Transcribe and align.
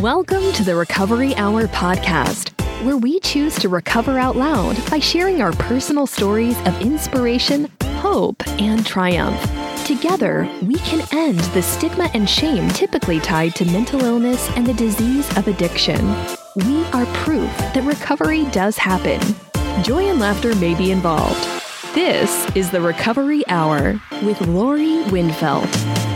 Welcome 0.00 0.52
to 0.54 0.64
the 0.64 0.74
Recovery 0.74 1.36
Hour 1.36 1.68
podcast, 1.68 2.50
where 2.84 2.96
we 2.96 3.20
choose 3.20 3.54
to 3.60 3.68
recover 3.68 4.18
out 4.18 4.34
loud 4.34 4.76
by 4.90 4.98
sharing 4.98 5.40
our 5.40 5.52
personal 5.52 6.08
stories 6.08 6.58
of 6.66 6.82
inspiration, 6.82 7.70
hope, 7.98 8.42
and 8.60 8.84
triumph. 8.84 9.40
Together, 9.86 10.50
we 10.62 10.74
can 10.78 11.06
end 11.12 11.38
the 11.38 11.62
stigma 11.62 12.10
and 12.12 12.28
shame 12.28 12.68
typically 12.70 13.20
tied 13.20 13.54
to 13.54 13.64
mental 13.66 14.04
illness 14.04 14.50
and 14.56 14.66
the 14.66 14.74
disease 14.74 15.28
of 15.36 15.46
addiction. 15.46 16.04
We 16.56 16.84
are 16.86 17.06
proof 17.22 17.56
that 17.58 17.84
recovery 17.84 18.46
does 18.46 18.76
happen. 18.76 19.20
Joy 19.84 20.08
and 20.08 20.18
laughter 20.18 20.56
may 20.56 20.74
be 20.74 20.90
involved. 20.90 21.48
This 21.94 22.52
is 22.56 22.68
the 22.68 22.80
Recovery 22.80 23.46
Hour 23.46 24.00
with 24.24 24.40
Lori 24.40 25.04
Windfeld. 25.04 26.13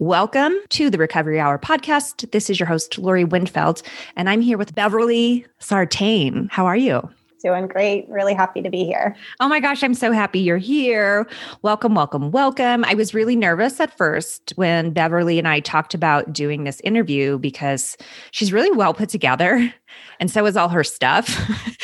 Welcome 0.00 0.56
to 0.70 0.88
the 0.88 0.96
Recovery 0.96 1.38
Hour 1.38 1.58
podcast. 1.58 2.30
This 2.30 2.48
is 2.48 2.58
your 2.58 2.66
host, 2.66 2.96
Lori 2.96 3.26
Windfeld, 3.26 3.82
and 4.16 4.30
I'm 4.30 4.40
here 4.40 4.56
with 4.56 4.74
Beverly 4.74 5.44
Sartain. 5.58 6.48
How 6.50 6.64
are 6.64 6.74
you? 6.74 7.06
Doing 7.42 7.66
great. 7.66 8.08
Really 8.08 8.32
happy 8.32 8.62
to 8.62 8.70
be 8.70 8.86
here. 8.86 9.14
Oh 9.40 9.48
my 9.48 9.60
gosh, 9.60 9.82
I'm 9.82 9.92
so 9.92 10.10
happy 10.10 10.40
you're 10.40 10.56
here. 10.56 11.28
Welcome, 11.60 11.94
welcome, 11.94 12.30
welcome. 12.30 12.82
I 12.86 12.94
was 12.94 13.12
really 13.12 13.36
nervous 13.36 13.78
at 13.78 13.94
first 13.94 14.54
when 14.56 14.92
Beverly 14.92 15.38
and 15.38 15.46
I 15.46 15.60
talked 15.60 15.92
about 15.92 16.32
doing 16.32 16.64
this 16.64 16.80
interview 16.80 17.38
because 17.38 17.98
she's 18.30 18.54
really 18.54 18.70
well 18.70 18.94
put 18.94 19.10
together 19.10 19.70
and 20.18 20.30
so 20.30 20.46
is 20.46 20.56
all 20.56 20.68
her 20.68 20.84
stuff. 20.84 21.38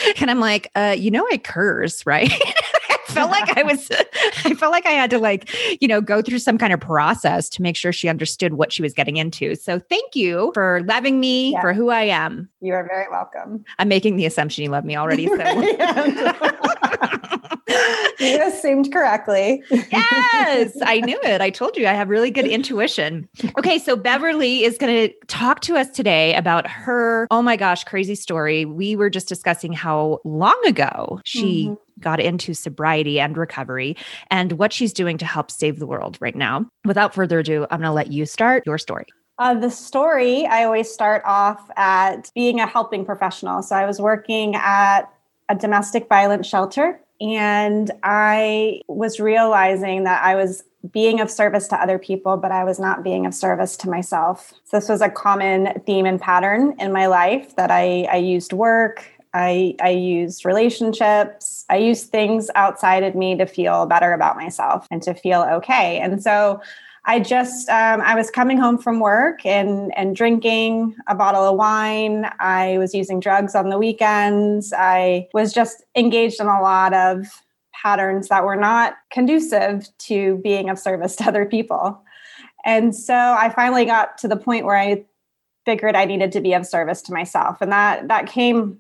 and 0.21 0.31
I'm 0.31 0.41
like, 0.41 0.71
uh, 0.75 0.95
you 0.97 1.11
know, 1.11 1.27
I 1.31 1.39
curse, 1.39 2.07
right? 2.07 2.33
felt 3.17 3.31
like 3.31 3.57
I 3.57 3.63
was, 3.63 3.89
I 4.45 4.55
felt 4.55 4.73
like 4.73 4.87
I 4.87 4.93
had 4.93 5.11
to 5.11 5.19
like, 5.19 5.51
you 5.81 5.89
know, 5.89 6.01
go 6.01 6.23
through 6.23 6.39
some 6.39 6.59
kind 6.59 6.73
of 6.73 6.81
process 6.81 7.49
to 7.51 7.63
make 7.63 7.77
sure 7.77 7.93
she 7.93 8.09
understood 8.09 8.55
what 8.55 8.73
she 8.73 8.83
was 8.83 8.93
getting 8.93 9.17
into. 9.17 9.55
So 9.57 9.79
thank 9.79 10.15
you 10.15 10.51
for 10.55 10.83
loving 10.87 11.21
me 11.21 11.53
yeah. 11.53 11.61
for 11.61 11.73
who 11.73 11.91
I 11.91 12.03
am. 12.03 12.49
You 12.61 12.75
are 12.75 12.87
very 12.87 13.07
welcome. 13.11 13.65
I'm 13.79 13.89
making 13.89 14.17
the 14.17 14.27
assumption 14.27 14.65
you 14.65 14.71
love 14.71 14.85
me 14.85 14.97
already. 14.97 15.27
So. 15.27 15.37
you 18.19 18.43
assumed 18.43 18.93
correctly. 18.93 19.63
yes, 19.71 20.77
I 20.83 21.01
knew 21.05 21.19
it. 21.23 21.41
I 21.41 21.51
told 21.51 21.77
you 21.77 21.87
I 21.87 21.93
have 21.93 22.09
really 22.09 22.31
good 22.31 22.47
intuition. 22.47 23.29
Okay, 23.59 23.79
so 23.79 23.97
Beverly 23.97 24.65
is 24.65 24.79
going 24.79 25.09
to 25.09 25.15
talk 25.27 25.61
to 25.63 25.77
us 25.77 25.91
today 25.91 26.35
about 26.35 26.67
her, 26.67 27.27
oh 27.31 27.43
my 27.43 27.57
gosh, 27.57 27.85
crazy 27.85 28.15
story. 28.15 28.65
We 28.65 28.97
were 28.97 29.11
just 29.11 29.29
discussing 29.29 29.73
how 29.73 30.21
long 30.25 30.61
ago 30.67 31.21
she 31.25 31.67
mm-hmm 31.67 31.86
got 32.01 32.21
into 32.21 32.55
sobriety 32.55 33.21
and 33.21 33.37
recovery 33.37 33.97
and 34.31 34.53
what 34.53 34.73
she's 34.73 34.93
doing 34.93 35.19
to 35.19 35.25
help 35.25 35.51
save 35.51 35.79
the 35.79 35.87
world 35.87 36.19
right 36.21 36.37
now. 36.37 36.67
Without 36.85 37.15
further 37.15 37.41
ado, 37.41 37.67
I'm 37.71 37.81
going 37.81 37.89
to 37.89 37.93
let 37.93 38.13
you 38.13 38.27
start 38.27 38.65
your 38.67 38.79
story. 38.79 39.07
Uh, 39.39 39.55
the 39.55 39.71
story, 39.71 40.47
I 40.47 40.65
always 40.65 40.91
start 40.91 41.23
off 41.27 41.71
at 41.77 42.31
being 42.35 42.61
a 42.61 42.67
helping 42.67 43.05
professional. 43.05 43.63
So 43.63 43.77
I 43.77 43.85
was 43.85 44.01
working 44.01 44.55
at 44.55 45.03
a 45.49 45.55
domestic 45.55 46.09
violence 46.09 46.47
shelter 46.47 47.01
and 47.21 47.91
I 48.03 48.81
was 48.89 49.21
realizing 49.21 50.05
that 50.05 50.23
I 50.25 50.35
was 50.35 50.65
being 50.93 51.21
of 51.21 51.31
service 51.31 51.69
to 51.69 51.77
other 51.77 51.99
people, 51.99 52.37
but 52.37 52.53
I 52.53 52.65
was 52.65 52.79
not 52.79 53.03
being 53.03 53.27
of 53.27 53.35
service 53.35 53.77
to 53.79 53.91
myself. 53.91 54.53
So 54.65 54.79
this 54.79 54.89
was 54.89 55.01
a 55.01 55.11
common 55.11 55.81
theme 55.85 56.07
and 56.07 56.21
pattern 56.21 56.75
in 56.79 56.93
my 56.93 57.07
life 57.07 57.57
that 57.57 57.71
I, 57.71 58.07
I 58.11 58.17
used 58.17 58.53
work, 58.53 59.05
I, 59.37 59.75
I 59.83 59.91
used 59.91 60.47
relationships. 60.47 61.67
I 61.69 61.77
use 61.77 62.05
things 62.05 62.49
outside 62.55 63.03
of 63.03 63.15
me 63.15 63.37
to 63.37 63.45
feel 63.45 63.85
better 63.85 64.15
about 64.15 64.37
myself 64.37 64.87
and 64.91 65.03
to 65.03 65.13
feel 65.13 65.43
okay. 65.43 65.99
And 65.99 66.23
so 66.23 66.63
I 67.05 67.21
just 67.21 67.69
um, 67.69 68.01
I 68.01 68.15
was 68.15 68.31
coming 68.31 68.57
home 68.57 68.79
from 68.79 68.99
work 68.99 69.45
and 69.45 69.97
and 69.97 70.17
drinking 70.17 70.97
a 71.07 71.15
bottle 71.15 71.43
of 71.43 71.57
wine. 71.57 72.29
I 72.41 72.79
was 72.79 72.95
using 72.95 73.21
drugs 73.21 73.55
on 73.55 73.69
the 73.69 73.79
weekends. 73.79 74.73
I 74.77 75.29
was 75.35 75.53
just 75.53 75.85
engaged 75.95 76.41
in 76.41 76.47
a 76.47 76.63
lot 76.63 76.95
of 76.95 77.27
patterns 77.75 78.29
that 78.29 78.45
were 78.45 78.57
not 78.57 78.95
conducive 79.11 79.87
to 79.99 80.39
being 80.43 80.71
of 80.71 80.79
service 80.79 81.15
to 81.17 81.25
other 81.25 81.45
people. 81.45 82.03
And 82.65 82.97
so 82.97 83.15
I 83.15 83.51
finally 83.51 83.85
got 83.85 84.17
to 84.19 84.29
the 84.29 84.37
point 84.37 84.65
where 84.65 84.79
I 84.79 85.05
figured 85.67 85.95
I 85.95 86.07
needed 86.07 86.33
to 86.33 86.41
be 86.41 86.55
of 86.55 86.67
service 86.67 87.03
to 87.03 87.13
myself. 87.13 87.59
And 87.61 87.71
that 87.71 88.09
that 88.09 88.27
came 88.27 88.79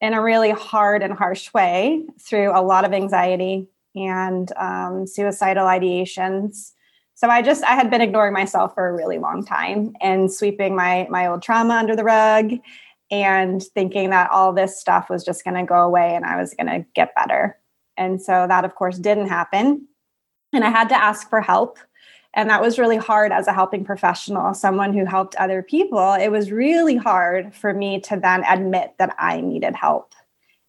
in 0.00 0.14
a 0.14 0.22
really 0.22 0.50
hard 0.50 1.02
and 1.02 1.12
harsh 1.12 1.52
way 1.52 2.04
through 2.18 2.56
a 2.56 2.62
lot 2.62 2.84
of 2.84 2.92
anxiety 2.92 3.68
and 3.94 4.52
um, 4.56 5.06
suicidal 5.06 5.66
ideations. 5.66 6.72
So 7.14 7.28
i 7.28 7.42
just 7.42 7.62
i 7.64 7.74
had 7.74 7.90
been 7.90 8.00
ignoring 8.00 8.32
myself 8.32 8.74
for 8.74 8.88
a 8.88 8.94
really 8.94 9.18
long 9.18 9.44
time 9.44 9.92
and 10.00 10.32
sweeping 10.32 10.74
my 10.74 11.06
my 11.10 11.26
old 11.26 11.42
trauma 11.42 11.74
under 11.74 11.94
the 11.94 12.04
rug 12.04 12.52
and 13.10 13.62
thinking 13.62 14.10
that 14.10 14.30
all 14.30 14.54
this 14.54 14.80
stuff 14.80 15.10
was 15.10 15.24
just 15.24 15.44
going 15.44 15.56
to 15.56 15.64
go 15.64 15.82
away 15.82 16.14
and 16.14 16.24
i 16.24 16.40
was 16.40 16.54
going 16.54 16.68
to 16.68 16.86
get 16.94 17.14
better. 17.14 17.58
And 17.96 18.22
so 18.22 18.46
that 18.48 18.64
of 18.64 18.74
course 18.74 18.98
didn't 18.98 19.28
happen. 19.28 19.86
And 20.54 20.64
i 20.64 20.70
had 20.70 20.88
to 20.88 20.96
ask 20.96 21.28
for 21.28 21.42
help 21.42 21.78
and 22.34 22.48
that 22.48 22.62
was 22.62 22.78
really 22.78 22.96
hard 22.96 23.32
as 23.32 23.48
a 23.48 23.52
helping 23.52 23.84
professional, 23.84 24.54
someone 24.54 24.92
who 24.92 25.04
helped 25.04 25.34
other 25.36 25.62
people. 25.62 26.14
It 26.14 26.28
was 26.28 26.52
really 26.52 26.96
hard 26.96 27.54
for 27.54 27.74
me 27.74 28.00
to 28.02 28.16
then 28.16 28.44
admit 28.48 28.94
that 28.98 29.14
I 29.18 29.40
needed 29.40 29.74
help. 29.74 30.14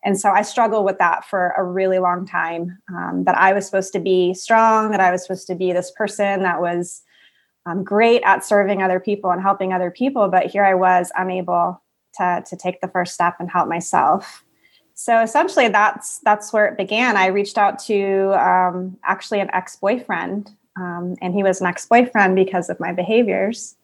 And 0.04 0.20
so 0.20 0.32
I 0.32 0.42
struggled 0.42 0.86
with 0.86 0.98
that 0.98 1.26
for 1.26 1.54
a 1.56 1.64
really 1.64 2.00
long 2.00 2.26
time 2.26 2.80
um, 2.90 3.24
that 3.26 3.38
I 3.38 3.54
was 3.54 3.66
supposed 3.66 3.94
to 3.94 4.00
be 4.00 4.34
strong, 4.34 4.90
that 4.92 5.00
I 5.00 5.12
was 5.12 5.22
supposed 5.22 5.46
to 5.48 5.56
be 5.56 5.72
this 5.72 5.92
person 5.92 6.42
that 6.42 6.60
was 6.60 7.04
um, 7.68 7.84
great 7.84 8.24
at 8.26 8.44
serving 8.44 8.82
other 8.82 9.00
people 9.00 9.30
and 9.30 9.40
helping 9.40 9.72
other 9.72 9.92
people. 9.92 10.28
But 10.30 10.48
here 10.48 10.66
I 10.66 10.74
was 10.74 11.12
unable 11.16 11.80
to, 12.16 12.44
to 12.48 12.56
take 12.56 12.82
the 12.82 12.88
first 12.88 13.14
step 13.14 13.36
and 13.40 13.52
help 13.52 13.70
myself. 13.70 14.44
So 14.96 15.22
essentially, 15.22 15.68
that's 15.68 16.20
that's 16.20 16.52
where 16.52 16.68
it 16.68 16.78
began. 16.78 17.18
I 17.18 17.28
reached 17.28 17.58
out 17.58 17.80
to 17.86 18.34
um, 18.40 18.98
actually 19.04 19.40
an 19.40 19.50
ex 19.54 19.76
boyfriend 19.76 20.52
um, 20.78 21.16
and 21.22 21.34
he 21.34 21.44
was 21.44 21.62
an 21.62 21.68
ex 21.68 21.86
boyfriend 21.86 22.36
because 22.36 22.70
of 22.70 22.80
my 22.80 22.94
behaviors. 22.94 23.76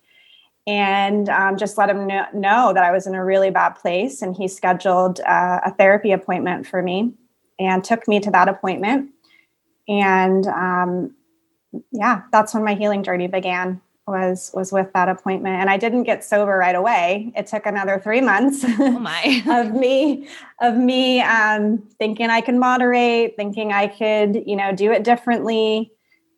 And 0.65 1.29
um, 1.29 1.55
just 1.55 1.77
let 1.77 1.89
him 1.89 2.07
know, 2.07 2.25
know, 2.33 2.73
that 2.73 2.83
I 2.83 2.91
was 2.91 3.07
in 3.07 3.15
a 3.15 3.23
really 3.23 3.49
bad 3.49 3.71
place. 3.75 4.21
And 4.21 4.35
he 4.35 4.49
scheduled 4.49 5.21
uh, 5.21 5.61
a 5.65 5.73
therapy 5.73 6.11
appointment 6.11 6.67
for 6.67 6.81
me 6.81 7.13
and 7.57 7.83
took 7.83 8.05
me 8.07 8.19
to 8.19 8.31
that 8.31 8.49
appointment. 8.49 9.11
And 9.87 10.45
um, 10.47 11.15
yeah, 11.91 12.23
that's 12.33 12.53
when 12.53 12.65
my 12.65 12.75
healing 12.75 13.03
journey 13.03 13.27
began 13.27 13.81
was 14.07 14.51
was 14.53 14.71
with 14.71 14.91
that 14.93 15.09
appointment 15.09 15.59
and 15.59 15.69
i 15.69 15.75
didn't 15.75 16.03
get 16.03 16.23
sober 16.23 16.57
right 16.57 16.75
away 16.75 17.31
it 17.35 17.45
took 17.45 17.65
another 17.65 17.99
three 17.99 18.21
months 18.21 18.63
oh 18.79 18.99
my. 18.99 19.43
of 19.49 19.73
me 19.73 20.27
of 20.61 20.77
me 20.77 21.21
um, 21.21 21.77
thinking 21.99 22.29
i 22.29 22.39
can 22.39 22.57
moderate 22.57 23.35
thinking 23.35 23.73
i 23.73 23.85
could 23.85 24.43
you 24.47 24.55
know 24.55 24.71
do 24.73 24.91
it 24.91 25.03
differently 25.03 25.91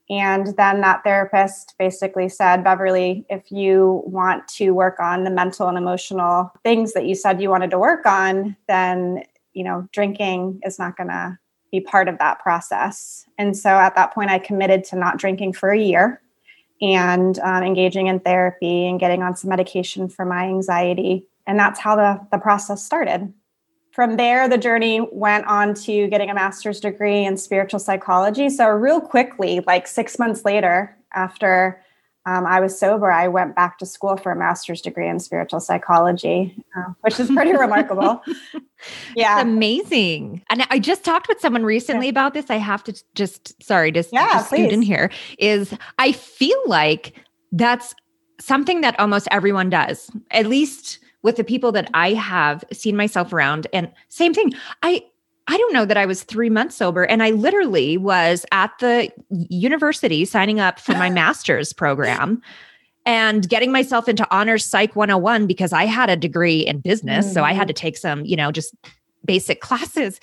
and 0.10 0.48
then 0.58 0.82
that 0.82 1.04
therapist 1.04 1.76
basically 1.78 2.30
said, 2.30 2.64
Beverly, 2.64 3.26
if 3.30 3.52
you 3.52 4.02
want 4.06 4.48
to 4.50 4.72
work 4.72 5.00
on 5.00 5.24
the 5.24 5.30
mental 5.30 5.68
and 5.68 5.78
emotional 5.78 6.52
things 6.64 6.94
that 6.94 7.06
you 7.06 7.14
said 7.14 7.42
you 7.42 7.50
wanted 7.50 7.70
to 7.72 7.80
work 7.80 8.06
on, 8.08 8.56
then, 8.68 9.24
you 9.54 9.64
know, 9.64 9.88
drinking 9.92 10.62
is 10.64 10.80
not 10.80 10.98
going 10.98 11.10
to 11.10 11.38
be 11.72 11.80
part 11.80 12.08
of 12.08 12.18
that 12.18 12.40
process. 12.40 13.26
And 13.38 13.56
so 13.56 13.70
at 13.70 13.96
that 13.96 14.12
point, 14.12 14.32
I 14.32 14.40
committed 14.40 14.84
to 14.86 14.96
not 14.96 15.18
drinking 15.18 15.54
for 15.54 15.70
a 15.70 15.80
year 15.80 16.22
and 16.82 17.38
um, 17.40 17.64
engaging 17.64 18.08
in 18.08 18.20
therapy 18.20 18.88
and 18.88 19.00
getting 19.00 19.22
on 19.22 19.36
some 19.36 19.50
medication 19.50 20.10
for 20.10 20.26
my 20.26 20.46
anxiety. 20.46 21.28
And 21.46 21.60
that's 21.60 21.80
how 21.80 21.96
the, 21.96 22.20
the 22.32 22.40
process 22.40 22.84
started 22.84 23.32
from 23.92 24.18
there, 24.18 24.48
the 24.48 24.58
journey 24.58 25.08
went 25.12 25.46
on 25.48 25.74
to 25.74 26.08
getting 26.08 26.30
a 26.30 26.34
master's 26.34 26.80
degree 26.80 27.26
in 27.26 27.38
spiritual 27.38 27.80
psychology. 27.80 28.50
So, 28.50 28.68
real 28.70 29.02
quickly, 29.02 29.62
like 29.66 29.88
six 29.88 30.20
months 30.20 30.46
later, 30.46 30.96
after 31.14 31.84
um, 32.26 32.46
I 32.46 32.60
was 32.60 32.78
sober, 32.78 33.12
I 33.12 33.28
went 33.28 33.56
back 33.56 33.80
to 33.80 33.86
school 33.86 34.18
for 34.18 34.32
a 34.32 34.36
master's 34.36 34.82
degree 34.82 35.08
in 35.08 35.20
spiritual 35.20 35.60
psychology, 35.60 36.56
uh, 36.78 36.94
which 37.02 37.20
is 37.20 37.32
pretty 37.32 37.54
remarkable. 37.58 38.22
Yeah. 39.16 39.38
It's 39.38 39.44
amazing. 39.44 40.44
And 40.50 40.66
I 40.70 40.80
just 40.80 41.04
talked 41.04 41.28
with 41.28 41.40
someone 41.40 41.64
recently 41.64 42.08
yeah. 42.08 42.12
about 42.12 42.34
this. 42.34 42.50
I 42.50 42.58
have 42.58 42.84
to 42.84 43.04
just, 43.16 43.62
sorry, 43.64 43.92
just, 43.92 44.14
yeah, 44.14 44.34
just 44.34 44.48
scoot 44.48 44.72
in 44.72 44.82
here. 44.82 45.10
Is 45.40 45.74
I 45.98 46.12
feel 46.12 46.62
like 46.66 47.14
that's 47.52 47.96
something 48.40 48.82
that 48.82 49.00
almost 49.00 49.28
everyone 49.32 49.70
does, 49.70 50.12
at 50.32 50.46
least 50.46 51.00
with 51.22 51.36
the 51.36 51.44
people 51.44 51.72
that 51.74 51.90
I 51.94 52.14
have 52.14 52.64
seen 52.72 52.96
myself 52.96 53.34
around. 53.34 53.68
And 53.74 53.92
same 54.10 54.34
thing. 54.34 54.54
I 54.84 55.04
I 55.50 55.58
don't 55.58 55.74
know 55.74 55.86
that 55.86 55.98
I 55.98 56.06
was 56.06 56.22
three 56.22 56.52
months 56.52 56.76
sober. 56.76 57.04
And 57.04 57.24
I 57.24 57.32
literally 57.32 57.98
was 57.98 58.46
at 58.52 58.72
the 58.80 59.10
university 59.30 60.24
signing 60.24 60.60
up 60.60 60.80
for 60.80 60.92
my 60.92 61.10
master's 61.10 61.74
program 61.74 62.44
and 63.04 63.50
getting 63.50 63.72
myself 63.72 64.08
into 64.08 64.28
honors 64.30 64.64
psych 64.64 64.96
101 64.96 65.48
because 65.48 65.74
I 65.74 65.86
had 65.86 66.12
a 66.12 66.16
degree 66.16 66.60
in 66.60 66.82
business. 66.82 67.26
Mm-hmm. 67.26 67.34
So 67.34 67.44
I 67.44 67.54
had 67.54 67.66
mm. 67.66 67.70
to 67.70 67.74
take 67.74 67.98
some, 67.98 68.24
you 68.26 68.36
know, 68.36 68.52
just 68.52 68.76
basic 69.26 69.60
classes. 69.62 70.20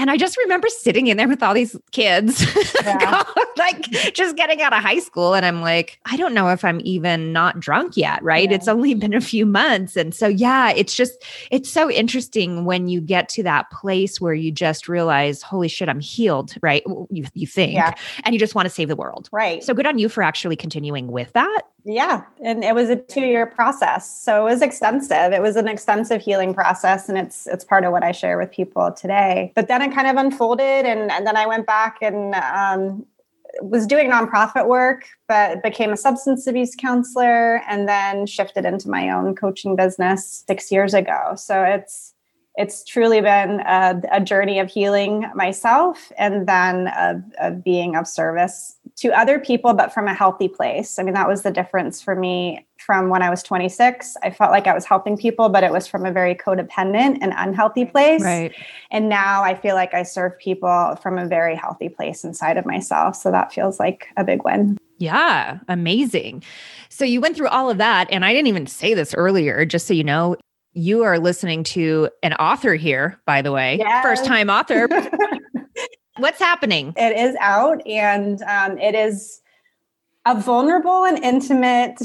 And 0.00 0.10
I 0.10 0.16
just 0.16 0.38
remember 0.38 0.66
sitting 0.68 1.08
in 1.08 1.18
there 1.18 1.28
with 1.28 1.42
all 1.42 1.52
these 1.52 1.76
kids, 1.90 2.42
yeah. 2.82 3.22
like 3.58 3.82
just 4.14 4.34
getting 4.34 4.62
out 4.62 4.72
of 4.72 4.82
high 4.82 4.98
school. 4.98 5.34
And 5.34 5.44
I'm 5.44 5.60
like, 5.60 6.00
I 6.06 6.16
don't 6.16 6.32
know 6.32 6.48
if 6.48 6.64
I'm 6.64 6.80
even 6.84 7.34
not 7.34 7.60
drunk 7.60 7.98
yet, 7.98 8.22
right? 8.22 8.48
Yeah. 8.48 8.56
It's 8.56 8.66
only 8.66 8.94
been 8.94 9.12
a 9.12 9.20
few 9.20 9.44
months. 9.44 9.96
And 9.96 10.14
so, 10.14 10.26
yeah, 10.26 10.70
it's 10.70 10.94
just, 10.94 11.22
it's 11.50 11.68
so 11.68 11.90
interesting 11.90 12.64
when 12.64 12.88
you 12.88 13.02
get 13.02 13.28
to 13.30 13.42
that 13.42 13.70
place 13.70 14.22
where 14.22 14.32
you 14.32 14.50
just 14.50 14.88
realize, 14.88 15.42
holy 15.42 15.68
shit, 15.68 15.90
I'm 15.90 16.00
healed, 16.00 16.54
right? 16.62 16.82
You, 17.10 17.26
you 17.34 17.46
think, 17.46 17.74
yeah. 17.74 17.92
and 18.24 18.34
you 18.34 18.38
just 18.38 18.54
want 18.54 18.64
to 18.64 18.70
save 18.70 18.88
the 18.88 18.96
world. 18.96 19.28
Right. 19.32 19.62
So 19.62 19.74
good 19.74 19.86
on 19.86 19.98
you 19.98 20.08
for 20.08 20.22
actually 20.22 20.56
continuing 20.56 21.08
with 21.08 21.30
that. 21.34 21.64
Yeah. 21.84 22.24
And 22.44 22.64
it 22.64 22.74
was 22.74 22.90
a 22.90 22.96
two 22.96 23.22
year 23.22 23.46
process. 23.46 24.20
So 24.20 24.46
it 24.46 24.50
was 24.50 24.62
extensive. 24.62 25.32
It 25.32 25.42
was 25.42 25.56
an 25.56 25.68
extensive 25.68 26.20
healing 26.20 26.54
process. 26.54 27.08
And 27.08 27.16
it's, 27.16 27.46
it's 27.46 27.64
part 27.64 27.84
of 27.84 27.92
what 27.92 28.02
I 28.02 28.12
share 28.12 28.38
with 28.38 28.50
people 28.50 28.92
today. 28.92 29.52
But 29.54 29.68
then 29.68 29.82
it 29.82 29.92
kind 29.94 30.06
of 30.06 30.16
unfolded. 30.16 30.86
And, 30.86 31.10
and 31.10 31.26
then 31.26 31.36
I 31.36 31.46
went 31.46 31.66
back 31.66 31.98
and 32.02 32.34
um, 32.34 33.06
was 33.62 33.86
doing 33.86 34.10
nonprofit 34.10 34.66
work, 34.66 35.06
but 35.28 35.62
became 35.62 35.92
a 35.92 35.96
substance 35.96 36.46
abuse 36.46 36.74
counselor 36.74 37.62
and 37.68 37.88
then 37.88 38.26
shifted 38.26 38.64
into 38.64 38.88
my 38.88 39.10
own 39.10 39.34
coaching 39.34 39.76
business 39.76 40.44
six 40.46 40.70
years 40.70 40.94
ago. 40.94 41.34
So 41.36 41.62
it's, 41.62 42.14
it's 42.56 42.84
truly 42.84 43.20
been 43.20 43.60
a, 43.60 44.00
a, 44.10 44.20
journey 44.20 44.58
of 44.58 44.68
healing 44.68 45.30
myself 45.34 46.10
and 46.18 46.46
then 46.48 46.88
of, 46.88 47.22
of, 47.40 47.64
being 47.64 47.96
of 47.96 48.08
service 48.08 48.76
to 49.00 49.18
other 49.18 49.38
people, 49.38 49.72
but 49.72 49.92
from 49.92 50.06
a 50.06 50.14
healthy 50.14 50.46
place. 50.46 50.98
I 50.98 51.02
mean, 51.02 51.14
that 51.14 51.26
was 51.26 51.40
the 51.40 51.50
difference 51.50 52.02
for 52.02 52.14
me 52.14 52.66
from 52.76 53.08
when 53.08 53.22
I 53.22 53.30
was 53.30 53.42
26. 53.42 54.14
I 54.22 54.30
felt 54.30 54.50
like 54.50 54.66
I 54.66 54.74
was 54.74 54.84
helping 54.84 55.16
people, 55.16 55.48
but 55.48 55.64
it 55.64 55.72
was 55.72 55.86
from 55.86 56.04
a 56.04 56.12
very 56.12 56.34
codependent 56.34 57.18
and 57.22 57.32
unhealthy 57.34 57.86
place. 57.86 58.22
Right. 58.22 58.54
And 58.90 59.08
now 59.08 59.42
I 59.42 59.54
feel 59.54 59.74
like 59.74 59.94
I 59.94 60.02
serve 60.02 60.38
people 60.38 60.98
from 61.02 61.16
a 61.16 61.26
very 61.26 61.56
healthy 61.56 61.88
place 61.88 62.24
inside 62.24 62.58
of 62.58 62.66
myself. 62.66 63.16
So 63.16 63.30
that 63.30 63.54
feels 63.54 63.80
like 63.80 64.08
a 64.18 64.24
big 64.24 64.44
win. 64.44 64.76
Yeah, 64.98 65.60
amazing. 65.68 66.42
So 66.90 67.06
you 67.06 67.22
went 67.22 67.36
through 67.36 67.48
all 67.48 67.70
of 67.70 67.78
that. 67.78 68.06
And 68.10 68.22
I 68.22 68.34
didn't 68.34 68.48
even 68.48 68.66
say 68.66 68.92
this 68.92 69.14
earlier, 69.14 69.64
just 69.64 69.86
so 69.86 69.94
you 69.94 70.04
know, 70.04 70.36
you 70.74 71.04
are 71.04 71.18
listening 71.18 71.64
to 71.64 72.10
an 72.22 72.34
author 72.34 72.74
here, 72.74 73.18
by 73.24 73.40
the 73.40 73.50
way, 73.50 73.78
yes. 73.78 74.04
first 74.04 74.26
time 74.26 74.50
author. 74.50 74.88
What's 76.20 76.38
happening? 76.38 76.94
It 76.96 77.16
is 77.16 77.36
out 77.40 77.86
and 77.86 78.42
um, 78.42 78.78
it 78.78 78.94
is 78.94 79.40
a 80.26 80.40
vulnerable 80.40 81.04
and 81.04 81.22
intimate 81.22 82.00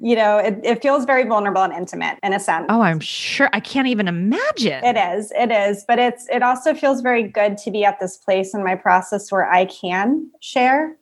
you 0.00 0.16
know, 0.16 0.38
it, 0.38 0.58
it, 0.64 0.82
feels 0.82 1.04
very 1.04 1.24
vulnerable 1.24 1.62
and 1.62 1.72
intimate 1.72 2.18
in 2.24 2.32
a 2.32 2.40
sense. 2.40 2.66
Oh, 2.68 2.80
I'm 2.80 2.98
sure. 2.98 3.48
I 3.52 3.60
can't 3.60 3.86
even 3.86 4.08
imagine. 4.08 4.84
It 4.84 4.96
is. 4.96 5.32
It 5.32 5.52
is. 5.52 5.84
But 5.86 6.00
it's 6.00 6.26
it 6.28 6.42
also 6.42 6.74
feels 6.74 7.00
very 7.02 7.22
good 7.22 7.56
to 7.58 7.70
be 7.70 7.84
at 7.84 8.00
this 8.00 8.16
place 8.16 8.52
in 8.52 8.64
my 8.64 8.74
process 8.74 9.30
where 9.30 9.48
I 9.48 9.66
can 9.66 10.28
share 10.40 10.96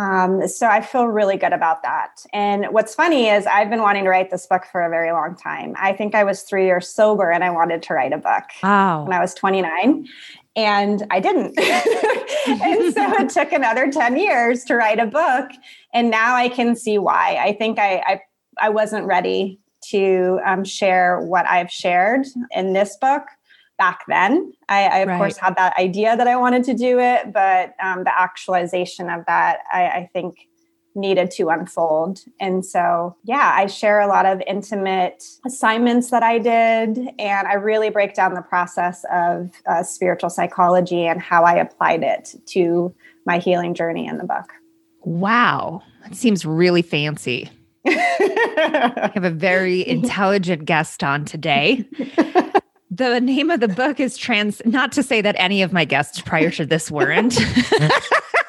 um, 0.00 0.48
so 0.48 0.66
I 0.66 0.80
feel 0.80 1.06
really 1.06 1.36
good 1.36 1.52
about 1.52 1.82
that. 1.82 2.24
And 2.32 2.66
what's 2.70 2.94
funny 2.94 3.28
is 3.28 3.46
I've 3.46 3.68
been 3.68 3.82
wanting 3.82 4.04
to 4.04 4.10
write 4.10 4.30
this 4.30 4.46
book 4.46 4.64
for 4.70 4.82
a 4.82 4.88
very 4.88 5.12
long 5.12 5.36
time. 5.36 5.74
I 5.78 5.92
think 5.92 6.14
I 6.14 6.24
was 6.24 6.42
three 6.42 6.64
years 6.64 6.88
sober 6.88 7.30
and 7.30 7.44
I 7.44 7.50
wanted 7.50 7.82
to 7.82 7.94
write 7.94 8.14
a 8.14 8.18
book 8.18 8.44
wow. 8.62 9.02
when 9.02 9.12
I 9.12 9.20
was 9.20 9.34
29 9.34 10.08
and 10.56 11.06
I 11.10 11.20
didn't. 11.20 11.58
and 12.46 12.94
so 12.94 13.14
it 13.22 13.28
took 13.30 13.52
another 13.52 13.90
10 13.90 14.16
years 14.16 14.64
to 14.64 14.74
write 14.74 14.98
a 14.98 15.06
book. 15.06 15.50
And 15.92 16.10
now 16.10 16.34
I 16.34 16.48
can 16.48 16.76
see 16.76 16.98
why. 16.98 17.38
I 17.40 17.52
think 17.52 17.78
I, 17.78 18.02
I, 18.06 18.20
I 18.60 18.68
wasn't 18.70 19.06
ready 19.06 19.60
to 19.90 20.40
um, 20.44 20.64
share 20.64 21.20
what 21.20 21.46
I've 21.46 21.70
shared 21.70 22.26
in 22.50 22.72
this 22.72 22.96
book 23.00 23.22
back 23.78 24.00
then. 24.08 24.52
I, 24.68 24.84
I 24.84 24.98
of 24.98 25.08
right. 25.08 25.18
course 25.18 25.38
had 25.38 25.56
that 25.56 25.76
idea 25.78 26.16
that 26.16 26.28
I 26.28 26.36
wanted 26.36 26.64
to 26.64 26.74
do 26.74 26.98
it, 26.98 27.32
but 27.32 27.74
um, 27.82 28.04
the 28.04 28.12
actualization 28.20 29.08
of 29.08 29.24
that, 29.26 29.60
I, 29.72 29.88
I 29.88 30.10
think, 30.12 30.36
needed 30.94 31.30
to 31.32 31.48
unfold. 31.48 32.20
And 32.40 32.64
so, 32.64 33.16
yeah, 33.24 33.52
I 33.56 33.66
share 33.66 34.00
a 34.00 34.06
lot 34.06 34.26
of 34.26 34.42
intimate 34.46 35.24
assignments 35.46 36.10
that 36.10 36.22
I 36.22 36.38
did, 36.38 36.98
and 37.18 37.48
I 37.48 37.54
really 37.54 37.90
break 37.90 38.14
down 38.14 38.34
the 38.34 38.42
process 38.42 39.04
of 39.12 39.50
uh, 39.66 39.82
spiritual 39.82 40.30
psychology 40.30 41.06
and 41.06 41.20
how 41.20 41.44
I 41.44 41.54
applied 41.54 42.02
it 42.02 42.34
to 42.46 42.94
my 43.26 43.38
healing 43.38 43.74
journey 43.74 44.06
in 44.06 44.18
the 44.18 44.24
book. 44.24 44.52
Wow, 45.02 45.82
that 46.02 46.14
seems 46.14 46.44
really 46.44 46.82
fancy. 46.82 47.50
I 47.86 49.10
have 49.14 49.24
a 49.24 49.30
very 49.30 49.86
intelligent 49.86 50.66
guest 50.66 51.02
on 51.02 51.24
today 51.24 51.88
the 52.90 53.20
name 53.20 53.50
of 53.50 53.60
the 53.60 53.68
book 53.68 54.00
is 54.00 54.18
trans 54.18 54.60
not 54.64 54.92
to 54.92 55.02
say 55.02 55.20
that 55.20 55.36
any 55.38 55.62
of 55.62 55.72
my 55.72 55.84
guests 55.84 56.20
prior 56.20 56.50
to 56.50 56.66
this 56.66 56.90
weren't 56.90 57.38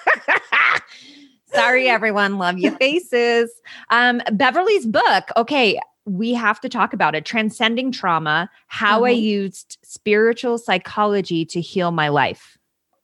sorry 1.53 1.87
everyone. 1.89 2.37
Love 2.37 2.57
your 2.57 2.73
faces. 2.77 3.51
Um 3.89 4.21
beverly's 4.33 4.85
book. 4.85 5.29
Okay 5.37 5.79
we 6.05 6.33
have 6.33 6.59
to 6.59 6.67
talk 6.67 6.93
about 6.93 7.13
it. 7.13 7.25
Transcending 7.25 7.91
trauma 7.91 8.49
how 8.67 8.97
mm-hmm. 8.97 9.05
i 9.05 9.11
used 9.11 9.77
spiritual 9.83 10.57
psychology 10.57 11.45
to 11.45 11.61
heal 11.61 11.91
my 11.91 12.09
life. 12.09 12.57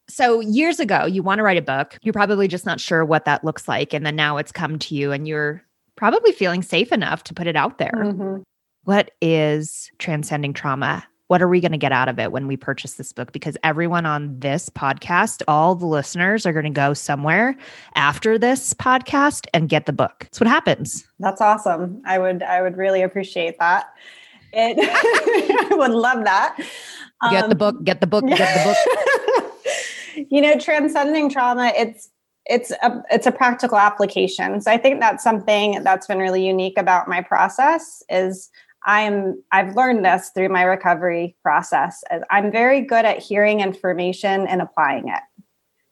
So 0.08 0.40
years 0.40 0.80
ago 0.80 1.06
you 1.06 1.22
want 1.22 1.38
to 1.38 1.42
write 1.42 1.58
a 1.58 1.62
book. 1.62 1.98
You're 2.02 2.12
probably 2.12 2.48
just 2.48 2.66
not 2.66 2.80
sure 2.80 3.04
what 3.04 3.24
that 3.24 3.44
looks 3.44 3.68
like 3.68 3.92
and 3.94 4.04
then 4.04 4.16
now 4.16 4.36
it's 4.36 4.52
come 4.52 4.78
to 4.80 4.94
you 4.94 5.12
and 5.12 5.28
you're 5.28 5.62
probably 5.96 6.32
feeling 6.32 6.62
safe 6.62 6.92
enough 6.92 7.24
to 7.24 7.34
put 7.34 7.46
it 7.46 7.56
out 7.56 7.78
there. 7.78 7.92
Mm-hmm. 7.94 8.42
what 8.84 9.10
is 9.20 9.90
transcending 9.98 10.52
trauma 10.52 11.06
what 11.28 11.42
are 11.42 11.48
we 11.48 11.60
going 11.60 11.72
to 11.72 11.78
get 11.78 11.92
out 11.92 12.08
of 12.08 12.18
it 12.18 12.32
when 12.32 12.46
we 12.46 12.56
purchase 12.56 12.94
this 12.94 13.12
book? 13.12 13.32
Because 13.32 13.56
everyone 13.62 14.06
on 14.06 14.40
this 14.40 14.68
podcast, 14.70 15.42
all 15.46 15.74
the 15.74 15.86
listeners 15.86 16.46
are 16.46 16.52
going 16.52 16.64
to 16.64 16.70
go 16.70 16.94
somewhere 16.94 17.56
after 17.94 18.38
this 18.38 18.74
podcast 18.74 19.46
and 19.54 19.68
get 19.68 19.86
the 19.86 19.92
book. 19.92 20.20
That's 20.20 20.40
what 20.40 20.48
happens. 20.48 21.06
That's 21.20 21.40
awesome. 21.40 22.02
I 22.04 22.18
would 22.18 22.42
I 22.42 22.62
would 22.62 22.76
really 22.76 23.02
appreciate 23.02 23.58
that. 23.58 23.92
It 24.52 24.78
I 25.72 25.74
would 25.74 25.92
love 25.92 26.24
that. 26.24 26.56
Get 27.30 27.44
um, 27.44 27.50
the 27.50 27.56
book, 27.56 27.84
get 27.84 28.00
the 28.00 28.06
book, 28.06 28.26
get 28.26 28.38
the 28.38 29.42
book. 29.44 30.26
you 30.30 30.40
know, 30.40 30.58
transcending 30.58 31.28
trauma, 31.28 31.72
it's 31.76 32.08
it's 32.46 32.70
a 32.70 33.02
it's 33.10 33.26
a 33.26 33.32
practical 33.32 33.76
application. 33.76 34.62
So 34.62 34.70
I 34.70 34.78
think 34.78 35.00
that's 35.00 35.22
something 35.22 35.82
that's 35.84 36.06
been 36.06 36.18
really 36.18 36.46
unique 36.46 36.78
about 36.78 37.06
my 37.06 37.20
process 37.20 38.02
is 38.08 38.50
I'm 38.88 39.42
I've 39.52 39.76
learned 39.76 40.02
this 40.02 40.30
through 40.30 40.48
my 40.48 40.62
recovery 40.62 41.36
process. 41.42 42.02
I'm 42.30 42.50
very 42.50 42.80
good 42.80 43.04
at 43.04 43.18
hearing 43.18 43.60
information 43.60 44.46
and 44.46 44.62
applying 44.62 45.08
it. 45.08 45.20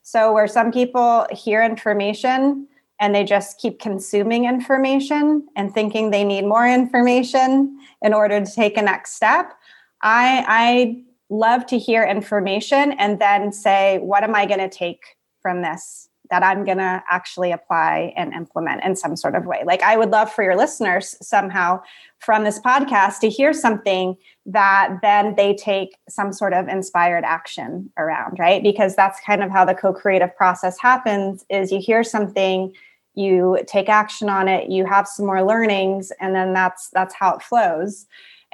So 0.01 0.33
where 0.33 0.49
some 0.49 0.73
people 0.73 1.27
hear 1.31 1.63
information 1.63 2.67
and 2.99 3.15
they 3.15 3.23
just 3.23 3.61
keep 3.61 3.81
consuming 3.81 4.47
information 4.47 5.47
and 5.57 5.75
thinking 5.75 6.11
they 6.11 6.25
need 6.25 6.47
more 6.47 6.67
information 6.67 7.79
in 8.01 8.15
order 8.15 8.43
to 8.43 8.51
take 8.51 8.79
a 8.79 8.83
next 8.83 9.13
step, 9.13 9.53
I 10.01 10.45
I 10.49 11.03
love 11.29 11.67
to 11.67 11.79
hear 11.79 12.03
information 12.03 12.93
and 12.93 13.19
then 13.21 13.53
say 13.53 13.99
what 13.99 14.25
am 14.25 14.35
I 14.35 14.47
going 14.47 14.61
to 14.61 14.71
take 14.71 15.03
from 15.43 15.61
this 15.61 16.09
that 16.31 16.43
I'm 16.43 16.65
going 16.65 16.79
to 16.79 17.03
actually 17.11 17.53
apply 17.53 18.13
and 18.17 18.33
implement 18.33 18.85
in 18.85 18.97
some 18.97 19.17
sort 19.17 19.35
of 19.35 19.47
way. 19.47 19.63
Like, 19.65 19.83
I 19.83 19.97
would 19.97 20.11
love 20.11 20.33
for 20.33 20.43
your 20.43 20.57
listeners 20.57 21.17
somehow 21.21 21.83
from 22.19 22.45
this 22.45 22.59
podcast 22.61 23.21
to 23.21 23.29
hear 23.29 23.53
something 23.53 24.17
that 24.47 24.99
then 25.03 25.35
they 25.37 25.55
take 25.55 25.97
some 26.09 26.33
sort 26.33 26.53
of 26.53 26.69
inspired 26.69 27.25
action 27.25 27.91
around, 27.99 28.39
right? 28.39 28.63
Because 28.63 28.97
that's 28.97 29.21
kind 29.21 29.43
of 29.43 29.51
how 29.51 29.65
the 29.65 29.75
co-creative 29.75 30.35
process 30.37 30.79
happens 30.79 31.45
is 31.51 31.73
you 31.73 31.81
hear 31.81 32.03
something, 32.03 32.73
you 33.15 33.59
take 33.67 33.89
action 33.89 34.29
on 34.29 34.49
it, 34.49 34.71
you 34.71 34.87
have 34.87 35.09
some 35.09 35.27
more 35.27 35.43
learnings, 35.43 36.13
and 36.21 36.35
then 36.35 36.53
that's 36.53 36.91
that's 36.91 37.15
how 37.15 37.35
it 37.35 37.43
flows. 37.43 38.07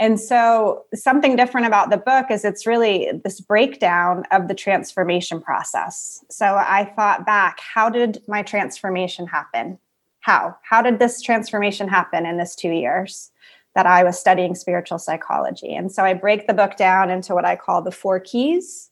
And 0.02 0.18
so, 0.18 0.84
something 0.96 1.36
different 1.36 1.68
about 1.68 1.90
the 1.90 1.96
book 1.96 2.26
is 2.28 2.44
it's 2.44 2.66
really 2.66 3.12
this 3.22 3.40
breakdown 3.40 4.24
of 4.32 4.48
the 4.48 4.54
transformation 4.54 5.40
process. 5.40 6.24
So, 6.28 6.56
I 6.56 6.92
thought 6.96 7.24
back, 7.24 7.60
how 7.60 7.88
did 7.88 8.20
my 8.26 8.42
transformation 8.42 9.28
happen? 9.28 9.78
How? 10.18 10.56
How 10.64 10.82
did 10.82 10.98
this 10.98 11.22
transformation 11.22 11.86
happen 11.86 12.26
in 12.26 12.36
this 12.36 12.56
two 12.56 12.72
years 12.72 13.30
that 13.76 13.86
I 13.86 14.02
was 14.02 14.18
studying 14.18 14.56
spiritual 14.56 14.98
psychology? 14.98 15.72
And 15.72 15.92
so, 15.92 16.02
I 16.02 16.14
break 16.14 16.48
the 16.48 16.54
book 16.54 16.76
down 16.76 17.08
into 17.08 17.32
what 17.32 17.44
I 17.44 17.54
call 17.54 17.80
the 17.80 17.92
four 17.92 18.18
keys. 18.18 18.90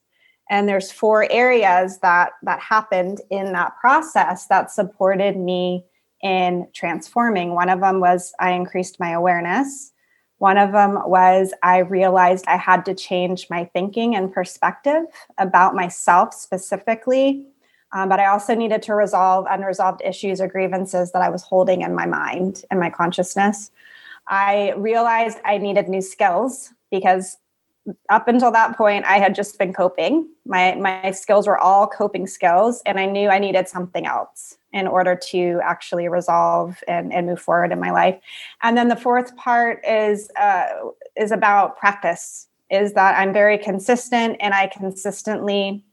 And 0.49 0.69
there's 0.69 0.93
four 0.93 1.27
areas 1.29 1.99
that 2.03 2.35
that 2.45 2.61
happened 2.61 3.21
in 3.31 3.53
that 3.55 3.73
process 3.81 4.47
that 4.47 4.71
supported 4.71 5.37
me 5.37 5.87
in 6.23 6.69
transforming. 6.73 7.55
One 7.57 7.69
of 7.69 7.81
them 7.81 7.99
was 7.99 8.33
I 8.39 8.53
increased 8.53 9.01
my 9.01 9.11
awareness. 9.11 9.90
One 10.41 10.57
of 10.57 10.73
them 10.73 10.99
was 11.05 11.53
I 11.63 11.81
realized 11.81 12.47
I 12.49 12.57
had 12.57 12.87
to 12.87 12.95
change 12.95 13.49
my 13.51 13.67
thinking 13.75 14.17
and 14.17 14.33
perspective 14.33 15.03
about 15.37 15.75
myself 15.75 16.33
specifically. 16.33 17.45
Um, 17.93 18.09
but 18.09 18.21
I 18.21 18.27
also 18.27 18.55
needed 18.55 18.81
to 18.85 18.95
resolve 18.95 19.45
unresolved 19.51 20.01
issues 20.03 20.41
or 20.41 20.49
grievances 20.49 21.13
that 21.13 21.21
I 21.21 21.29
was 21.29 21.43
holding 21.43 21.83
in 21.83 21.95
my 21.95 22.07
mind 22.07 22.65
and 22.71 22.81
my 22.81 22.89
consciousness. 22.89 23.71
I 24.29 24.73
realized 24.79 25.39
I 25.45 25.59
needed 25.59 25.91
new 25.91 26.01
skills 26.01 26.73
because 26.91 27.37
up 28.09 28.27
until 28.27 28.51
that 28.53 28.79
point, 28.79 29.05
I 29.05 29.19
had 29.19 29.35
just 29.35 29.59
been 29.59 29.75
coping. 29.75 30.27
My 30.47 30.75
my 30.77 31.11
skills 31.11 31.49
were 31.49 31.59
all 31.59 31.87
coping 31.87 32.27
skills, 32.27 32.83
and 32.87 32.99
I 32.99 33.05
knew 33.05 33.29
I 33.29 33.39
needed 33.39 33.69
something 33.69 34.07
else 34.07 34.57
in 34.73 34.87
order 34.87 35.19
to 35.31 35.61
actually 35.65 36.09
resolve 36.09 36.83
and, 36.87 37.13
and 37.13 37.27
move 37.27 37.41
forward 37.41 37.73
in 37.73 37.81
my 37.81 37.91
life. 37.91 38.19
And 38.63 38.77
then 38.77 38.89
the 38.89 38.97
fourth 38.97 39.37
part 39.37 39.81
is 39.87 40.31
uh, 40.41 40.67
is 41.17 41.33
about 41.33 41.79
practice. 41.79 42.47
Is 42.71 42.93
that 42.93 43.19
I'm 43.19 43.33
very 43.33 43.59
consistent, 43.59 44.37
and 44.41 44.55
I 44.55 44.69
consistently 44.69 45.85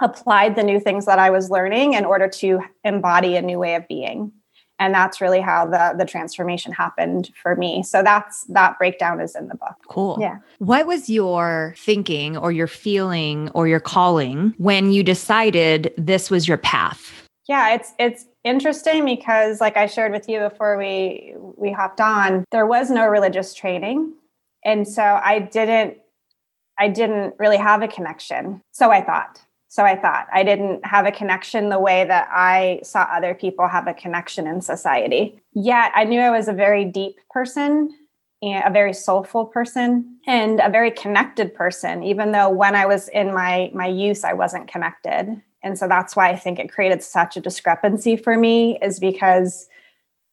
applied 0.00 0.56
the 0.56 0.62
new 0.62 0.80
things 0.80 1.06
that 1.06 1.18
I 1.18 1.30
was 1.30 1.50
learning 1.50 1.94
in 1.94 2.04
order 2.04 2.28
to 2.28 2.60
embody 2.84 3.36
a 3.36 3.42
new 3.42 3.58
way 3.58 3.74
of 3.74 3.86
being. 3.88 4.32
And 4.78 4.94
that's 4.94 5.20
really 5.20 5.40
how 5.40 5.66
the 5.66 5.94
the 5.98 6.06
transformation 6.06 6.72
happened 6.72 7.30
for 7.42 7.54
me. 7.54 7.82
So 7.82 8.02
that's 8.02 8.44
that 8.44 8.78
breakdown 8.78 9.20
is 9.20 9.34
in 9.34 9.48
the 9.48 9.54
book. 9.54 9.76
Cool. 9.88 10.16
Yeah. 10.20 10.38
What 10.58 10.86
was 10.86 11.10
your 11.10 11.74
thinking 11.76 12.36
or 12.36 12.50
your 12.52 12.66
feeling 12.66 13.50
or 13.50 13.68
your 13.68 13.80
calling 13.80 14.54
when 14.56 14.90
you 14.90 15.02
decided 15.02 15.92
this 15.96 16.30
was 16.30 16.48
your 16.48 16.56
path 16.56 17.19
yeah 17.50 17.74
it's 17.74 17.92
it's 17.98 18.26
interesting 18.44 19.04
because 19.04 19.60
like 19.60 19.76
i 19.76 19.84
shared 19.84 20.12
with 20.12 20.28
you 20.28 20.38
before 20.38 20.78
we 20.78 21.34
we 21.56 21.72
hopped 21.72 22.00
on 22.00 22.44
there 22.52 22.66
was 22.66 22.90
no 22.90 23.06
religious 23.08 23.52
training 23.52 24.12
and 24.64 24.86
so 24.86 25.02
i 25.02 25.40
didn't 25.40 25.98
i 26.78 26.86
didn't 26.88 27.34
really 27.38 27.56
have 27.56 27.82
a 27.82 27.88
connection 27.88 28.62
so 28.70 28.90
i 28.90 29.02
thought 29.02 29.40
so 29.72 29.84
I 29.84 29.94
thought 29.94 30.26
I 30.32 30.42
didn't 30.42 30.84
have 30.84 31.06
a 31.06 31.12
connection 31.12 31.68
the 31.68 31.78
way 31.78 32.04
that 32.04 32.28
I 32.32 32.80
saw 32.82 33.02
other 33.02 33.34
people 33.34 33.68
have 33.68 33.86
a 33.86 33.94
connection 33.94 34.48
in 34.48 34.60
society. 34.60 35.40
Yet 35.52 35.92
I 35.94 36.02
knew 36.02 36.18
I 36.20 36.30
was 36.30 36.48
a 36.48 36.52
very 36.52 36.84
deep 36.84 37.20
person, 37.30 37.96
eh, 38.42 38.60
a 38.66 38.72
very 38.72 38.92
soulful 38.92 39.46
person, 39.46 40.18
and 40.26 40.58
a 40.58 40.70
very 40.70 40.90
connected 40.90 41.54
person, 41.54 42.02
even 42.02 42.32
though 42.32 42.50
when 42.50 42.74
I 42.74 42.86
was 42.86 43.06
in 43.10 43.32
my 43.32 43.70
my 43.72 43.86
youth, 43.86 44.24
I 44.24 44.32
wasn't 44.32 44.66
connected. 44.66 45.40
And 45.62 45.78
so 45.78 45.86
that's 45.88 46.16
why 46.16 46.30
I 46.30 46.36
think 46.36 46.58
it 46.58 46.72
created 46.72 47.02
such 47.02 47.36
a 47.36 47.40
discrepancy 47.40 48.16
for 48.16 48.36
me, 48.36 48.78
is 48.80 48.98
because 48.98 49.68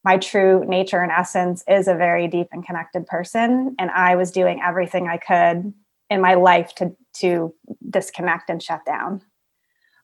my 0.03 0.17
true 0.17 0.63
nature 0.65 1.01
and 1.01 1.11
essence 1.11 1.63
is 1.67 1.87
a 1.87 1.95
very 1.95 2.27
deep 2.27 2.47
and 2.51 2.65
connected 2.65 3.05
person. 3.07 3.75
And 3.77 3.91
I 3.91 4.15
was 4.15 4.31
doing 4.31 4.61
everything 4.63 5.07
I 5.07 5.17
could 5.17 5.73
in 6.09 6.21
my 6.21 6.35
life 6.35 6.73
to 6.75 6.95
to 7.15 7.53
disconnect 7.89 8.49
and 8.49 8.61
shut 8.61 8.85
down. 8.85 9.21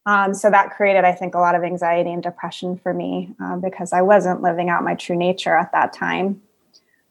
Um, 0.06 0.34
so 0.34 0.50
that 0.50 0.72
created, 0.72 1.06
I 1.06 1.14
think, 1.14 1.36
a 1.36 1.40
lot 1.40 1.56
of 1.56 1.64
anxiety 1.64 2.12
and 2.12 2.22
depression 2.22 2.76
for 2.76 2.94
me 2.94 3.34
uh, 3.42 3.56
because 3.56 3.94
I 3.94 4.02
wasn't 4.02 4.42
living 4.42 4.70
out 4.70 4.84
my 4.84 4.96
true 4.96 5.16
nature 5.16 5.56
at 5.56 5.72
that 5.72 5.94
time. 5.94 6.42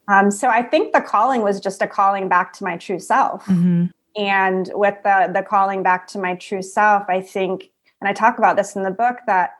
Um, 0.08 0.30
so 0.30 0.48
I 0.48 0.62
think 0.62 0.92
the 0.92 1.00
calling 1.00 1.40
was 1.42 1.60
just 1.60 1.80
a 1.80 1.86
calling 1.86 2.28
back 2.28 2.52
to 2.54 2.64
my 2.64 2.76
true 2.76 2.98
self. 2.98 3.46
Mm-hmm. 3.46 3.86
And 4.16 4.70
with 4.74 4.96
the 5.04 5.30
the 5.32 5.42
calling 5.42 5.82
back 5.82 6.06
to 6.08 6.18
my 6.18 6.34
true 6.34 6.60
self, 6.60 7.04
I 7.08 7.22
think, 7.22 7.70
and 8.02 8.08
I 8.08 8.12
talk 8.12 8.36
about 8.36 8.56
this 8.56 8.74
in 8.74 8.82
the 8.82 8.90
book 8.90 9.18
that 9.28 9.52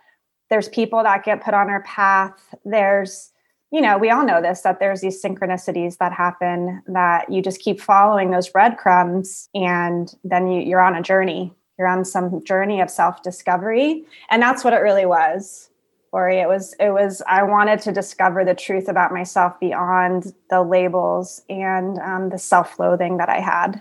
there's 0.51 0.69
people 0.69 1.01
that 1.05 1.25
get 1.25 1.45
put 1.45 1.55
on 1.55 1.71
our 1.71 1.83
path. 1.85 2.55
There's 2.65 3.31
you 3.71 3.81
know, 3.81 3.97
we 3.97 4.11
all 4.11 4.27
know 4.27 4.43
this 4.43 4.63
that 4.63 4.81
there's 4.81 5.01
these 5.01 5.23
synchronicities 5.23 5.97
that 5.99 6.13
happen 6.13 6.83
that 6.89 7.33
you 7.33 7.41
just 7.41 7.61
keep 7.61 7.81
following 7.81 8.31
those 8.31 8.49
breadcrumbs 8.49 9.49
and 9.55 10.13
then 10.25 10.47
you, 10.51 10.61
you're 10.61 10.83
on 10.83 10.97
a 10.97 11.03
journey. 11.03 11.55
You're 11.79 11.89
on 11.89 12.05
some 12.05 12.45
journey 12.45 12.83
of 12.83 12.91
self-discovery. 12.91 14.05
And 14.29 14.43
that's 14.43 14.63
what 14.63 14.75
it 14.75 14.79
really 14.79 15.07
was. 15.07 15.71
Lori, 16.13 16.39
it 16.39 16.49
was 16.49 16.75
it 16.81 16.91
was 16.91 17.23
I 17.29 17.45
wanted 17.45 17.81
to 17.83 17.93
discover 17.93 18.45
the 18.45 18.55
truth 18.55 18.89
about 18.89 19.13
myself 19.13 19.59
beyond 19.61 20.35
the 20.51 20.63
labels 20.63 21.43
and 21.49 21.99
um, 22.01 22.29
the 22.29 22.39
self-loathing 22.39 23.19
that 23.19 23.29
I 23.29 23.39
had 23.39 23.81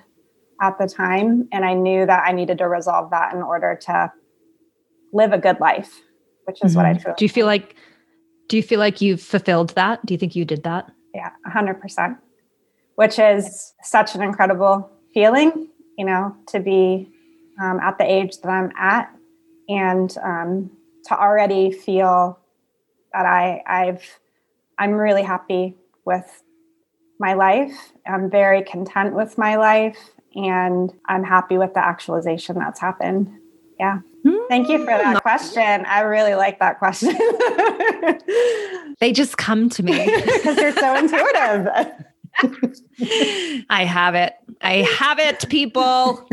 at 0.61 0.77
the 0.77 0.87
time. 0.87 1.49
And 1.51 1.65
I 1.65 1.73
knew 1.73 2.05
that 2.05 2.23
I 2.25 2.31
needed 2.31 2.59
to 2.59 2.69
resolve 2.69 3.09
that 3.09 3.33
in 3.33 3.41
order 3.41 3.77
to 3.87 4.13
live 5.13 5.33
a 5.33 5.37
good 5.37 5.59
life, 5.59 6.01
which 6.45 6.59
is 6.63 6.71
mm-hmm. 6.71 6.77
what 6.77 6.85
I 6.85 6.93
truly. 6.93 7.15
Do 7.17 7.25
you 7.25 7.29
feel 7.29 7.45
like 7.45 7.75
do 8.51 8.57
you 8.57 8.63
feel 8.63 8.79
like 8.79 8.99
you've 8.99 9.21
fulfilled 9.21 9.69
that? 9.75 10.05
Do 10.05 10.13
you 10.13 10.17
think 10.17 10.35
you 10.35 10.43
did 10.43 10.63
that? 10.63 10.91
Yeah, 11.15 11.29
100%, 11.47 12.17
which 12.95 13.17
is 13.17 13.73
such 13.81 14.13
an 14.13 14.21
incredible 14.21 14.91
feeling, 15.13 15.69
you 15.97 16.03
know, 16.03 16.35
to 16.47 16.59
be 16.59 17.09
um, 17.61 17.79
at 17.79 17.97
the 17.97 18.03
age 18.03 18.41
that 18.41 18.49
I'm 18.49 18.69
at 18.77 19.09
and 19.69 20.13
um, 20.21 20.69
to 21.05 21.17
already 21.17 21.71
feel 21.71 22.39
that 23.13 23.25
I, 23.25 23.63
I've, 23.65 24.19
I'm 24.77 24.91
really 24.91 25.23
happy 25.23 25.77
with 26.03 26.43
my 27.19 27.35
life. 27.35 27.93
I'm 28.05 28.29
very 28.29 28.63
content 28.63 29.13
with 29.13 29.37
my 29.37 29.55
life 29.55 29.97
and 30.35 30.91
I'm 31.07 31.23
happy 31.23 31.57
with 31.57 31.73
the 31.73 31.85
actualization 31.85 32.57
that's 32.59 32.81
happened. 32.81 33.29
Yeah. 33.81 34.01
Thank 34.47 34.69
you 34.69 34.77
for 34.77 34.85
that 34.85 35.17
mm. 35.17 35.21
question. 35.23 35.85
I 35.85 36.01
really 36.01 36.35
like 36.35 36.59
that 36.59 36.77
question. 36.77 37.09
they 39.00 39.11
just 39.11 39.38
come 39.38 39.69
to 39.69 39.81
me 39.81 40.05
because 40.35 40.55
they're 40.55 40.75
so 40.75 40.95
intuitive. 40.95 41.67
I 43.71 43.85
have 43.85 44.13
it. 44.13 44.33
I 44.61 44.88
have 45.00 45.17
it, 45.17 45.50
people. 45.50 46.29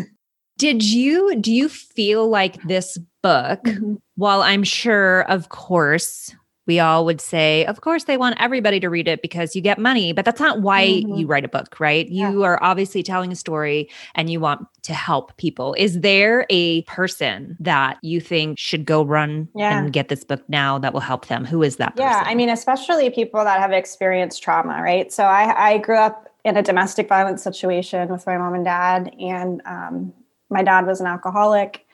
Did 0.59 0.85
you 0.85 1.37
do 1.37 1.51
you 1.51 1.71
feel 1.71 2.29
like 2.29 2.63
this 2.65 2.99
book, 3.23 3.63
mm-hmm. 3.63 3.95
while 4.17 4.43
I'm 4.43 4.65
sure, 4.65 5.23
of 5.23 5.49
course, 5.49 6.35
we 6.69 6.79
all 6.79 7.07
would 7.07 7.21
say, 7.21 7.65
of 7.65 7.81
course, 7.81 8.05
they 8.05 8.19
want 8.19 8.37
everybody 8.39 8.79
to 8.79 8.89
read 8.89 9.09
it 9.09 9.23
because 9.23 9.57
you 9.57 9.63
get 9.63 9.79
money, 9.79 10.13
but 10.13 10.27
that's 10.27 10.39
not 10.39 10.61
why 10.61 10.87
mm-hmm. 10.87 11.15
you 11.15 11.27
write 11.27 11.45
a 11.45 11.49
book, 11.49 11.81
right? 11.81 12.07
Yeah. 12.09 12.31
You 12.31 12.45
are 12.45 12.63
obviously 12.63 13.03
telling 13.03 13.33
a 13.33 13.37
story 13.37 13.89
and 14.15 14.31
you 14.31 14.39
want 14.39 14.67
to 14.83 14.93
help 14.93 15.35
people. 15.39 15.75
Is 15.79 16.01
there 16.01 16.47
a 16.51 16.83
person 16.83 17.57
that 17.59 17.99
you 18.03 18.21
think 18.21 18.59
should 18.59 18.85
go 18.85 19.03
run 19.03 19.49
yeah. 19.57 19.79
and 19.79 19.93
get 19.93 20.09
this 20.09 20.25
book 20.25 20.43
now 20.49 20.79
that 20.79 20.93
will 20.93 21.01
help 21.01 21.27
them? 21.27 21.47
Who 21.47 21.63
is 21.63 21.77
that 21.77 21.97
person? 21.97 22.11
Yeah, 22.11 22.23
I 22.25 22.35
mean, 22.35 22.51
especially 22.51 23.09
people 23.11 23.43
that 23.45 23.61
have 23.61 23.73
experienced 23.73 24.43
trauma, 24.43 24.83
right? 24.83 25.11
So 25.11 25.25
I, 25.25 25.71
I 25.71 25.79
grew 25.79 25.97
up 25.97 26.29
in 26.45 26.57
a 26.57 26.63
domestic 26.63 27.09
violence 27.09 27.43
situation 27.43 28.11
with 28.11 28.27
my 28.27 28.37
mom 28.37 28.55
and 28.55 28.65
dad, 28.65 29.15
and 29.19 29.63
um, 29.65 30.13
my 30.51 30.63
dad 30.63 30.87
was 30.87 31.01
an 31.01 31.07
alcoholic 31.07 31.87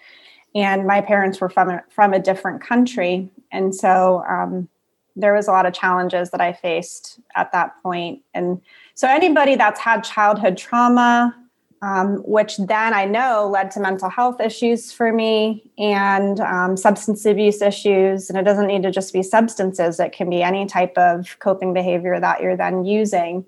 and 0.54 0.87
my 0.87 1.00
parents 1.00 1.40
were 1.40 1.49
from 1.49 1.70
a, 1.70 1.82
from 1.90 2.12
a 2.12 2.18
different 2.18 2.62
country. 2.62 3.28
And 3.50 3.75
so 3.75 4.25
um, 4.28 4.68
there 5.16 5.34
was 5.34 5.49
a 5.49 5.52
lot 5.52 5.66
of 5.66 5.73
challenges 5.73 6.30
that 6.30 6.40
i 6.40 6.52
faced 6.52 7.20
at 7.37 7.52
that 7.52 7.80
point. 7.82 8.23
And 8.34 8.61
so 8.94 9.08
anybody 9.08 9.56
that's 9.56 9.80
had 9.80 10.02
childhood 10.04 10.56
trauma 10.56 11.34
um, 11.82 12.23
which 12.25 12.56
then 12.56 12.94
i 12.94 13.04
know 13.04 13.46
led 13.52 13.70
to 13.73 13.80
mental 13.80 14.08
health 14.08 14.40
issues 14.40 14.90
for 14.90 15.12
me 15.12 15.70
and 15.76 16.40
um, 16.40 16.76
substance 16.76 17.26
abuse 17.26 17.61
issues. 17.61 18.30
And 18.30 18.38
it 18.38 18.42
doesn't 18.42 18.68
need 18.68 18.82
to 18.84 18.90
just 18.90 19.12
be 19.12 19.23
substances. 19.23 20.00
It 20.00 20.12
can 20.12 20.30
be 20.30 20.42
any 20.42 20.64
type 20.64 20.96
of 20.96 21.37
coping 21.40 21.75
behavior 21.75 22.18
that 22.18 22.40
you're 22.40 22.56
then 22.56 22.84
using 22.84 23.44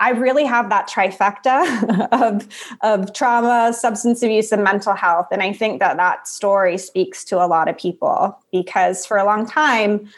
I 0.00 0.10
really 0.10 0.44
have 0.46 0.70
that 0.70 0.88
trifecta 0.88 2.08
of, 2.12 2.48
of 2.80 3.12
trauma, 3.12 3.72
substance 3.72 4.22
abuse, 4.22 4.50
and 4.50 4.64
mental 4.64 4.94
health. 4.94 5.28
And 5.30 5.42
I 5.42 5.52
think 5.52 5.78
that 5.80 5.98
that 5.98 6.26
story 6.26 6.78
speaks 6.78 7.22
to 7.26 7.36
a 7.36 7.46
lot 7.46 7.68
of 7.68 7.76
people 7.76 8.36
because 8.50 9.04
for 9.04 9.18
a 9.18 9.24
long 9.24 9.46
time, 9.46 10.08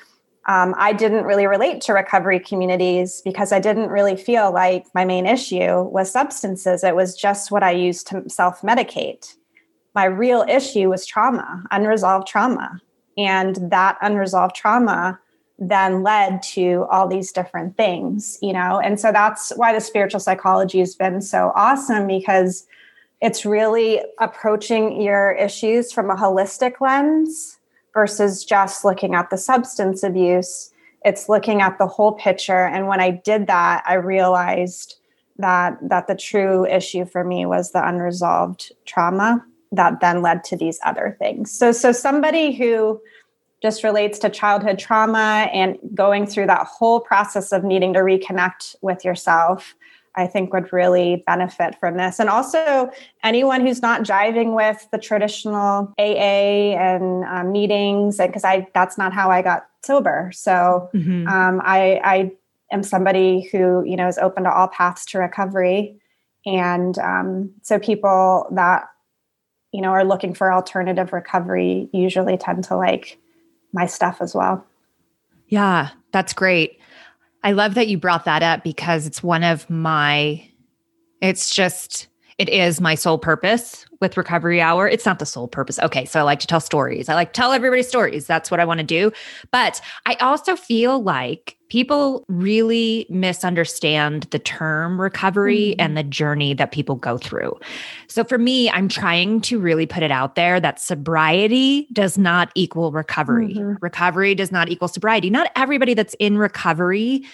um, 0.47 0.75
I 0.77 0.93
didn't 0.93 1.25
really 1.25 1.47
relate 1.47 1.81
to 1.83 1.93
recovery 1.93 2.41
communities 2.41 3.23
because 3.25 3.53
I 3.53 3.61
didn't 3.61 3.91
really 3.91 4.17
feel 4.17 4.53
like 4.53 4.87
my 4.95 5.05
main 5.05 5.27
issue 5.27 5.83
was 5.83 6.11
substances. 6.11 6.83
It 6.83 6.97
was 6.97 7.17
just 7.17 7.51
what 7.51 7.63
I 7.63 7.73
used 7.73 8.07
to 8.09 8.29
self 8.29 8.63
medicate. 8.63 9.35
My 9.95 10.05
real 10.05 10.45
issue 10.49 10.89
was 10.89 11.07
trauma, 11.07 11.65
unresolved 11.71 12.27
trauma. 12.27 12.81
And 13.19 13.57
that 13.71 13.99
unresolved 14.01 14.57
trauma 14.57 15.21
then 15.69 16.03
led 16.03 16.43
to 16.43 16.87
all 16.91 17.07
these 17.07 17.31
different 17.31 17.77
things, 17.77 18.37
you 18.43 18.53
know? 18.53 18.81
And 18.81 18.99
so 18.99 19.13
that's 19.13 19.51
why 19.57 19.73
the 19.73 19.81
spiritual 19.81 20.19
psychology 20.19 20.81
has 20.81 20.97
been 20.97 21.21
so 21.21 21.53
awesome 21.55 22.09
because 22.09 22.67
it's 23.21 23.47
really 23.47 24.03
approaching 24.19 25.01
your 25.01 25.31
issues 25.33 25.93
from 25.93 26.11
a 26.11 26.17
holistic 26.17 26.81
lens 26.81 27.59
versus 27.95 28.45
just 28.45 28.85
looking 28.85 29.15
at 29.15 29.31
the 29.31 29.39
substance 29.39 30.03
abuse. 30.03 30.73
It's 31.05 31.29
looking 31.29 31.61
at 31.61 31.79
the 31.79 31.87
whole 31.87 32.13
picture. 32.13 32.67
And 32.67 32.89
when 32.89 33.01
I 33.01 33.11
did 33.11 33.47
that, 33.47 33.85
I 33.87 33.95
realized 33.95 34.97
that 35.39 35.79
that 35.89 36.09
the 36.09 36.15
true 36.15 36.67
issue 36.67 37.05
for 37.05 37.25
me 37.25 37.47
was 37.47 37.71
the 37.71 37.87
unresolved 37.87 38.73
trauma 38.85 39.45
that 39.71 40.01
then 40.01 40.21
led 40.21 40.45
to 40.45 40.57
these 40.57 40.79
other 40.85 41.17
things. 41.19 41.51
So 41.51 41.71
so 41.71 41.93
somebody 41.93 42.53
who 42.53 43.01
just 43.63 43.85
relates 43.85 44.19
to 44.19 44.29
childhood 44.29 44.79
trauma 44.79 45.49
and 45.53 45.79
going 45.95 46.27
through 46.27 46.47
that 46.47 46.67
whole 46.67 47.01
process 47.01 47.53
of 47.53 47.65
needing 47.65 47.93
to 47.95 48.01
reconnect 48.01 48.75
with 48.83 49.05
yourself 49.05 49.75
i 50.15 50.27
think 50.27 50.53
would 50.53 50.73
really 50.73 51.23
benefit 51.27 51.79
from 51.81 51.97
this. 51.97 52.19
And 52.19 52.29
also 52.29 52.91
anyone 53.23 53.61
who's 53.61 53.81
not 53.81 54.03
jiving 54.03 54.55
with 54.55 54.87
the 54.93 54.99
traditional 54.99 55.93
aa 55.99 56.77
and 56.77 57.25
um, 57.25 57.53
meetings 57.53 58.21
and 58.21 58.29
because 58.29 58.45
i 58.45 58.67
that's 58.75 58.99
not 58.99 59.13
how 59.13 59.31
i 59.31 59.43
got 59.43 59.67
sober. 59.85 60.31
So 60.35 60.91
mm-hmm. 60.95 61.27
um, 61.27 61.61
i 61.65 62.01
i 62.05 62.33
am 62.73 62.83
somebody 62.83 63.49
who 63.53 63.85
you 63.85 63.97
know 63.97 64.09
is 64.09 64.19
open 64.19 64.45
to 64.45 64.53
all 64.53 64.69
paths 64.69 65.07
to 65.07 65.19
recovery. 65.19 65.99
And 66.45 66.99
um, 66.99 67.53
so 67.63 67.79
people 67.79 68.49
that, 68.51 68.89
you 69.73 69.81
know, 69.81 69.91
are 69.91 70.05
looking 70.05 70.35
for 70.35 70.53
alternative 70.53 71.13
recovery 71.13 71.89
usually 71.93 72.37
tend 72.37 72.65
to 72.65 72.77
like 72.77 73.19
my 73.73 73.87
stuff 73.87 74.19
as 74.21 74.35
well. 74.35 74.67
Yeah, 75.49 75.91
that's 76.13 76.33
great. 76.33 76.79
I 77.45 77.53
love 77.53 77.75
that 77.75 77.89
you 77.89 77.99
brought 77.99 78.25
that 78.25 78.43
up 78.43 78.63
because 78.63 79.07
it's 79.07 79.23
one 79.23 79.45
of 79.45 79.69
my, 79.69 80.49
it's 81.21 81.55
just, 81.55 82.09
it 82.39 82.49
is 82.49 82.81
my 82.81 82.95
sole 82.95 83.19
purpose 83.19 83.87
with 84.01 84.17
recovery 84.17 84.61
hour. 84.61 84.89
It's 84.89 85.07
not 85.07 85.19
the 85.19 85.27
sole 85.27 85.49
purpose. 85.49 85.79
Okay. 85.79 86.05
So 86.05 86.19
I 86.19 86.23
like 86.23 86.41
to 86.41 86.47
tell 86.47 86.61
stories. 86.61 87.09
I 87.09 87.15
like 87.15 87.33
to 87.33 87.41
tell 87.41 87.53
everybody 87.53 87.83
stories. 87.83 88.27
That's 88.27 88.51
what 88.51 88.61
I 88.61 88.65
want 88.65 88.79
to 88.79 88.85
do. 88.85 89.13
But 89.51 89.81
I 90.07 90.15
also 90.15 90.57
feel 90.57 91.03
like 91.03 91.57
people 91.69 92.25
really 92.29 93.07
misunderstand 93.09 94.25
the 94.25 94.39
term 94.39 95.01
recovery 95.01 95.71
mm-hmm. 95.71 95.81
and 95.81 95.97
the 95.97 96.03
journey 96.03 96.53
that 96.53 96.73
people 96.73 96.97
go 96.97 97.17
through. 97.17 97.59
So 98.09 98.25
for 98.25 98.37
me, 98.37 98.69
I'm 98.71 98.89
trying 98.89 99.41
to 99.43 99.59
really 99.59 99.87
put 99.87 100.03
it 100.03 100.11
out 100.11 100.35
there 100.35 100.61
that 100.61 100.81
sobriety 100.81 101.87
does 101.93 102.19
not 102.19 102.51
equal 102.55 102.93
recovery. 102.93 103.55
Mm-hmm. 103.55 103.75
Recovery 103.81 104.35
does 104.35 104.53
not 104.53 104.69
equal 104.69 104.89
sobriety. 104.89 105.31
Not 105.31 105.51
everybody 105.57 105.95
that's 105.95 106.15
in 106.19 106.37
recovery 106.37 107.25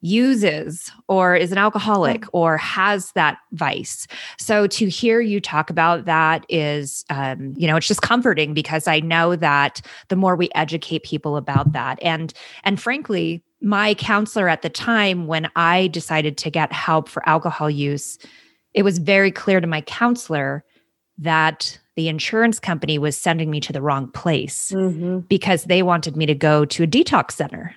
uses 0.00 0.90
or 1.08 1.34
is 1.36 1.52
an 1.52 1.58
alcoholic 1.58 2.22
mm. 2.22 2.28
or 2.32 2.56
has 2.56 3.12
that 3.12 3.38
vice. 3.52 4.06
So 4.38 4.66
to 4.68 4.88
hear 4.88 5.20
you 5.20 5.40
talk 5.40 5.70
about 5.70 6.06
that 6.06 6.46
is, 6.48 7.04
um, 7.10 7.54
you 7.56 7.66
know, 7.66 7.76
it's 7.76 7.88
just 7.88 8.02
comforting 8.02 8.54
because 8.54 8.88
I 8.88 9.00
know 9.00 9.36
that 9.36 9.82
the 10.08 10.16
more 10.16 10.36
we 10.36 10.48
educate 10.54 11.02
people 11.02 11.36
about 11.36 11.72
that, 11.72 11.98
and 12.02 12.32
and 12.64 12.80
frankly, 12.80 13.42
my 13.60 13.94
counselor 13.94 14.48
at 14.48 14.62
the 14.62 14.70
time 14.70 15.26
when 15.26 15.50
I 15.54 15.88
decided 15.88 16.38
to 16.38 16.50
get 16.50 16.72
help 16.72 17.08
for 17.08 17.26
alcohol 17.28 17.68
use, 17.68 18.18
it 18.72 18.82
was 18.82 18.98
very 18.98 19.30
clear 19.30 19.60
to 19.60 19.66
my 19.66 19.82
counselor 19.82 20.64
that 21.18 21.78
the 21.96 22.08
insurance 22.08 22.58
company 22.58 22.98
was 22.98 23.16
sending 23.16 23.50
me 23.50 23.60
to 23.60 23.72
the 23.72 23.82
wrong 23.82 24.10
place 24.10 24.72
mm-hmm. 24.74 25.18
because 25.20 25.64
they 25.64 25.82
wanted 25.82 26.16
me 26.16 26.24
to 26.24 26.34
go 26.34 26.64
to 26.64 26.84
a 26.84 26.86
detox 26.86 27.32
center 27.32 27.74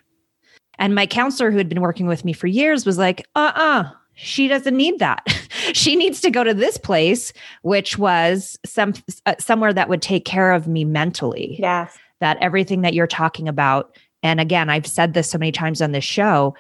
and 0.80 0.96
my 0.96 1.06
counselor, 1.06 1.51
who 1.51 1.58
had 1.58 1.70
been 1.70 1.82
working 1.82 2.08
with 2.08 2.25
me 2.25 2.34
for 2.34 2.48
years, 2.48 2.86
was 2.86 2.98
like, 2.98 3.22
uh 3.36 3.51
uh-uh, 3.56 3.84
uh 3.84 3.89
she 4.15 4.48
doesn't 4.48 4.77
need 4.77 5.00
that. 5.00 5.25
she 5.74 5.96
needs 5.96 6.22
to 6.22 6.32
go 6.32 6.44
to 6.44 6.53
this 6.53 6.77
place, 6.77 7.34
which 7.63 7.98
was 7.98 8.58
some 8.65 8.94
uh, 9.25 9.36
somewhere 9.39 9.74
that 9.74 9.89
would 9.89 10.01
take 10.01 10.25
care 10.25 10.51
of 10.51 10.68
me 10.68 10.86
mentally. 10.86 11.58
Yes. 11.60 11.98
That 12.20 12.38
everything 12.39 12.82
that 12.82 12.94
you're 12.94 13.08
talking 13.08 13.48
about, 13.48 13.98
and 14.22 14.39
again, 14.39 14.70
I've 14.70 14.88
said 14.88 15.13
this 15.13 15.30
so 15.30 15.38
many 15.38 15.51
times 15.51 15.82
on 15.82 15.92
this 15.92 16.03
show, 16.03 16.56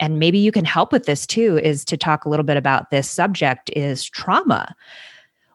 and 0.00 0.18
maybe 0.18 0.38
you 0.38 0.52
can 0.52 0.64
help 0.64 0.92
with 0.92 1.04
this 1.04 1.26
too, 1.26 1.58
is 1.58 1.84
to 1.86 1.96
talk 1.96 2.24
a 2.24 2.28
little 2.28 2.44
bit 2.44 2.56
about 2.56 2.90
this 2.90 3.10
subject 3.10 3.70
is 3.76 4.04
trauma. 4.04 4.74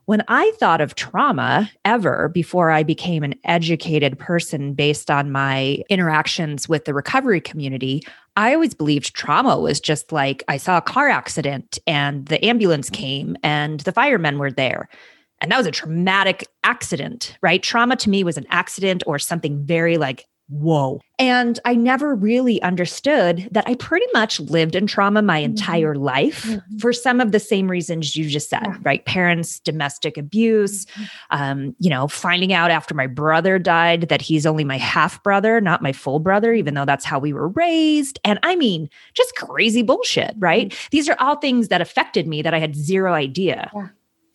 When 0.08 0.24
I 0.30 0.54
thought 0.58 0.80
of 0.80 0.96
trauma 0.96 1.70
ever 1.84 2.30
before 2.30 2.72
I 2.72 2.82
became 2.82 3.26
an 3.26 3.36
educated 3.44 4.18
person 4.18 4.74
based 4.74 5.12
on 5.12 5.34
my 5.34 5.84
interactions 5.90 6.70
with 6.70 6.86
the 6.86 6.94
recovery 6.94 7.42
community, 7.42 8.04
I 8.38 8.54
always 8.54 8.74
believed 8.74 9.14
trauma 9.14 9.60
was 9.60 9.82
just 9.82 10.14
like 10.14 10.46
I 10.48 10.56
saw 10.56 10.78
a 10.78 10.82
car 10.82 11.10
accident 11.10 11.78
and 11.86 12.26
the 12.28 12.44
ambulance 12.46 12.90
came 12.90 13.36
and 13.44 13.82
the 13.82 13.92
firemen 13.92 14.40
were 14.40 14.50
there. 14.50 14.88
And 15.42 15.52
that 15.52 15.58
was 15.58 15.68
a 15.68 15.72
traumatic 15.72 16.48
accident, 16.64 17.38
right? 17.42 17.62
Trauma 17.62 17.98
to 17.98 18.10
me 18.10 18.24
was 18.24 18.38
an 18.38 18.48
accident 18.50 19.04
or 19.06 19.20
something 19.20 19.66
very 19.66 19.98
like 19.98 20.26
whoa. 20.50 21.02
And 21.20 21.60
I 21.66 21.74
never 21.74 22.14
really 22.14 22.62
understood 22.62 23.50
that 23.52 23.68
I 23.68 23.74
pretty 23.76 24.06
much 24.14 24.40
lived 24.40 24.76
in 24.76 24.86
trauma 24.86 25.22
my 25.22 25.40
mm-hmm. 25.40 25.46
entire 25.46 25.96
life 25.96 26.44
mm-hmm. 26.44 26.78
for 26.78 26.94
some 26.94 27.20
of 27.20 27.32
the 27.32 27.40
same 27.40 27.70
reasons 27.70 28.16
you 28.16 28.30
just 28.30 28.50
said, 28.50 28.64
yeah. 28.64 28.78
right? 28.84 29.04
Parents, 29.06 29.60
domestic 29.60 30.18
abuse, 30.18 30.86
mm-hmm. 30.86 31.04
um, 31.32 31.76
you 31.80 31.90
know, 31.90 32.08
finding 32.08 32.54
out 32.54 32.70
after 32.70 32.94
my 32.94 33.08
brother 33.08 33.58
died 33.58 34.10
that 34.10 34.22
he's 34.22 34.46
only 34.46 34.64
my 34.64 34.78
half 34.78 35.22
brother, 35.24 35.60
not 35.60 35.82
my 35.82 35.92
full 35.92 36.20
brother, 36.20 36.54
even 36.54 36.76
though 36.76 36.86
that's 36.86 37.06
how 37.06 37.18
we 37.18 37.34
were 37.34 37.50
raised. 37.50 38.20
And 38.24 38.38
I 38.44 38.56
mean, 38.56 38.90
just 39.14 39.36
crazy 39.36 39.82
bullshit, 39.82 40.36
right? 40.38 40.70
Mm-hmm. 40.70 40.88
These 40.92 41.10
are 41.10 41.18
all 41.20 41.38
things 41.38 41.70
that 41.70 41.82
affected 41.82 42.28
me 42.28 42.42
that 42.44 42.54
I 42.54 42.60
had 42.60 42.76
zero 42.76 43.14
idea. 43.14 43.72
Yeah. 43.74 43.88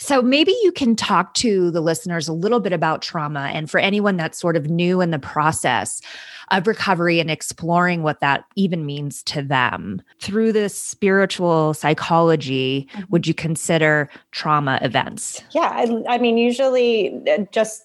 So 0.02 0.20
maybe 0.20 0.52
you 0.64 0.72
can 0.72 0.96
talk 0.96 1.32
to 1.34 1.70
the 1.70 1.80
listeners 1.80 2.26
a 2.26 2.32
little 2.32 2.58
bit 2.58 2.72
about 2.72 3.02
trauma 3.02 3.50
and 3.52 3.70
for 3.70 3.78
anyone 3.78 4.16
that's 4.16 4.36
sort 4.36 4.56
of 4.56 4.68
new 4.68 5.00
in 5.00 5.12
the 5.12 5.18
process 5.20 6.02
of 6.50 6.66
recovery 6.66 7.20
and 7.20 7.30
exploring 7.30 8.02
what 8.02 8.18
that 8.18 8.44
even 8.56 8.84
means 8.84 9.22
to 9.22 9.42
them. 9.42 10.02
Through 10.18 10.54
this 10.54 10.76
spiritual 10.76 11.72
psychology, 11.72 12.88
mm-hmm. 12.92 13.02
would 13.10 13.28
you 13.28 13.32
consider 13.32 14.10
trauma 14.32 14.80
events? 14.82 15.40
Yeah, 15.52 15.70
I, 15.72 16.02
I 16.08 16.18
mean 16.18 16.36
usually 16.36 17.22
uh, 17.30 17.44
just 17.52 17.84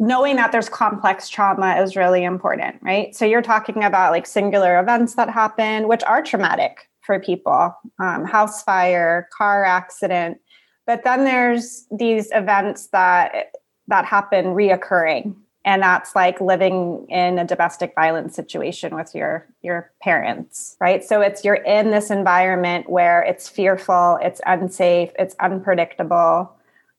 knowing 0.00 0.34
that 0.34 0.50
there's 0.50 0.68
complex 0.68 1.28
trauma 1.28 1.80
is 1.80 1.94
really 1.94 2.24
important, 2.24 2.74
right? 2.82 3.14
So 3.14 3.24
you're 3.24 3.40
talking 3.40 3.84
about 3.84 4.10
like 4.10 4.26
singular 4.26 4.80
events 4.80 5.14
that 5.14 5.30
happen, 5.30 5.86
which 5.86 6.02
are 6.02 6.24
traumatic 6.24 6.88
for 7.02 7.20
people 7.20 7.72
um, 8.00 8.24
house 8.24 8.62
fire, 8.62 9.28
car 9.36 9.64
accident, 9.64 10.38
but 10.86 11.04
then 11.04 11.24
there's 11.24 11.86
these 11.90 12.28
events 12.32 12.88
that 12.88 13.52
that 13.88 14.04
happen 14.04 14.46
reoccurring. 14.46 15.34
And 15.66 15.82
that's 15.82 16.14
like 16.14 16.42
living 16.42 17.06
in 17.08 17.38
a 17.38 17.44
domestic 17.44 17.94
violence 17.94 18.34
situation 18.34 18.94
with 18.94 19.14
your 19.14 19.46
your 19.62 19.90
parents, 20.02 20.76
right? 20.78 21.02
So 21.02 21.22
it's 21.22 21.42
you're 21.44 21.54
in 21.54 21.90
this 21.90 22.10
environment 22.10 22.88
where 22.90 23.22
it's 23.22 23.48
fearful, 23.48 24.18
it's 24.22 24.42
unsafe, 24.46 25.10
it's 25.18 25.34
unpredictable, 25.40 26.52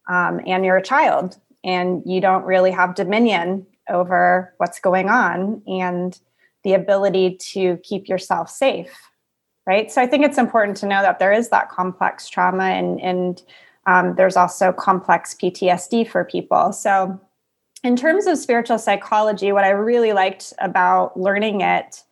um, 0.10 0.42
and 0.48 0.66
you're 0.66 0.78
a 0.78 0.84
child, 0.84 1.38
and 1.64 2.02
you 2.06 2.22
don't 2.22 2.46
really 2.46 2.72
have 2.72 2.96
dominion 2.96 3.68
over 3.88 4.54
what's 4.58 4.80
going 4.80 5.10
on 5.10 5.62
and 5.68 6.20
the 6.64 6.74
ability 6.74 7.38
to 7.38 7.78
keep 7.84 8.08
yourself 8.08 8.50
safe 8.50 8.98
right 9.68 9.92
so 9.92 10.02
i 10.02 10.08
think 10.08 10.26
it's 10.26 10.40
important 10.40 10.76
to 10.76 10.88
know 10.88 11.04
that 11.04 11.20
there 11.20 11.32
is 11.32 11.50
that 11.50 11.70
complex 11.70 12.28
trauma 12.28 12.64
and 12.64 13.00
and 13.02 13.44
um, 13.86 14.16
there's 14.16 14.36
also 14.36 14.72
complex 14.72 15.36
PTSD 15.36 16.10
for 16.10 16.24
people. 16.26 16.72
So, 16.72 17.20
in 17.84 17.96
terms 17.96 18.26
of 18.26 18.38
spiritual 18.40 18.80
psychology, 18.80 19.52
what 19.52 19.64
I 19.64 19.70
really 19.70 20.12
liked 20.12 20.54
about 20.60 21.20
learning 21.20 21.62
it 21.62 22.04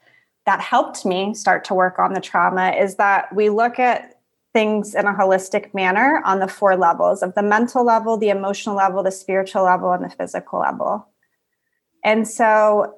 that 0.45 0.59
helped 0.59 1.05
me 1.05 1.33
start 1.33 1.63
to 1.65 1.73
work 1.73 1.97
on 1.97 2.13
the 2.13 2.21
trauma 2.21 2.71
is 2.71 2.95
that 2.95 3.33
we 3.33 3.49
look 3.49 3.79
at 3.79 4.19
things 4.51 4.93
in 4.93 5.07
a 5.07 5.13
holistic 5.13 5.73
manner 5.73 6.21
on 6.25 6.39
the 6.39 6.47
four 6.47 6.75
levels 6.75 7.23
of 7.23 7.33
the 7.33 7.41
mental 7.41 7.83
level, 7.83 8.17
the 8.17 8.29
emotional 8.29 8.75
level, 8.75 9.01
the 9.01 9.11
spiritual 9.11 9.63
level, 9.63 9.91
and 9.91 10.03
the 10.03 10.09
physical 10.09 10.59
level. 10.59 11.07
And 12.03 12.27
so, 12.27 12.95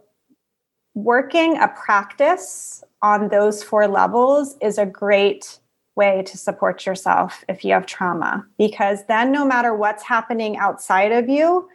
working 0.95 1.57
a 1.57 1.69
practice 1.69 2.83
on 3.01 3.29
those 3.29 3.63
four 3.63 3.87
levels 3.87 4.57
is 4.61 4.77
a 4.77 4.85
great 4.85 5.59
way 5.95 6.23
to 6.23 6.37
support 6.37 6.85
yourself 6.85 7.43
if 7.47 7.63
you 7.63 7.73
have 7.73 7.85
trauma. 7.85 8.45
Because 8.57 9.05
then 9.07 9.31
no 9.31 9.45
matter 9.45 9.73
what's 9.73 10.03
happening 10.03 10.57
outside 10.57 11.11
of 11.11 11.29
you 11.29 11.69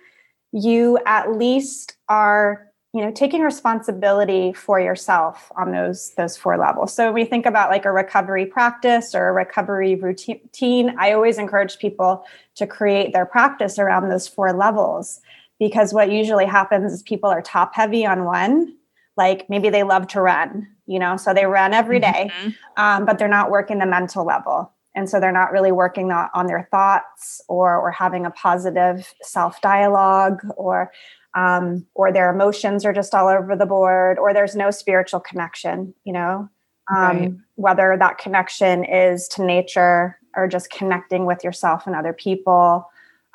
you 0.53 0.99
at 1.07 1.37
least 1.37 1.97
are 2.09 2.67
you 2.93 3.01
know 3.01 3.13
taking 3.13 3.43
responsibility 3.43 4.53
for 4.53 4.81
yourself 4.81 5.51
on 5.57 5.73
those 5.73 6.13
those 6.17 6.37
four 6.37 6.59
levels. 6.59 6.93
So 6.93 7.07
when 7.07 7.15
we 7.15 7.25
think 7.25 7.47
about 7.47 7.71
like 7.71 7.85
a 7.85 7.93
recovery 7.93 8.47
practice 8.47 9.15
or 9.15 9.29
a 9.29 9.33
recovery 9.33 9.95
routine. 9.95 10.95
I 10.99 11.13
always 11.13 11.39
encourage 11.39 11.79
people 11.79 12.25
to 12.57 12.67
create 12.67 13.13
their 13.13 13.27
practice 13.27 13.79
around 13.79 14.09
those 14.09 14.27
four 14.27 14.53
levels 14.53 15.21
because 15.59 15.93
what 15.93 16.11
usually 16.11 16.47
happens 16.47 16.93
is 16.93 17.03
people 17.03 17.31
are 17.31 17.43
top 17.43 17.75
heavy 17.75 18.05
on 18.05 18.25
one 18.25 18.75
like 19.17 19.49
maybe 19.49 19.71
they 19.71 19.83
love 19.83 20.09
to 20.09 20.21
run 20.21 20.67
you 20.91 20.99
know 20.99 21.17
so 21.17 21.33
they 21.33 21.47
run 21.47 21.73
every 21.73 22.01
day, 22.01 22.31
mm-hmm. 22.41 22.51
um, 22.77 23.07
but 23.07 23.19
they're 23.19 23.29
not 23.29 23.51
working 23.51 23.79
the 23.79 23.87
mental 23.87 24.25
level 24.25 24.73
and 24.95 25.09
so 25.09 25.21
they're 25.21 25.33
not 25.33 25.53
really 25.53 25.73
working 25.73 26.11
on 26.11 26.47
their 26.47 26.69
thoughts 26.71 27.41
or 27.49 27.77
or 27.77 27.91
having 27.91 28.27
a 28.27 28.31
positive 28.31 29.15
self 29.23 29.61
dialogue 29.61 30.41
or 30.57 30.91
um, 31.35 31.87
or 31.95 32.13
their 32.13 32.33
emotions 32.33 32.85
are 32.85 32.93
just 32.93 33.15
all 33.15 33.29
over 33.29 33.55
the 33.55 33.67
board 33.67 34.19
or 34.19 34.35
there's 34.35 34.57
no 34.57 34.71
spiritual 34.71 35.21
connection 35.21 35.95
you 36.05 36.13
know 36.13 36.49
um, 36.95 37.19
right. 37.19 37.33
whether 37.55 37.97
that 37.99 38.19
connection 38.19 38.85
is 38.85 39.29
to 39.29 39.45
nature 39.45 40.19
or 40.35 40.49
just 40.49 40.71
connecting 40.71 41.25
with 41.25 41.45
yourself 41.45 41.87
and 41.87 41.95
other 41.95 42.13
people 42.13 42.89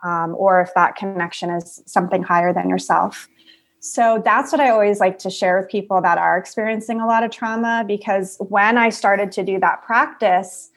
um, 0.03 0.35
or 0.37 0.61
if 0.61 0.73
that 0.75 0.95
connection 0.95 1.49
is 1.49 1.81
something 1.85 2.21
higher 2.21 2.53
than 2.53 2.69
yourself 2.69 3.29
so 3.85 4.19
that's 4.25 4.51
what 4.51 4.59
I 4.59 4.71
always 4.71 4.99
like 4.99 5.19
to 5.19 5.29
share 5.29 5.59
with 5.59 5.69
people 5.69 6.01
that 6.01 6.17
are 6.17 6.39
experiencing 6.39 7.01
a 7.01 7.05
lot 7.05 7.23
of 7.23 7.29
trauma 7.29 7.83
because 7.85 8.35
when 8.39 8.79
I 8.79 8.89
started 8.89 9.31
to 9.33 9.43
do 9.43 9.59
that 9.59 9.83
practice, 9.83 10.71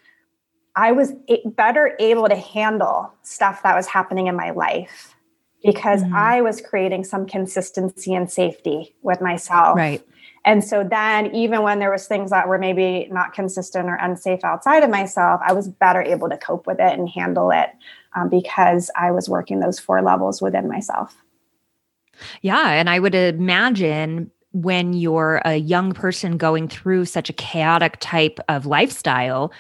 I 0.77 0.93
was 0.93 1.15
better 1.47 1.97
able 1.99 2.29
to 2.29 2.37
handle 2.37 3.11
stuff 3.23 3.63
that 3.63 3.75
was 3.75 3.87
happening 3.87 4.27
in 4.27 4.37
my 4.37 4.51
life 4.51 5.17
because 5.65 6.03
mm-hmm. 6.03 6.15
I 6.15 6.43
was 6.43 6.61
creating 6.61 7.05
some 7.05 7.27
consistency 7.27 8.15
and 8.15 8.31
safety 8.31 8.95
with 9.01 9.23
myself. 9.23 9.79
Right. 9.79 10.07
and 10.45 10.63
so 10.63 10.85
then 10.85 11.35
even 11.35 11.63
when 11.63 11.79
there 11.79 11.91
was 11.91 12.07
things 12.07 12.29
that 12.29 12.47
were 12.47 12.59
maybe 12.59 13.09
not 13.11 13.33
consistent 13.33 13.89
or 13.89 13.95
unsafe 13.95 14.45
outside 14.45 14.85
of 14.85 14.91
myself 14.91 15.41
i 15.45 15.53
was 15.53 15.67
better 15.67 16.01
able 16.01 16.29
to 16.29 16.39
cope 16.39 16.67
with 16.67 16.79
it 16.79 16.97
and 16.97 17.09
handle 17.09 17.51
it 17.51 17.71
um, 18.15 18.29
because 18.29 18.89
i 18.97 19.11
was 19.11 19.29
working 19.29 19.59
those 19.59 19.81
four 19.81 20.01
levels 20.01 20.41
within 20.41 20.69
myself 20.69 21.17
yeah 22.43 22.71
and 22.71 22.89
i 22.91 22.99
would 22.99 23.15
imagine 23.15 24.31
when 24.53 24.93
you're 24.93 25.43
a 25.45 25.57
young 25.57 25.93
person 25.93 26.37
going 26.37 26.69
through 26.69 27.05
such 27.05 27.29
a 27.29 27.35
chaotic 27.35 27.97
type 28.01 28.39
of 28.49 28.67
lifestyle 28.67 29.53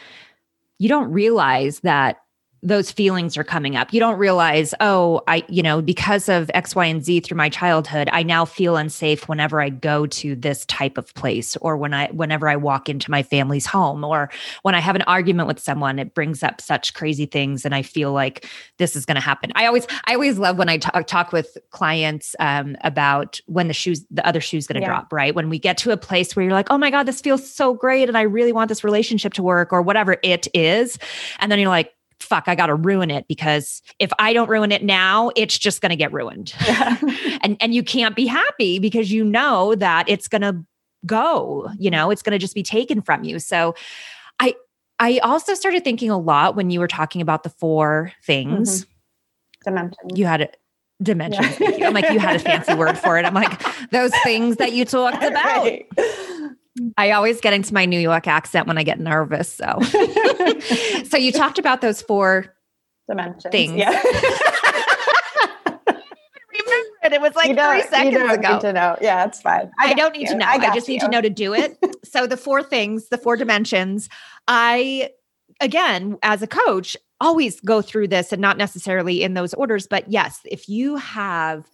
you 0.78 0.88
don't 0.88 1.10
realize 1.10 1.80
that 1.80 2.22
those 2.62 2.90
feelings 2.90 3.36
are 3.36 3.44
coming 3.44 3.76
up. 3.76 3.92
You 3.92 4.00
don't 4.00 4.18
realize, 4.18 4.74
oh, 4.80 5.22
I, 5.28 5.44
you 5.48 5.62
know, 5.62 5.80
because 5.80 6.28
of 6.28 6.50
X, 6.54 6.74
Y, 6.74 6.86
and 6.86 7.04
Z 7.04 7.20
through 7.20 7.36
my 7.36 7.48
childhood, 7.48 8.08
I 8.12 8.22
now 8.24 8.44
feel 8.44 8.76
unsafe 8.76 9.28
whenever 9.28 9.60
I 9.60 9.68
go 9.68 10.06
to 10.06 10.34
this 10.34 10.66
type 10.66 10.98
of 10.98 11.14
place 11.14 11.56
or 11.58 11.76
when 11.76 11.94
I, 11.94 12.08
whenever 12.08 12.48
I 12.48 12.56
walk 12.56 12.88
into 12.88 13.10
my 13.10 13.22
family's 13.22 13.66
home 13.66 14.02
or 14.02 14.28
when 14.62 14.74
I 14.74 14.80
have 14.80 14.96
an 14.96 15.02
argument 15.02 15.46
with 15.46 15.60
someone, 15.60 15.98
it 15.98 16.14
brings 16.14 16.42
up 16.42 16.60
such 16.60 16.94
crazy 16.94 17.26
things. 17.26 17.64
And 17.64 17.74
I 17.74 17.82
feel 17.82 18.12
like 18.12 18.46
this 18.78 18.96
is 18.96 19.06
going 19.06 19.14
to 19.16 19.20
happen. 19.20 19.52
I 19.54 19.66
always, 19.66 19.86
I 20.06 20.14
always 20.14 20.38
love 20.38 20.58
when 20.58 20.68
I 20.68 20.78
talk, 20.78 21.06
talk 21.06 21.32
with 21.32 21.56
clients 21.70 22.34
um, 22.40 22.76
about 22.82 23.40
when 23.46 23.68
the 23.68 23.74
shoes, 23.74 24.04
the 24.10 24.26
other 24.26 24.40
shoe's 24.40 24.66
going 24.66 24.80
to 24.80 24.80
yeah. 24.80 24.88
drop, 24.88 25.12
right? 25.12 25.34
When 25.34 25.48
we 25.48 25.60
get 25.60 25.78
to 25.78 25.92
a 25.92 25.96
place 25.96 26.34
where 26.34 26.44
you're 26.44 26.52
like, 26.52 26.70
oh 26.70 26.78
my 26.78 26.90
God, 26.90 27.04
this 27.04 27.20
feels 27.20 27.48
so 27.48 27.72
great. 27.72 28.08
And 28.08 28.18
I 28.18 28.22
really 28.22 28.52
want 28.52 28.68
this 28.68 28.82
relationship 28.82 29.32
to 29.34 29.42
work 29.44 29.72
or 29.72 29.80
whatever 29.80 30.16
it 30.24 30.48
is. 30.54 30.98
And 31.38 31.52
then 31.52 31.60
you're 31.60 31.68
like, 31.68 31.92
fuck, 32.20 32.44
I 32.46 32.54
got 32.54 32.66
to 32.66 32.74
ruin 32.74 33.10
it 33.10 33.26
because 33.28 33.82
if 33.98 34.10
I 34.18 34.32
don't 34.32 34.48
ruin 34.48 34.72
it 34.72 34.82
now, 34.82 35.30
it's 35.36 35.58
just 35.58 35.80
going 35.80 35.90
to 35.90 35.96
get 35.96 36.12
ruined. 36.12 36.54
Yeah. 36.68 36.98
and 37.42 37.56
and 37.60 37.74
you 37.74 37.82
can't 37.82 38.14
be 38.14 38.26
happy 38.26 38.78
because 38.78 39.10
you 39.10 39.24
know 39.24 39.74
that 39.76 40.08
it's 40.08 40.28
going 40.28 40.42
to 40.42 40.64
go, 41.06 41.68
you 41.78 41.90
know, 41.90 42.10
it's 42.10 42.22
going 42.22 42.32
to 42.32 42.38
just 42.38 42.54
be 42.54 42.62
taken 42.62 43.00
from 43.00 43.24
you. 43.24 43.38
So 43.38 43.74
I 44.38 44.54
I 44.98 45.18
also 45.18 45.54
started 45.54 45.84
thinking 45.84 46.10
a 46.10 46.18
lot 46.18 46.56
when 46.56 46.70
you 46.70 46.80
were 46.80 46.88
talking 46.88 47.22
about 47.22 47.42
the 47.42 47.48
four 47.48 48.12
things. 48.24 48.82
Mm-hmm. 48.82 48.90
Dimensions. 49.64 50.18
You 50.18 50.26
had 50.26 50.40
it 50.40 50.56
dimensions. 51.02 51.58
Yeah. 51.60 51.86
I'm 51.86 51.94
like, 51.94 52.10
you 52.10 52.18
had 52.18 52.36
a 52.36 52.38
fancy 52.38 52.74
word 52.74 52.98
for 52.98 53.18
it. 53.18 53.24
I'm 53.24 53.34
like, 53.34 53.90
those 53.90 54.12
things 54.24 54.56
that 54.56 54.72
you 54.72 54.84
talked 54.84 55.16
about. 55.22 55.64
Right. 55.64 55.86
I 56.96 57.12
always 57.12 57.40
get 57.40 57.52
into 57.52 57.74
my 57.74 57.84
New 57.84 58.00
York 58.00 58.26
accent 58.26 58.66
when 58.66 58.78
I 58.78 58.82
get 58.82 59.00
nervous. 59.00 59.52
So, 59.52 59.78
so 61.04 61.16
you 61.16 61.32
talked 61.32 61.58
about 61.58 61.80
those 61.80 62.02
four 62.02 62.54
dimensions 63.08 63.50
things. 63.50 63.76
Yeah. 63.76 64.02
remember 66.68 66.90
it. 67.04 67.12
It 67.12 67.20
was 67.20 67.34
like 67.34 67.46
three 67.46 67.90
seconds 67.90 68.32
ago. 68.32 68.52
Need 68.54 68.60
to 68.60 68.72
know. 68.72 68.96
Yeah, 69.00 69.24
it's 69.24 69.40
fine. 69.40 69.70
I, 69.78 69.90
I 69.90 69.94
don't 69.94 70.12
need 70.12 70.22
you. 70.22 70.28
to 70.28 70.36
know. 70.36 70.46
I, 70.46 70.54
I 70.54 70.74
just 70.74 70.88
you. 70.88 70.94
need 70.94 71.00
to 71.00 71.08
know 71.08 71.20
to 71.20 71.30
do 71.30 71.54
it. 71.54 71.78
so 72.04 72.26
the 72.26 72.36
four 72.36 72.62
things, 72.62 73.08
the 73.08 73.18
four 73.18 73.36
dimensions. 73.36 74.08
I 74.46 75.10
again, 75.60 76.18
as 76.22 76.42
a 76.42 76.46
coach, 76.46 76.96
always 77.20 77.60
go 77.60 77.82
through 77.82 78.08
this 78.08 78.32
and 78.32 78.40
not 78.40 78.56
necessarily 78.56 79.22
in 79.22 79.34
those 79.34 79.54
orders, 79.54 79.86
but 79.86 80.10
yes, 80.10 80.40
if 80.44 80.68
you 80.68 80.96
have 80.96 81.68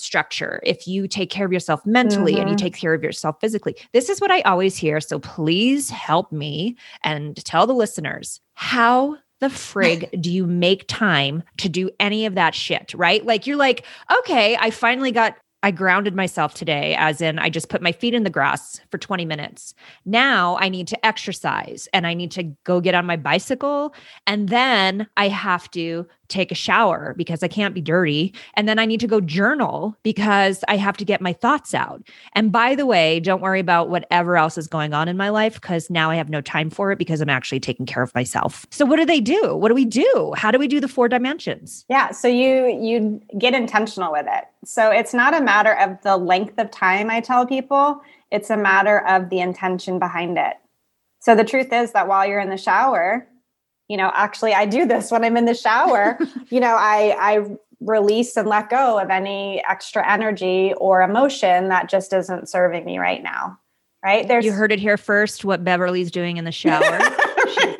structure, 0.00 0.60
if 0.64 0.86
you 0.86 1.06
take 1.06 1.30
care 1.30 1.46
of 1.46 1.52
yourself 1.52 1.84
mentally 1.86 2.32
mm-hmm. 2.32 2.40
and 2.40 2.50
you 2.50 2.56
mm-hmm. 2.56 2.64
take 2.64 2.76
care 2.76 2.94
of 2.94 3.02
yourself 3.02 3.36
physically. 3.40 3.76
This 3.92 4.08
is 4.08 4.20
what 4.20 4.30
I 4.30 4.40
always 4.42 4.76
hear. 4.76 5.00
So 5.00 5.18
please 5.18 5.90
help 5.90 6.32
me 6.32 6.76
and 7.02 7.36
tell 7.44 7.66
the 7.66 7.74
listeners 7.74 8.40
how 8.54 9.16
the 9.40 9.48
frig 9.48 10.08
do 10.20 10.30
you 10.30 10.46
make 10.46 10.84
time 10.86 11.42
to 11.58 11.68
do 11.68 11.90
any 11.98 12.26
of 12.26 12.34
that 12.34 12.54
shit, 12.54 12.94
right? 12.94 13.24
Like 13.24 13.46
you're 13.46 13.56
like, 13.56 13.84
okay, 14.18 14.56
I 14.58 14.70
finally 14.70 15.12
got 15.12 15.36
I 15.62 15.70
grounded 15.70 16.14
myself 16.14 16.54
today, 16.54 16.94
as 16.98 17.20
in 17.20 17.38
I 17.38 17.50
just 17.50 17.68
put 17.68 17.82
my 17.82 17.92
feet 17.92 18.14
in 18.14 18.24
the 18.24 18.30
grass 18.30 18.80
for 18.90 18.96
20 18.96 19.26
minutes. 19.26 19.74
Now 20.06 20.56
I 20.58 20.70
need 20.70 20.88
to 20.88 21.06
exercise 21.06 21.86
and 21.92 22.06
I 22.06 22.14
need 22.14 22.30
to 22.32 22.44
go 22.64 22.80
get 22.80 22.94
on 22.94 23.04
my 23.04 23.16
bicycle. 23.16 23.94
And 24.26 24.48
then 24.48 25.06
I 25.18 25.28
have 25.28 25.70
to 25.72 26.06
take 26.30 26.50
a 26.50 26.54
shower 26.54 27.14
because 27.16 27.42
I 27.42 27.48
can't 27.48 27.74
be 27.74 27.80
dirty. 27.80 28.32
And 28.54 28.68
then 28.68 28.78
I 28.78 28.86
need 28.86 29.00
to 29.00 29.06
go 29.06 29.20
journal 29.20 29.96
because 30.02 30.64
I 30.68 30.76
have 30.76 30.96
to 30.98 31.04
get 31.04 31.20
my 31.20 31.32
thoughts 31.32 31.74
out. 31.74 32.02
And 32.34 32.50
by 32.50 32.74
the 32.74 32.86
way, 32.86 33.20
don't 33.20 33.42
worry 33.42 33.60
about 33.60 33.90
whatever 33.90 34.36
else 34.36 34.56
is 34.56 34.66
going 34.66 34.94
on 34.94 35.08
in 35.08 35.16
my 35.16 35.28
life 35.28 35.60
because 35.60 35.90
now 35.90 36.10
I 36.10 36.16
have 36.16 36.30
no 36.30 36.40
time 36.40 36.70
for 36.70 36.92
it 36.92 36.98
because 36.98 37.20
I'm 37.20 37.28
actually 37.28 37.60
taking 37.60 37.86
care 37.86 38.02
of 38.02 38.14
myself. 38.14 38.66
So 38.70 38.86
what 38.86 38.96
do 38.96 39.04
they 39.04 39.20
do? 39.20 39.54
What 39.56 39.68
do 39.68 39.74
we 39.74 39.84
do? 39.84 40.32
How 40.36 40.50
do 40.50 40.58
we 40.58 40.68
do 40.68 40.80
the 40.80 40.88
four 40.88 41.08
dimensions? 41.08 41.84
Yeah, 41.88 42.10
so 42.10 42.28
you 42.28 42.66
you 42.80 43.20
get 43.38 43.54
intentional 43.54 44.12
with 44.12 44.26
it. 44.28 44.44
So 44.64 44.90
it's 44.90 45.14
not 45.14 45.34
a 45.34 45.42
matter 45.42 45.74
of 45.74 46.00
the 46.02 46.16
length 46.16 46.58
of 46.58 46.70
time 46.70 47.10
I 47.10 47.20
tell 47.20 47.46
people, 47.46 48.00
it's 48.30 48.50
a 48.50 48.56
matter 48.56 49.06
of 49.06 49.30
the 49.30 49.40
intention 49.40 49.98
behind 49.98 50.38
it. 50.38 50.54
So 51.20 51.34
the 51.34 51.44
truth 51.44 51.72
is 51.72 51.92
that 51.92 52.08
while 52.08 52.26
you're 52.26 52.40
in 52.40 52.50
the 52.50 52.56
shower, 52.56 53.26
you 53.90 53.96
know 53.96 54.10
actually 54.14 54.54
i 54.54 54.64
do 54.64 54.86
this 54.86 55.10
when 55.10 55.24
i'm 55.24 55.36
in 55.36 55.44
the 55.44 55.54
shower. 55.54 56.18
You 56.50 56.60
know 56.60 56.76
i 56.78 57.14
i 57.18 57.56
release 57.80 58.36
and 58.36 58.48
let 58.48 58.70
go 58.70 58.98
of 58.98 59.10
any 59.10 59.62
extra 59.68 60.06
energy 60.10 60.74
or 60.76 61.02
emotion 61.02 61.68
that 61.68 61.88
just 61.88 62.12
isn't 62.12 62.48
serving 62.48 62.84
me 62.84 62.98
right 62.98 63.22
now 63.22 63.58
right? 64.02 64.26
There's 64.26 64.44
you 64.44 64.52
heard 64.52 64.72
it 64.72 64.78
here 64.78 64.96
first 64.96 65.44
what 65.44 65.64
beverly's 65.64 66.10
doing 66.10 66.36
in 66.36 66.44
the 66.44 66.52
shower. 66.52 66.98
She, 67.50 67.76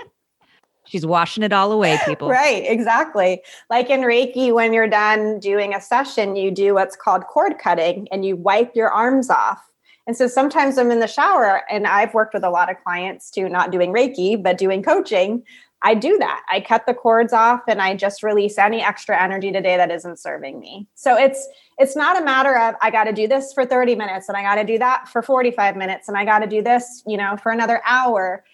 she's 0.84 1.06
washing 1.06 1.44
it 1.44 1.52
all 1.52 1.70
away 1.70 1.96
people. 2.04 2.28
Right 2.28 2.64
exactly. 2.66 3.40
Like 3.68 3.88
in 3.88 4.00
reiki 4.00 4.52
when 4.52 4.72
you're 4.72 4.88
done 4.88 5.38
doing 5.38 5.74
a 5.74 5.80
session 5.80 6.34
you 6.34 6.50
do 6.50 6.74
what's 6.74 6.96
called 6.96 7.24
cord 7.28 7.58
cutting 7.62 8.08
and 8.10 8.24
you 8.24 8.34
wipe 8.34 8.74
your 8.74 8.90
arms 8.90 9.30
off. 9.30 9.70
And 10.06 10.16
so 10.16 10.26
sometimes 10.26 10.76
I'm 10.76 10.90
in 10.90 10.98
the 10.98 11.06
shower, 11.06 11.62
and 11.70 11.86
I've 11.86 12.14
worked 12.14 12.34
with 12.34 12.42
a 12.42 12.50
lot 12.50 12.68
of 12.68 12.82
clients 12.82 13.30
to 13.32 13.48
not 13.48 13.70
doing 13.70 13.92
Reiki, 13.92 14.42
but 14.42 14.58
doing 14.58 14.82
coaching, 14.82 15.44
I 15.82 15.94
do 15.94 16.18
that. 16.18 16.42
I 16.50 16.60
cut 16.60 16.84
the 16.86 16.92
cords 16.92 17.32
off 17.32 17.62
and 17.66 17.80
I 17.80 17.96
just 17.96 18.22
release 18.22 18.58
any 18.58 18.82
extra 18.82 19.20
energy 19.20 19.50
today 19.50 19.76
that 19.78 19.90
isn't 19.90 20.18
serving 20.18 20.60
me. 20.60 20.86
So 20.94 21.16
it's 21.16 21.48
it's 21.78 21.96
not 21.96 22.20
a 22.20 22.24
matter 22.24 22.56
of 22.56 22.74
I 22.82 22.90
got 22.90 23.04
to 23.04 23.12
do 23.12 23.26
this 23.26 23.52
for 23.52 23.64
30 23.64 23.94
minutes 23.94 24.28
and 24.28 24.36
I 24.36 24.42
got 24.42 24.56
to 24.56 24.64
do 24.64 24.78
that 24.78 25.08
for 25.08 25.22
45 25.22 25.76
minutes 25.76 26.08
and 26.08 26.18
I 26.18 26.24
got 26.24 26.40
to 26.40 26.46
do 26.46 26.62
this, 26.62 27.02
you 27.06 27.16
know, 27.16 27.36
for 27.42 27.50
another 27.50 27.80
hour. 27.86 28.44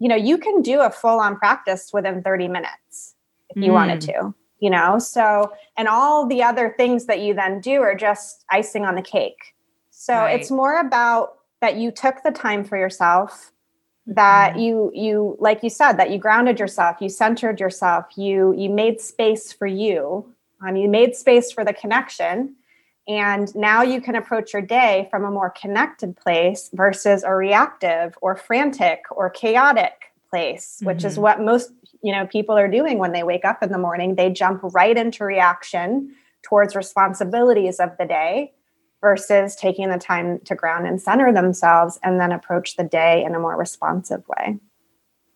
You 0.00 0.08
know, 0.08 0.16
you 0.16 0.38
can 0.38 0.62
do 0.62 0.80
a 0.80 0.90
full-on 0.90 1.36
practice 1.36 1.90
within 1.92 2.22
30 2.22 2.48
minutes 2.48 3.14
if 3.50 3.62
you 3.62 3.70
mm. 3.70 3.74
wanted 3.74 4.00
to, 4.02 4.34
you 4.58 4.70
know. 4.70 4.98
So, 4.98 5.52
and 5.76 5.86
all 5.86 6.26
the 6.26 6.42
other 6.42 6.74
things 6.76 7.06
that 7.06 7.20
you 7.20 7.34
then 7.34 7.60
do 7.60 7.82
are 7.82 7.94
just 7.94 8.44
icing 8.50 8.84
on 8.84 8.96
the 8.96 9.02
cake. 9.02 9.54
So, 9.90 10.14
right. 10.14 10.40
it's 10.40 10.50
more 10.50 10.80
about 10.80 11.38
that 11.60 11.76
you 11.76 11.92
took 11.92 12.24
the 12.24 12.32
time 12.32 12.64
for 12.64 12.76
yourself 12.76 13.51
that 14.06 14.52
mm-hmm. 14.52 14.60
you 14.60 14.90
you 14.94 15.36
like 15.38 15.62
you 15.62 15.70
said 15.70 15.92
that 15.92 16.10
you 16.10 16.18
grounded 16.18 16.58
yourself 16.58 16.96
you 17.00 17.08
centered 17.08 17.60
yourself 17.60 18.06
you 18.16 18.52
you 18.56 18.68
made 18.68 19.00
space 19.00 19.52
for 19.52 19.66
you 19.66 20.26
um, 20.66 20.74
you 20.74 20.88
made 20.88 21.14
space 21.14 21.52
for 21.52 21.64
the 21.64 21.72
connection 21.72 22.54
and 23.08 23.54
now 23.54 23.82
you 23.82 24.00
can 24.00 24.14
approach 24.14 24.52
your 24.52 24.62
day 24.62 25.08
from 25.10 25.24
a 25.24 25.30
more 25.30 25.50
connected 25.50 26.16
place 26.16 26.70
versus 26.72 27.22
a 27.24 27.32
reactive 27.32 28.16
or 28.20 28.36
frantic 28.36 29.04
or 29.10 29.30
chaotic 29.30 30.12
place 30.28 30.78
mm-hmm. 30.78 30.86
which 30.86 31.04
is 31.04 31.14
mm-hmm. 31.14 31.22
what 31.22 31.40
most 31.40 31.70
you 32.02 32.12
know 32.12 32.26
people 32.26 32.58
are 32.58 32.68
doing 32.68 32.98
when 32.98 33.12
they 33.12 33.22
wake 33.22 33.44
up 33.44 33.62
in 33.62 33.70
the 33.70 33.78
morning 33.78 34.16
they 34.16 34.30
jump 34.30 34.60
right 34.74 34.96
into 34.96 35.24
reaction 35.24 36.12
towards 36.42 36.74
responsibilities 36.74 37.78
of 37.78 37.90
the 37.98 38.04
day 38.04 38.52
versus 39.02 39.54
taking 39.54 39.90
the 39.90 39.98
time 39.98 40.38
to 40.46 40.54
ground 40.54 40.86
and 40.86 41.02
center 41.02 41.30
themselves 41.32 41.98
and 42.02 42.18
then 42.18 42.32
approach 42.32 42.76
the 42.76 42.84
day 42.84 43.22
in 43.22 43.34
a 43.34 43.38
more 43.38 43.56
responsive 43.56 44.22
way. 44.28 44.58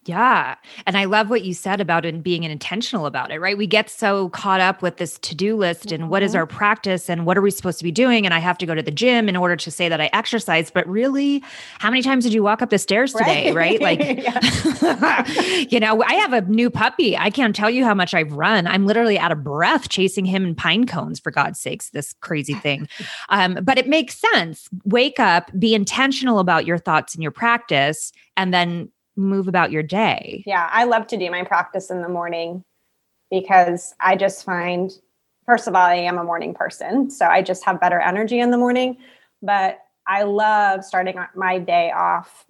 Yeah. 0.06 0.54
And 0.86 0.96
I 0.96 1.04
love 1.04 1.30
what 1.30 1.44
you 1.44 1.52
said 1.52 1.80
about 1.80 2.04
it 2.04 2.22
being 2.22 2.44
intentional 2.44 3.06
about 3.06 3.30
it, 3.30 3.40
right? 3.40 3.58
We 3.58 3.66
get 3.66 3.90
so 3.90 4.28
caught 4.30 4.60
up 4.60 4.80
with 4.80 4.96
this 4.98 5.18
to 5.18 5.34
do 5.34 5.56
list 5.56 5.90
and 5.90 6.08
what 6.08 6.22
is 6.22 6.30
mm-hmm. 6.32 6.38
our 6.38 6.46
practice 6.46 7.10
and 7.10 7.26
what 7.26 7.36
are 7.36 7.42
we 7.42 7.50
supposed 7.50 7.78
to 7.78 7.84
be 7.84 7.90
doing? 7.90 8.24
And 8.24 8.32
I 8.32 8.38
have 8.38 8.56
to 8.58 8.66
go 8.66 8.74
to 8.74 8.82
the 8.82 8.90
gym 8.90 9.28
in 9.28 9.36
order 9.36 9.56
to 9.56 9.70
say 9.70 9.88
that 9.88 10.00
I 10.00 10.08
exercise. 10.12 10.70
But 10.70 10.86
really, 10.88 11.42
how 11.78 11.90
many 11.90 12.02
times 12.02 12.24
did 12.24 12.32
you 12.32 12.42
walk 12.42 12.62
up 12.62 12.70
the 12.70 12.78
stairs 12.78 13.12
today, 13.12 13.52
right? 13.52 13.80
right? 13.80 13.86
Like, 13.86 14.00
you 15.70 15.78
know, 15.78 16.02
I 16.02 16.14
have 16.14 16.32
a 16.32 16.40
new 16.42 16.70
puppy. 16.70 17.16
I 17.16 17.30
can't 17.30 17.54
tell 17.54 17.70
you 17.70 17.84
how 17.84 17.94
much 17.94 18.14
I've 18.14 18.32
run. 18.32 18.66
I'm 18.66 18.84
literally 18.84 19.18
out 19.18 19.30
of 19.30 19.44
breath 19.44 19.88
chasing 19.88 20.24
him 20.24 20.44
in 20.44 20.54
pine 20.54 20.86
cones, 20.86 21.20
for 21.20 21.30
God's 21.30 21.60
sakes, 21.60 21.90
this 21.90 22.14
crazy 22.20 22.54
thing. 22.54 22.88
Um, 23.28 23.58
but 23.62 23.78
it 23.78 23.88
makes 23.88 24.18
sense. 24.32 24.68
Wake 24.84 25.18
up, 25.18 25.50
be 25.58 25.74
intentional 25.74 26.38
about 26.38 26.64
your 26.64 26.78
thoughts 26.78 27.14
and 27.14 27.22
your 27.22 27.32
practice, 27.32 28.12
and 28.36 28.52
then 28.52 28.90
move 29.16 29.48
about 29.48 29.70
your 29.70 29.82
day? 29.82 30.42
Yeah, 30.46 30.68
I 30.70 30.84
love 30.84 31.06
to 31.08 31.16
do 31.16 31.30
my 31.30 31.44
practice 31.44 31.90
in 31.90 32.02
the 32.02 32.08
morning 32.08 32.62
because 33.30 33.94
I 34.00 34.16
just 34.16 34.44
find, 34.44 34.92
first 35.46 35.66
of 35.66 35.74
all, 35.74 35.86
I 35.86 35.96
am 35.96 36.18
a 36.18 36.24
morning 36.24 36.54
person. 36.54 37.10
So 37.10 37.26
I 37.26 37.42
just 37.42 37.64
have 37.64 37.80
better 37.80 38.00
energy 38.00 38.38
in 38.38 38.50
the 38.50 38.58
morning. 38.58 38.98
But 39.42 39.80
I 40.06 40.22
love 40.22 40.84
starting 40.84 41.18
my 41.34 41.58
day 41.58 41.90
off 41.90 42.46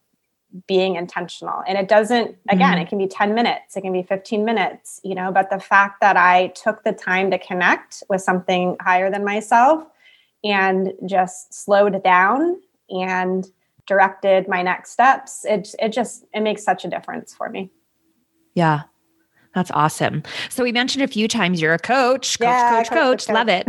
being 0.66 0.96
intentional. 0.96 1.62
And 1.66 1.76
it 1.76 1.88
doesn't, 1.88 2.36
again, 2.48 2.74
mm-hmm. 2.74 2.82
it 2.82 2.88
can 2.88 2.98
be 2.98 3.06
10 3.06 3.34
minutes, 3.34 3.76
it 3.76 3.82
can 3.82 3.92
be 3.92 4.02
15 4.02 4.44
minutes, 4.44 5.00
you 5.04 5.14
know, 5.14 5.32
but 5.32 5.50
the 5.50 5.58
fact 5.58 6.00
that 6.00 6.16
I 6.16 6.48
took 6.48 6.84
the 6.84 6.92
time 6.92 7.30
to 7.30 7.38
connect 7.38 8.02
with 8.08 8.22
something 8.22 8.76
higher 8.80 9.10
than 9.10 9.24
myself 9.24 9.84
and 10.44 10.92
just 11.06 11.52
slowed 11.52 12.02
down 12.02 12.60
and 12.88 13.46
directed 13.86 14.48
my 14.48 14.62
next 14.62 14.90
steps 14.90 15.44
it 15.44 15.74
it 15.78 15.92
just 15.92 16.24
it 16.32 16.40
makes 16.40 16.62
such 16.62 16.84
a 16.84 16.88
difference 16.88 17.34
for 17.34 17.48
me 17.48 17.70
yeah 18.54 18.82
that's 19.56 19.70
awesome. 19.70 20.22
So 20.50 20.62
we 20.62 20.70
mentioned 20.70 21.02
a 21.02 21.08
few 21.08 21.26
times 21.26 21.62
you're 21.62 21.72
a 21.72 21.78
coach, 21.78 22.38
coach, 22.38 22.46
yeah, 22.46 22.84
coach, 22.84 22.90
coach, 22.90 22.98
coach, 22.98 23.26
coach. 23.26 23.34
Love 23.34 23.48
it. 23.48 23.66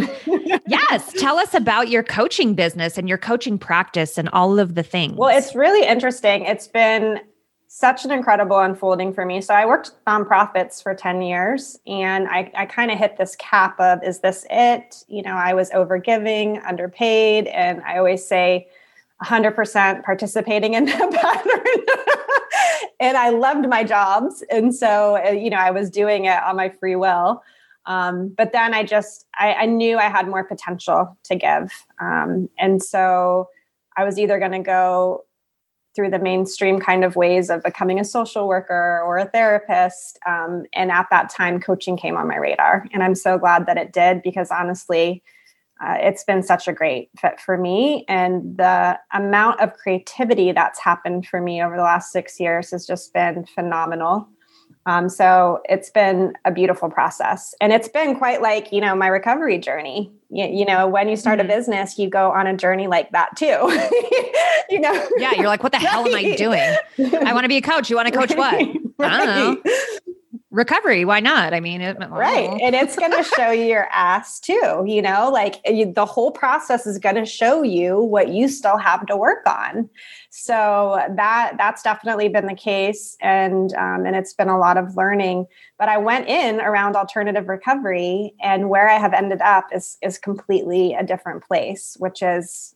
yes. 0.67 1.13
Tell 1.13 1.37
us 1.37 1.53
about 1.53 1.87
your 1.87 2.03
coaching 2.03 2.55
business 2.55 2.97
and 2.97 3.07
your 3.07 3.17
coaching 3.17 3.57
practice 3.57 4.17
and 4.17 4.27
all 4.33 4.59
of 4.59 4.75
the 4.75 4.83
things. 4.83 5.15
Well, 5.15 5.35
it's 5.35 5.55
really 5.55 5.87
interesting. 5.87 6.43
It's 6.43 6.67
been 6.67 7.21
such 7.67 8.03
an 8.03 8.11
incredible 8.11 8.59
unfolding 8.59 9.13
for 9.13 9.25
me. 9.25 9.39
So 9.39 9.53
I 9.53 9.65
worked 9.65 9.91
nonprofits 10.05 10.83
for 10.83 10.93
10 10.93 11.21
years 11.21 11.79
and 11.87 12.27
I, 12.27 12.51
I 12.53 12.65
kind 12.65 12.91
of 12.91 12.97
hit 12.97 13.15
this 13.15 13.37
cap 13.37 13.79
of, 13.79 14.03
is 14.03 14.19
this 14.19 14.45
it? 14.49 15.05
You 15.07 15.21
know, 15.21 15.35
I 15.35 15.53
was 15.53 15.69
overgiving, 15.71 16.61
underpaid. 16.65 17.47
And 17.47 17.81
I 17.83 17.97
always 17.97 18.27
say 18.27 18.67
100% 19.23 20.03
participating 20.03 20.73
in 20.73 20.85
that 20.85 21.11
pattern 21.11 22.07
and 22.99 23.17
I 23.17 23.29
loved 23.29 23.67
my 23.67 23.83
jobs. 23.83 24.43
And 24.49 24.73
so, 24.73 25.17
uh, 25.23 25.31
you 25.31 25.49
know, 25.49 25.57
I 25.57 25.71
was 25.71 25.89
doing 25.89 26.25
it 26.25 26.41
on 26.43 26.55
my 26.55 26.69
free 26.69 26.95
will. 26.95 27.43
Um, 27.85 28.29
but 28.29 28.51
then 28.51 28.73
I 28.73 28.83
just, 28.83 29.25
I, 29.35 29.53
I, 29.53 29.65
knew 29.65 29.97
I 29.97 30.09
had 30.09 30.27
more 30.27 30.43
potential 30.43 31.17
to 31.23 31.35
give. 31.35 31.71
Um, 32.01 32.49
and 32.59 32.83
so 32.83 33.47
I 33.95 34.03
was 34.03 34.19
either 34.19 34.39
going 34.39 34.51
to 34.51 34.59
go 34.59 35.23
through 35.95 36.09
the 36.11 36.19
mainstream 36.19 36.79
kind 36.79 37.05
of 37.05 37.15
ways 37.15 37.49
of 37.49 37.63
becoming 37.63 37.97
a 37.99 38.03
social 38.03 38.47
worker 38.47 39.01
or 39.05 39.17
a 39.17 39.29
therapist. 39.29 40.19
Um, 40.27 40.65
and 40.73 40.91
at 40.91 41.07
that 41.11 41.29
time, 41.29 41.61
coaching 41.61 41.95
came 41.95 42.17
on 42.17 42.27
my 42.27 42.35
radar. 42.35 42.85
And 42.93 43.01
I'm 43.01 43.15
so 43.15 43.37
glad 43.37 43.65
that 43.67 43.77
it 43.77 43.93
did 43.93 44.21
because 44.21 44.51
honestly, 44.51 45.23
uh, 45.79 45.95
it's 45.99 46.23
been 46.23 46.43
such 46.43 46.67
a 46.67 46.73
great 46.73 47.09
fit 47.19 47.39
for 47.39 47.57
me. 47.57 48.05
And 48.07 48.57
the 48.57 48.99
amount 49.13 49.59
of 49.61 49.73
creativity 49.73 50.51
that's 50.51 50.79
happened 50.79 51.27
for 51.27 51.41
me 51.41 51.61
over 51.61 51.75
the 51.75 51.83
last 51.83 52.11
six 52.11 52.39
years 52.39 52.71
has 52.71 52.85
just 52.85 53.13
been 53.13 53.45
phenomenal. 53.45 54.27
Um, 54.85 55.09
so 55.09 55.61
it's 55.65 55.89
been 55.89 56.33
a 56.45 56.51
beautiful 56.51 56.89
process. 56.89 57.53
And 57.59 57.73
it's 57.73 57.89
been 57.89 58.15
quite 58.15 58.41
like, 58.41 58.71
you 58.71 58.79
know, 58.79 58.95
my 58.95 59.07
recovery 59.07 59.57
journey. 59.57 60.11
You, 60.29 60.45
you 60.45 60.65
know, 60.65 60.87
when 60.87 61.09
you 61.09 61.17
start 61.17 61.39
mm-hmm. 61.39 61.51
a 61.51 61.55
business, 61.55 61.99
you 61.99 62.09
go 62.09 62.31
on 62.31 62.47
a 62.47 62.55
journey 62.55 62.87
like 62.87 63.11
that 63.11 63.35
too. 63.35 63.45
you 64.69 64.79
know? 64.79 65.07
Yeah, 65.17 65.33
you're 65.33 65.47
like, 65.47 65.61
what 65.61 65.73
the 65.73 65.79
hell 65.79 66.07
am 66.07 66.15
I 66.15 66.35
doing? 66.35 66.75
I 67.27 67.33
want 67.33 67.43
to 67.43 67.49
be 67.49 67.57
a 67.57 67.61
coach. 67.61 67.89
You 67.89 67.97
want 67.97 68.07
to 68.07 68.17
coach 68.17 68.35
what? 68.35 68.65
Right. 68.99 69.11
I 69.11 69.25
don't 69.25 69.27
know 69.65 70.06
recovery. 70.57 71.05
Why 71.05 71.19
not? 71.19 71.53
I 71.53 71.59
mean 71.59 71.81
it, 71.81 71.97
right. 72.09 72.49
and 72.61 72.75
it's 72.75 72.95
going 72.95 73.11
to 73.15 73.23
show 73.23 73.51
you 73.51 73.65
your 73.65 73.87
ass 73.91 74.39
too 74.39 74.83
you 74.85 75.01
know 75.01 75.29
like 75.31 75.61
you, 75.65 75.93
the 75.93 76.05
whole 76.05 76.31
process 76.31 76.85
is 76.87 76.97
going 76.97 77.15
to 77.15 77.25
show 77.25 77.61
you 77.61 78.01
what 78.01 78.29
you 78.29 78.49
still 78.49 78.77
have 78.77 79.05
to 79.05 79.15
work 79.15 79.45
on. 79.47 79.89
So 80.29 80.99
that 81.15 81.53
that's 81.57 81.83
definitely 81.83 82.27
been 82.27 82.47
the 82.47 82.55
case 82.55 83.15
and 83.21 83.71
um, 83.75 84.05
and 84.05 84.15
it's 84.15 84.33
been 84.33 84.49
a 84.49 84.57
lot 84.57 84.77
of 84.77 84.97
learning. 84.97 85.45
But 85.77 85.89
i 85.89 85.97
went 85.97 86.27
in 86.27 86.59
around 86.59 86.95
alternative 86.95 87.47
recovery 87.47 88.33
and 88.41 88.67
where 88.67 88.89
i 88.89 88.97
have 88.97 89.13
ended 89.13 89.41
up 89.41 89.67
is 89.71 89.97
is 90.01 90.17
completely 90.17 90.95
a 90.95 91.03
different 91.03 91.43
place 91.43 91.95
which 91.99 92.23
is 92.23 92.73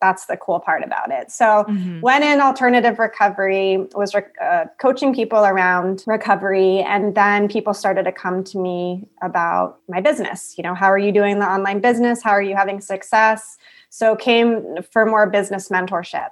that's 0.00 0.26
the 0.26 0.36
cool 0.36 0.60
part 0.60 0.82
about 0.84 1.10
it. 1.10 1.30
So, 1.30 1.64
mm-hmm. 1.68 2.00
went 2.00 2.24
in 2.24 2.40
alternative 2.40 2.98
recovery, 2.98 3.86
was 3.94 4.14
uh, 4.14 4.64
coaching 4.80 5.14
people 5.14 5.44
around 5.44 6.04
recovery, 6.06 6.80
and 6.80 7.14
then 7.14 7.48
people 7.48 7.74
started 7.74 8.04
to 8.04 8.12
come 8.12 8.44
to 8.44 8.58
me 8.58 9.08
about 9.22 9.78
my 9.88 10.00
business. 10.00 10.54
You 10.56 10.64
know, 10.64 10.74
how 10.74 10.86
are 10.86 10.98
you 10.98 11.12
doing 11.12 11.38
the 11.38 11.46
online 11.46 11.80
business? 11.80 12.22
How 12.22 12.30
are 12.30 12.42
you 12.42 12.56
having 12.56 12.80
success? 12.80 13.58
So, 13.90 14.16
came 14.16 14.82
for 14.90 15.06
more 15.06 15.28
business 15.28 15.68
mentorship. 15.68 16.30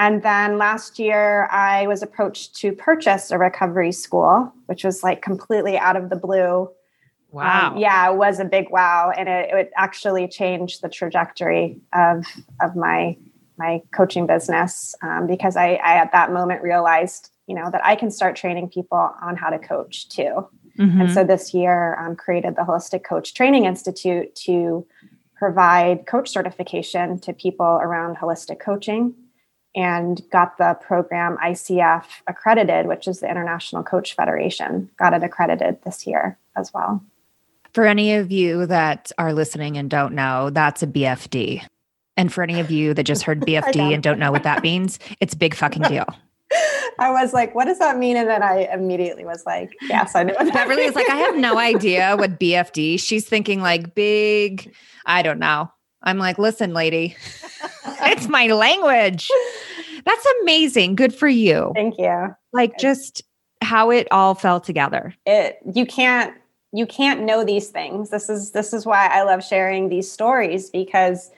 And 0.00 0.22
then 0.22 0.56
last 0.56 0.98
year, 0.98 1.46
I 1.50 1.86
was 1.86 2.02
approached 2.02 2.56
to 2.56 2.72
purchase 2.72 3.30
a 3.30 3.36
recovery 3.36 3.92
school, 3.92 4.50
which 4.64 4.82
was 4.82 5.02
like 5.02 5.20
completely 5.20 5.76
out 5.76 5.94
of 5.94 6.08
the 6.08 6.16
blue. 6.16 6.70
Um, 7.32 7.36
wow. 7.36 7.70
Um, 7.72 7.78
yeah, 7.78 8.10
it 8.10 8.16
was 8.16 8.40
a 8.40 8.44
big 8.44 8.70
wow. 8.70 9.12
And 9.16 9.28
it, 9.28 9.50
it 9.52 9.70
actually 9.76 10.28
changed 10.28 10.82
the 10.82 10.88
trajectory 10.88 11.78
of, 11.92 12.24
of 12.60 12.76
my, 12.76 13.16
my 13.56 13.82
coaching 13.94 14.26
business 14.26 14.94
um, 15.02 15.26
because 15.26 15.56
I, 15.56 15.74
I, 15.74 15.96
at 15.96 16.12
that 16.12 16.32
moment 16.32 16.62
realized, 16.62 17.30
you 17.46 17.54
know, 17.54 17.70
that 17.70 17.84
I 17.84 17.96
can 17.96 18.10
start 18.10 18.36
training 18.36 18.68
people 18.68 19.14
on 19.20 19.36
how 19.36 19.50
to 19.50 19.58
coach 19.58 20.08
too. 20.08 20.48
Mm-hmm. 20.78 21.00
And 21.00 21.12
so 21.12 21.24
this 21.24 21.52
year 21.52 21.98
um, 21.98 22.16
created 22.16 22.56
the 22.56 22.62
Holistic 22.62 23.04
Coach 23.04 23.34
Training 23.34 23.64
Institute 23.64 24.34
to 24.46 24.86
provide 25.36 26.06
coach 26.06 26.28
certification 26.28 27.18
to 27.20 27.32
people 27.32 27.66
around 27.66 28.16
holistic 28.16 28.60
coaching 28.60 29.14
and 29.74 30.20
got 30.30 30.58
the 30.58 30.76
program 30.80 31.36
ICF 31.38 32.04
accredited, 32.26 32.86
which 32.86 33.06
is 33.06 33.20
the 33.20 33.30
International 33.30 33.82
Coach 33.82 34.14
Federation, 34.14 34.90
got 34.98 35.14
it 35.14 35.22
accredited 35.22 35.78
this 35.84 36.06
year 36.06 36.38
as 36.56 36.72
well. 36.74 37.02
For 37.72 37.86
any 37.86 38.14
of 38.14 38.30
you 38.30 38.66
that 38.66 39.12
are 39.18 39.32
listening 39.32 39.76
and 39.76 39.88
don't 39.88 40.14
know, 40.14 40.50
that's 40.50 40.82
a 40.82 40.86
BFD. 40.86 41.64
And 42.16 42.32
for 42.32 42.42
any 42.42 42.60
of 42.60 42.70
you 42.70 42.94
that 42.94 43.04
just 43.04 43.22
heard 43.22 43.40
BFD 43.46 43.94
and 43.94 44.02
don't 44.02 44.18
know 44.18 44.32
what 44.32 44.42
that 44.42 44.62
means, 44.62 44.98
it's 45.20 45.34
big 45.34 45.54
fucking 45.54 45.82
deal. 45.82 46.06
I 46.98 47.10
was 47.10 47.32
like, 47.32 47.54
what 47.54 47.64
does 47.64 47.78
that 47.78 47.96
mean? 47.96 48.16
And 48.16 48.28
then 48.28 48.42
I 48.42 48.68
immediately 48.72 49.24
was 49.24 49.44
like, 49.46 49.72
yes, 49.82 50.14
I 50.14 50.24
know. 50.24 50.34
Beverly 50.52 50.82
is 50.82 50.94
like, 50.94 51.08
I 51.08 51.16
have 51.16 51.36
no 51.36 51.58
idea 51.58 52.16
what 52.16 52.38
BFD. 52.38 53.00
She's 53.00 53.26
thinking 53.26 53.62
like 53.62 53.94
big, 53.94 54.74
I 55.06 55.22
don't 55.22 55.38
know. 55.38 55.70
I'm 56.02 56.18
like, 56.18 56.38
listen, 56.38 56.74
lady, 56.74 57.16
it's 58.02 58.28
my 58.28 58.48
language. 58.48 59.30
That's 60.04 60.26
amazing. 60.42 60.94
Good 60.94 61.14
for 61.14 61.28
you. 61.28 61.72
Thank 61.74 61.98
you. 61.98 62.34
Like 62.52 62.78
just 62.78 63.22
how 63.62 63.90
it 63.90 64.08
all 64.10 64.34
fell 64.34 64.60
together. 64.60 65.14
It 65.26 65.58
you 65.74 65.86
can't 65.86 66.34
you 66.72 66.86
can't 66.86 67.22
know 67.22 67.44
these 67.44 67.68
things. 67.68 68.10
This 68.10 68.28
is 68.28 68.52
this 68.52 68.72
is 68.72 68.86
why 68.86 69.08
i 69.08 69.22
love 69.22 69.44
sharing 69.44 69.88
these 69.88 70.10
stories 70.10 70.70
because 70.70 71.30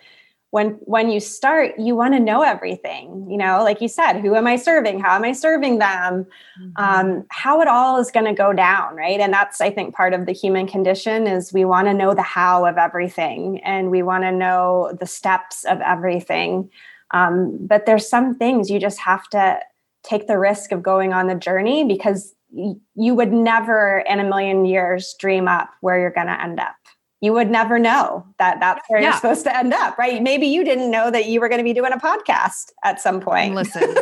when 0.50 0.72
when 0.82 1.10
you 1.10 1.18
start 1.18 1.78
you 1.78 1.96
want 1.96 2.12
to 2.12 2.20
know 2.20 2.42
everything 2.42 3.26
you 3.30 3.38
know? 3.38 3.62
Like 3.62 3.80
you 3.80 3.88
said 3.88 4.20
who 4.20 4.34
am 4.34 4.46
i 4.46 4.56
serving? 4.56 5.00
How 5.00 5.16
am 5.16 5.24
i 5.24 5.32
serving 5.32 5.78
them? 5.78 6.26
Mm-hmm. 6.60 6.72
um, 6.76 7.24
how 7.30 7.62
it 7.62 7.68
all 7.68 7.98
is 7.98 8.10
going 8.10 8.26
to 8.26 8.34
go 8.34 8.52
down 8.52 8.94
right? 8.94 9.20
And 9.20 9.32
that's 9.32 9.60
i 9.60 9.70
think 9.70 9.94
part 9.94 10.12
of 10.12 10.26
the 10.26 10.32
human 10.32 10.66
condition 10.66 11.26
is 11.26 11.52
we 11.52 11.64
want 11.64 11.88
to 11.88 11.94
know 11.94 12.14
the 12.14 12.22
how 12.22 12.66
of 12.66 12.76
everything 12.76 13.60
and 13.64 13.90
we 13.90 14.02
want 14.02 14.24
to 14.24 14.32
know 14.32 14.96
the 14.98 15.06
steps 15.06 15.64
of 15.64 15.80
everything. 15.80 16.70
Um, 17.12 17.58
but 17.60 17.84
there's 17.84 18.08
some 18.08 18.34
things 18.34 18.70
you 18.70 18.80
just 18.80 18.98
have 19.00 19.28
to 19.30 19.60
take 20.02 20.26
the 20.26 20.38
risk 20.38 20.72
of 20.72 20.82
going 20.82 21.12
on 21.12 21.26
the 21.26 21.34
journey 21.34 21.84
because 21.84 22.34
you 22.52 23.14
would 23.14 23.32
never 23.32 24.04
in 24.08 24.20
a 24.20 24.24
million 24.24 24.64
years 24.64 25.14
dream 25.18 25.48
up 25.48 25.70
where 25.80 25.98
you're 25.98 26.10
going 26.10 26.26
to 26.26 26.40
end 26.40 26.60
up. 26.60 26.74
You 27.20 27.32
would 27.32 27.50
never 27.50 27.78
know 27.78 28.26
that 28.38 28.58
that's 28.58 28.82
where 28.88 29.00
yeah. 29.00 29.08
you're 29.08 29.16
supposed 29.16 29.44
to 29.44 29.56
end 29.56 29.72
up, 29.72 29.96
right? 29.96 30.22
Maybe 30.22 30.46
you 30.46 30.64
didn't 30.64 30.90
know 30.90 31.10
that 31.10 31.26
you 31.26 31.40
were 31.40 31.48
going 31.48 31.60
to 31.60 31.64
be 31.64 31.72
doing 31.72 31.92
a 31.92 31.98
podcast 31.98 32.72
at 32.84 33.00
some 33.00 33.20
point. 33.20 33.54
Listen. 33.54 33.94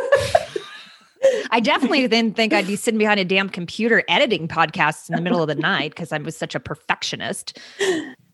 I 1.51 1.59
definitely 1.59 2.07
didn't 2.07 2.35
think 2.35 2.51
I'd 2.51 2.65
be 2.65 2.75
sitting 2.75 2.97
behind 2.97 3.19
a 3.19 3.25
damn 3.25 3.47
computer 3.47 4.03
editing 4.07 4.47
podcasts 4.47 5.07
in 5.07 5.15
the 5.15 5.21
middle 5.21 5.41
of 5.41 5.47
the 5.47 5.55
night 5.55 5.91
because 5.91 6.11
I 6.11 6.17
was 6.17 6.35
such 6.35 6.55
a 6.55 6.59
perfectionist. 6.59 7.59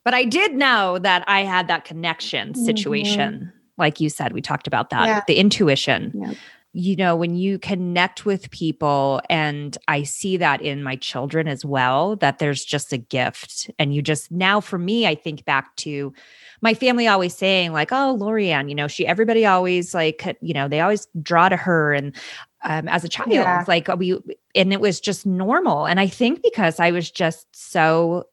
But 0.05 0.13
I 0.13 0.23
did 0.23 0.53
know 0.53 0.99
that 0.99 1.25
I 1.27 1.41
had 1.41 1.67
that 1.67 1.83
connection 1.83 2.53
mm-hmm. 2.53 2.63
situation. 2.63 3.33
Mm-hmm. 3.33 3.49
Like 3.77 3.99
you 3.99 4.09
said, 4.09 4.31
we 4.31 4.41
talked 4.41 4.67
about 4.67 4.89
that, 4.91 5.05
yeah. 5.05 5.21
the 5.27 5.35
intuition. 5.35 6.13
Yeah 6.15 6.33
you 6.77 6.95
know, 6.95 7.15
when 7.15 7.35
you 7.35 7.57
connect 7.57 8.23
with 8.23 8.51
people, 8.51 9.19
and 9.31 9.75
I 9.87 10.03
see 10.03 10.37
that 10.37 10.61
in 10.61 10.83
my 10.83 10.95
children 10.95 11.47
as 11.47 11.65
well, 11.65 12.15
that 12.17 12.37
there's 12.37 12.63
just 12.63 12.93
a 12.93 12.97
gift. 12.97 13.71
And 13.79 13.95
you 13.95 14.03
just 14.03 14.29
now, 14.29 14.61
for 14.61 14.77
me, 14.77 15.07
I 15.07 15.15
think 15.15 15.43
back 15.43 15.75
to 15.77 16.13
my 16.61 16.75
family 16.75 17.07
always 17.07 17.35
saying, 17.35 17.73
like, 17.73 17.91
oh, 17.91 18.15
Lorianne, 18.21 18.69
you 18.69 18.75
know, 18.75 18.87
she, 18.87 19.07
everybody 19.07 19.43
always 19.43 19.95
like, 19.95 20.37
you 20.39 20.53
know, 20.53 20.67
they 20.67 20.79
always 20.79 21.07
draw 21.19 21.49
to 21.49 21.57
her. 21.57 21.95
And 21.95 22.15
um, 22.63 22.87
as 22.87 23.03
a 23.03 23.09
child, 23.09 23.31
yeah. 23.31 23.65
like 23.67 23.87
we, 23.97 24.19
and 24.53 24.71
it 24.71 24.79
was 24.79 24.99
just 24.99 25.25
normal. 25.25 25.87
And 25.87 25.99
I 25.99 26.05
think 26.05 26.43
because 26.43 26.79
I 26.79 26.91
was 26.91 27.09
just 27.09 27.47
so 27.53 28.25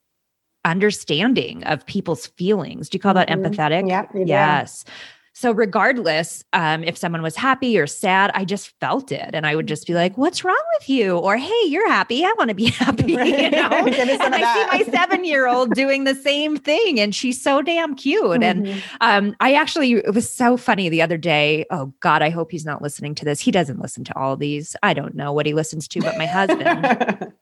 understanding 0.66 1.64
of 1.64 1.86
people's 1.86 2.26
feelings. 2.26 2.90
Do 2.90 2.96
you 2.96 3.00
call 3.00 3.14
mm-hmm. 3.14 3.42
that 3.42 3.52
empathetic? 3.52 3.88
Yep, 3.88 4.10
yes. 4.26 4.84
So, 5.36 5.50
regardless, 5.50 6.44
um, 6.52 6.84
if 6.84 6.96
someone 6.96 7.20
was 7.20 7.34
happy 7.34 7.76
or 7.76 7.88
sad, 7.88 8.30
I 8.34 8.44
just 8.44 8.72
felt 8.78 9.10
it. 9.10 9.30
And 9.32 9.44
I 9.44 9.56
would 9.56 9.66
just 9.66 9.84
be 9.84 9.92
like, 9.92 10.16
What's 10.16 10.44
wrong 10.44 10.62
with 10.78 10.88
you? 10.88 11.18
Or, 11.18 11.36
Hey, 11.36 11.66
you're 11.66 11.88
happy. 11.88 12.24
I 12.24 12.32
want 12.38 12.50
to 12.50 12.54
be 12.54 12.66
happy. 12.70 13.16
Right. 13.16 13.36
You 13.40 13.50
know? 13.50 13.68
and 13.68 14.34
I 14.34 14.54
see 14.54 14.84
my 14.84 14.92
seven 14.92 15.24
year 15.24 15.48
old 15.48 15.72
doing 15.74 16.04
the 16.04 16.14
same 16.14 16.56
thing. 16.56 17.00
And 17.00 17.12
she's 17.12 17.42
so 17.42 17.62
damn 17.62 17.96
cute. 17.96 18.22
Mm-hmm. 18.22 18.42
And 18.44 18.82
um, 19.00 19.36
I 19.40 19.54
actually, 19.54 19.94
it 19.94 20.14
was 20.14 20.32
so 20.32 20.56
funny 20.56 20.88
the 20.88 21.02
other 21.02 21.18
day. 21.18 21.66
Oh, 21.68 21.92
God, 21.98 22.22
I 22.22 22.30
hope 22.30 22.52
he's 22.52 22.64
not 22.64 22.80
listening 22.80 23.16
to 23.16 23.24
this. 23.24 23.40
He 23.40 23.50
doesn't 23.50 23.80
listen 23.80 24.04
to 24.04 24.16
all 24.16 24.36
these. 24.36 24.76
I 24.84 24.94
don't 24.94 25.16
know 25.16 25.32
what 25.32 25.46
he 25.46 25.52
listens 25.52 25.88
to, 25.88 26.00
but 26.00 26.16
my 26.16 26.26
husband. 26.26 27.34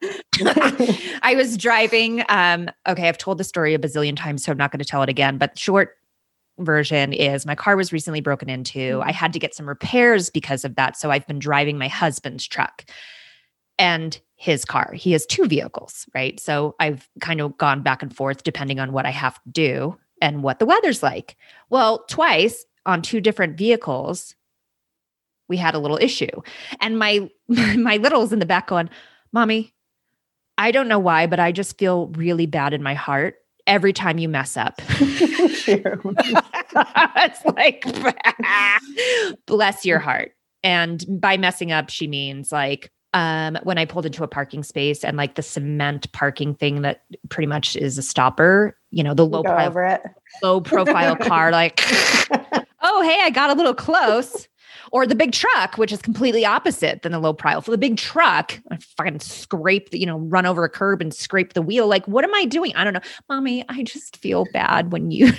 I 1.23 1.35
was 1.37 1.59
driving. 1.59 2.25
Um, 2.31 2.71
okay, 2.89 3.07
I've 3.07 3.19
told 3.19 3.37
the 3.37 3.45
story 3.45 3.75
a 3.75 3.79
bazillion 3.79 4.17
times, 4.17 4.45
so 4.45 4.51
I'm 4.51 4.59
not 4.59 4.73
going 4.73 4.79
to 4.79 4.85
tell 4.87 5.03
it 5.03 5.11
again. 5.11 5.37
But 5.37 5.59
short 5.59 5.99
version 6.59 7.13
is 7.13 7.47
my 7.47 7.55
car 7.55 7.77
was 7.77 7.93
recently 7.93 8.21
broken 8.21 8.49
into. 8.49 8.79
Mm-hmm. 8.79 9.09
I 9.09 9.13
had 9.13 9.33
to 9.33 9.39
get 9.39 9.55
some 9.55 9.69
repairs 9.69 10.31
because 10.31 10.65
of 10.65 10.75
that. 10.77 10.97
So 10.97 11.11
I've 11.11 11.27
been 11.27 11.39
driving 11.39 11.79
my 11.79 11.89
husband's 11.89 12.47
truck 12.47 12.85
and 13.79 14.21
his 14.37 14.65
car. 14.65 14.93
He 14.95 15.13
has 15.13 15.27
two 15.27 15.47
vehicles, 15.47 16.07
right? 16.15 16.39
So 16.39 16.75
I've 16.81 17.09
kind 17.21 17.41
of 17.41 17.57
gone 17.59 17.83
back 17.83 18.03
and 18.03 18.15
forth 18.15 18.43
depending 18.43 18.81
on 18.81 18.93
what 18.93 19.07
I 19.07 19.11
have 19.11 19.43
to 19.43 19.51
do 19.51 19.99
and 20.21 20.43
what 20.43 20.59
the 20.59 20.67
weather's 20.67 21.03
like. 21.03 21.37
Well, 21.71 22.05
twice 22.09 22.65
on 22.87 23.03
two 23.03 23.21
different 23.21 23.57
vehicles, 23.57 24.35
we 25.49 25.57
had 25.57 25.75
a 25.75 25.79
little 25.79 25.99
issue. 25.99 26.43
And 26.81 26.99
my 26.99 27.31
my 27.49 27.97
little's 27.99 28.33
in 28.33 28.39
the 28.39 28.47
back 28.47 28.69
going, 28.69 28.91
"Mommy, 29.33 29.73
I 30.59 30.71
don't 30.71 30.89
know 30.89 30.99
why, 30.99 31.27
but 31.27 31.41
I 31.41 31.53
just 31.53 31.79
feel 31.79 32.09
really 32.09 32.47
bad 32.47 32.73
in 32.73 32.83
my 32.83 32.95
heart 32.95 33.37
every 33.67 33.93
time 33.93 34.19
you 34.19 34.29
mess 34.29 34.57
up." 34.57 34.81
it's 37.17 37.45
like 37.45 37.85
bless 39.47 39.85
your 39.85 39.99
heart. 39.99 40.33
And 40.65 41.05
by 41.09 41.37
messing 41.37 41.73
up, 41.73 41.91
she 41.91 42.07
means 42.07 42.53
like 42.53 42.91
um, 43.15 43.59
when 43.63 43.79
I 43.79 43.85
pulled 43.85 44.07
into 44.07 44.25
a 44.25 44.29
parking 44.29 44.63
space 44.63 45.05
and 45.05 45.17
like 45.17 45.35
the 45.35 45.43
cement 45.43 46.11
parking 46.13 46.55
thing 46.55 46.83
that 46.83 47.03
pretty 47.29 47.47
much 47.47 47.77
is 47.77 47.99
a 47.99 48.03
stopper, 48.03 48.79
you 48.91 49.05
know, 49.05 49.13
the 49.13 49.27
low 49.27 49.43
profile, 49.43 50.01
low 50.43 50.61
profile 50.63 51.17
car, 51.17 51.51
like, 51.51 51.81
oh, 52.83 53.03
hey, 53.03 53.21
I 53.23 53.31
got 53.31 53.51
a 53.51 53.55
little 53.55 53.75
close. 53.75 54.49
Or 54.93 55.07
the 55.07 55.15
big 55.15 55.33
truck, 55.33 55.79
which 55.79 55.91
is 55.91 56.03
completely 56.03 56.45
opposite 56.45 57.01
than 57.01 57.13
the 57.13 57.19
low 57.19 57.33
profile. 57.33 57.63
For 57.63 57.71
the 57.71 57.79
big 57.79 57.97
truck, 57.97 58.61
I 58.71 58.77
fucking 58.99 59.21
scrape 59.21 59.89
the, 59.91 59.99
you 59.99 60.05
know, 60.05 60.19
run 60.19 60.45
over 60.45 60.65
a 60.65 60.69
curb 60.69 61.01
and 61.01 61.15
scrape 61.15 61.55
the 61.55 61.63
wheel. 61.63 61.87
Like, 61.87 62.07
what 62.07 62.25
am 62.25 62.35
I 62.35 62.45
doing? 62.45 62.77
I 62.77 62.85
don't 62.85 62.93
know. 62.93 63.01
Mommy, 63.29 63.65
I 63.71 63.83
just 63.85 64.19
feel 64.19 64.47
bad 64.53 64.93
when 64.93 65.11
you 65.11 65.33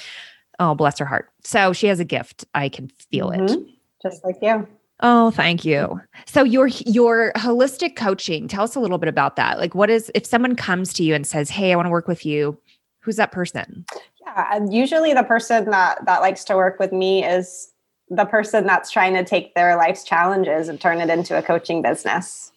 oh, 0.60 0.74
bless 0.74 0.98
her 0.98 1.06
heart. 1.06 1.30
So 1.42 1.72
she 1.72 1.86
has 1.88 1.98
a 1.98 2.04
gift. 2.04 2.44
I 2.54 2.68
can 2.68 2.90
feel 3.10 3.30
mm-hmm. 3.30 3.62
it. 3.62 3.68
Just 4.02 4.24
like 4.24 4.36
you. 4.40 4.68
Oh, 5.02 5.30
thank 5.30 5.64
you. 5.64 6.00
So 6.26 6.44
your 6.44 6.66
your 6.68 7.32
holistic 7.36 7.96
coaching, 7.96 8.48
tell 8.48 8.64
us 8.64 8.76
a 8.76 8.80
little 8.80 8.98
bit 8.98 9.08
about 9.08 9.36
that. 9.36 9.58
Like 9.58 9.74
what 9.74 9.88
is 9.88 10.12
if 10.14 10.26
someone 10.26 10.54
comes 10.56 10.92
to 10.94 11.02
you 11.02 11.14
and 11.14 11.26
says, 11.26 11.48
"Hey, 11.48 11.72
I 11.72 11.76
want 11.76 11.86
to 11.86 11.90
work 11.90 12.06
with 12.06 12.26
you." 12.26 12.58
Who's 13.00 13.16
that 13.16 13.32
person? 13.32 13.86
Yeah, 14.20 14.60
usually 14.68 15.14
the 15.14 15.22
person 15.22 15.70
that 15.70 16.04
that 16.04 16.20
likes 16.20 16.44
to 16.44 16.54
work 16.54 16.78
with 16.78 16.92
me 16.92 17.24
is 17.24 17.72
the 18.10 18.24
person 18.24 18.66
that's 18.66 18.90
trying 18.90 19.14
to 19.14 19.24
take 19.24 19.54
their 19.54 19.76
life's 19.76 20.04
challenges 20.04 20.68
and 20.68 20.80
turn 20.80 21.00
it 21.00 21.08
into 21.08 21.38
a 21.38 21.42
coaching 21.42 21.80
business. 21.80 22.52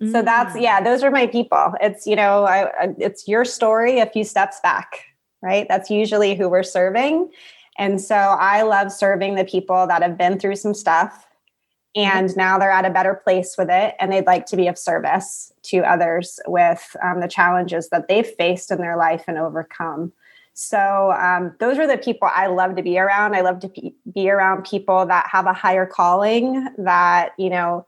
Mm. 0.00 0.12
So 0.12 0.22
that's 0.22 0.54
mm. 0.54 0.62
yeah, 0.62 0.80
those 0.80 1.02
are 1.02 1.10
my 1.10 1.26
people. 1.26 1.74
It's 1.80 2.06
you 2.06 2.16
know, 2.16 2.44
I, 2.46 2.94
it's 2.98 3.28
your 3.28 3.44
story 3.44 3.98
a 3.98 4.06
few 4.06 4.24
steps 4.24 4.60
back, 4.62 5.04
right? 5.42 5.66
That's 5.68 5.90
usually 5.90 6.34
who 6.34 6.48
we're 6.48 6.62
serving. 6.62 7.30
And 7.78 8.00
so 8.00 8.14
I 8.14 8.62
love 8.62 8.92
serving 8.92 9.34
the 9.34 9.44
people 9.44 9.86
that 9.86 10.02
have 10.02 10.16
been 10.16 10.38
through 10.38 10.56
some 10.56 10.74
stuff 10.74 11.26
Mm-hmm. 11.96 12.16
and 12.16 12.36
now 12.38 12.58
they're 12.58 12.70
at 12.70 12.86
a 12.86 12.90
better 12.90 13.14
place 13.14 13.54
with 13.58 13.68
it 13.68 13.94
and 14.00 14.10
they'd 14.10 14.24
like 14.24 14.46
to 14.46 14.56
be 14.56 14.66
of 14.66 14.78
service 14.78 15.52
to 15.64 15.80
others 15.80 16.40
with 16.46 16.96
um, 17.04 17.20
the 17.20 17.28
challenges 17.28 17.90
that 17.90 18.08
they've 18.08 18.26
faced 18.26 18.70
in 18.70 18.78
their 18.78 18.96
life 18.96 19.24
and 19.28 19.36
overcome 19.36 20.10
so 20.54 21.12
um, 21.12 21.54
those 21.60 21.78
are 21.78 21.86
the 21.86 21.98
people 21.98 22.28
i 22.34 22.46
love 22.46 22.76
to 22.76 22.82
be 22.82 22.98
around 22.98 23.34
i 23.34 23.40
love 23.40 23.58
to 23.60 23.68
be, 23.68 23.94
be 24.12 24.30
around 24.30 24.64
people 24.64 25.06
that 25.06 25.26
have 25.30 25.46
a 25.46 25.52
higher 25.52 25.86
calling 25.86 26.68
that 26.78 27.30
you 27.38 27.50
know 27.50 27.86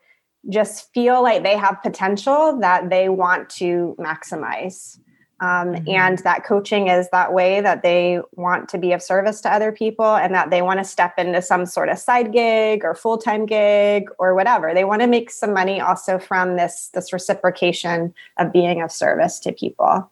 just 0.50 0.92
feel 0.92 1.22
like 1.22 1.42
they 1.42 1.57
have 1.57 1.83
potential 1.83 2.59
that 2.61 2.90
they 2.90 3.09
want 3.09 3.48
to 3.48 3.96
maximize 3.98 4.98
um, 5.40 5.74
mm-hmm. 5.74 5.88
And 5.90 6.18
that 6.18 6.44
coaching 6.44 6.88
is 6.88 7.09
that 7.11 7.33
way 7.33 7.61
that 7.61 7.83
they 7.83 8.20
want 8.33 8.68
to 8.70 8.79
be 8.79 8.92
of 8.92 9.03
service 9.03 9.40
to 9.42 9.53
other 9.53 9.72
people 9.72 10.16
and 10.16 10.33
that 10.35 10.50
they 10.50 10.62
want 10.62 10.79
to 10.79 10.85
step 10.85 11.18
into 11.18 11.42
some 11.42 11.66
sort 11.66 11.88
of 11.88 11.98
side 11.98 12.33
gig 12.33 12.85
or 12.85 12.94
full 12.94 13.18
time 13.18 13.44
gig 13.44 14.09
or 14.18 14.35
whatever. 14.35 14.72
They 14.72 14.85
want 14.85 15.03
to 15.03 15.09
make 15.09 15.31
some 15.31 15.53
money 15.53 15.81
also 15.81 16.18
from 16.18 16.57
this, 16.57 16.88
this 16.94 17.12
reciprocation 17.12 18.14
of 18.38 18.53
being 18.53 18.81
of 18.81 18.92
service 18.92 19.40
to 19.40 19.53
people. 19.53 20.11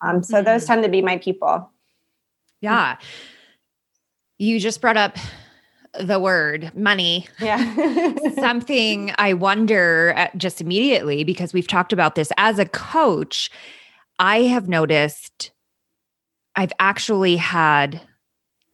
Um, 0.00 0.22
so 0.22 0.36
mm-hmm. 0.36 0.46
those 0.46 0.64
tend 0.64 0.82
to 0.84 0.88
be 0.88 1.02
my 1.02 1.18
people. 1.18 1.70
Yeah. 2.62 2.96
You 4.38 4.58
just 4.58 4.80
brought 4.80 4.96
up 4.96 5.18
the 6.00 6.18
word 6.18 6.72
money. 6.74 7.28
Yeah. 7.38 8.14
Something 8.36 9.12
I 9.18 9.34
wonder 9.34 10.14
uh, 10.16 10.28
just 10.36 10.62
immediately 10.62 11.22
because 11.22 11.52
we've 11.52 11.68
talked 11.68 11.92
about 11.92 12.14
this 12.14 12.32
as 12.38 12.58
a 12.58 12.64
coach 12.64 13.50
I 14.18 14.42
have 14.42 14.68
noticed 14.68 15.50
I've 16.54 16.72
actually 16.78 17.36
had 17.36 18.00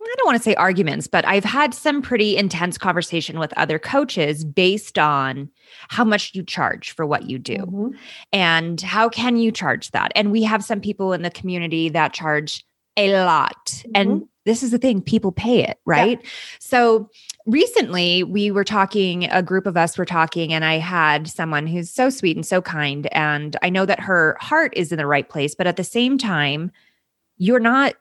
I 0.00 0.14
don't 0.16 0.26
want 0.26 0.38
to 0.38 0.42
say 0.42 0.54
arguments, 0.54 1.06
but 1.06 1.26
I've 1.26 1.44
had 1.44 1.74
some 1.74 2.00
pretty 2.00 2.36
intense 2.36 2.78
conversation 2.78 3.38
with 3.38 3.52
other 3.58 3.78
coaches 3.78 4.42
based 4.42 4.98
on 4.98 5.50
how 5.88 6.02
much 6.02 6.34
you 6.34 6.42
charge 6.42 6.92
for 6.92 7.04
what 7.04 7.28
you 7.28 7.38
do 7.38 7.58
mm-hmm. 7.58 7.88
and 8.32 8.80
how 8.80 9.10
can 9.10 9.36
you 9.36 9.52
charge 9.52 9.90
that. 9.90 10.12
And 10.14 10.32
we 10.32 10.42
have 10.44 10.64
some 10.64 10.80
people 10.80 11.12
in 11.12 11.20
the 11.22 11.30
community 11.30 11.90
that 11.90 12.14
charge 12.14 12.64
a 12.98 13.24
lot. 13.24 13.66
Mm-hmm. 13.66 13.90
And 13.94 14.28
this 14.44 14.62
is 14.62 14.70
the 14.70 14.78
thing, 14.78 15.02
people 15.02 15.32
pay 15.32 15.62
it, 15.62 15.78
right? 15.84 16.20
Yeah. 16.22 16.30
So 16.58 17.10
recently 17.48 18.22
we 18.22 18.50
were 18.50 18.64
talking 18.64 19.24
a 19.30 19.42
group 19.42 19.66
of 19.66 19.76
us 19.76 19.96
were 19.96 20.04
talking 20.04 20.52
and 20.52 20.66
i 20.66 20.74
had 20.74 21.26
someone 21.26 21.66
who's 21.66 21.90
so 21.90 22.10
sweet 22.10 22.36
and 22.36 22.44
so 22.44 22.60
kind 22.60 23.08
and 23.10 23.56
i 23.62 23.70
know 23.70 23.86
that 23.86 23.98
her 23.98 24.36
heart 24.38 24.70
is 24.76 24.92
in 24.92 24.98
the 24.98 25.06
right 25.06 25.30
place 25.30 25.54
but 25.54 25.66
at 25.66 25.76
the 25.76 25.82
same 25.82 26.18
time 26.18 26.70
you're 27.38 27.58
not 27.58 27.94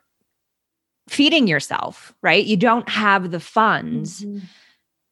feeding 1.07 1.47
yourself 1.47 2.13
right 2.21 2.45
you 2.45 2.57
don't 2.57 2.89
have 2.89 3.31
the 3.31 3.39
funds 3.39 4.25
mm-hmm. 4.25 4.39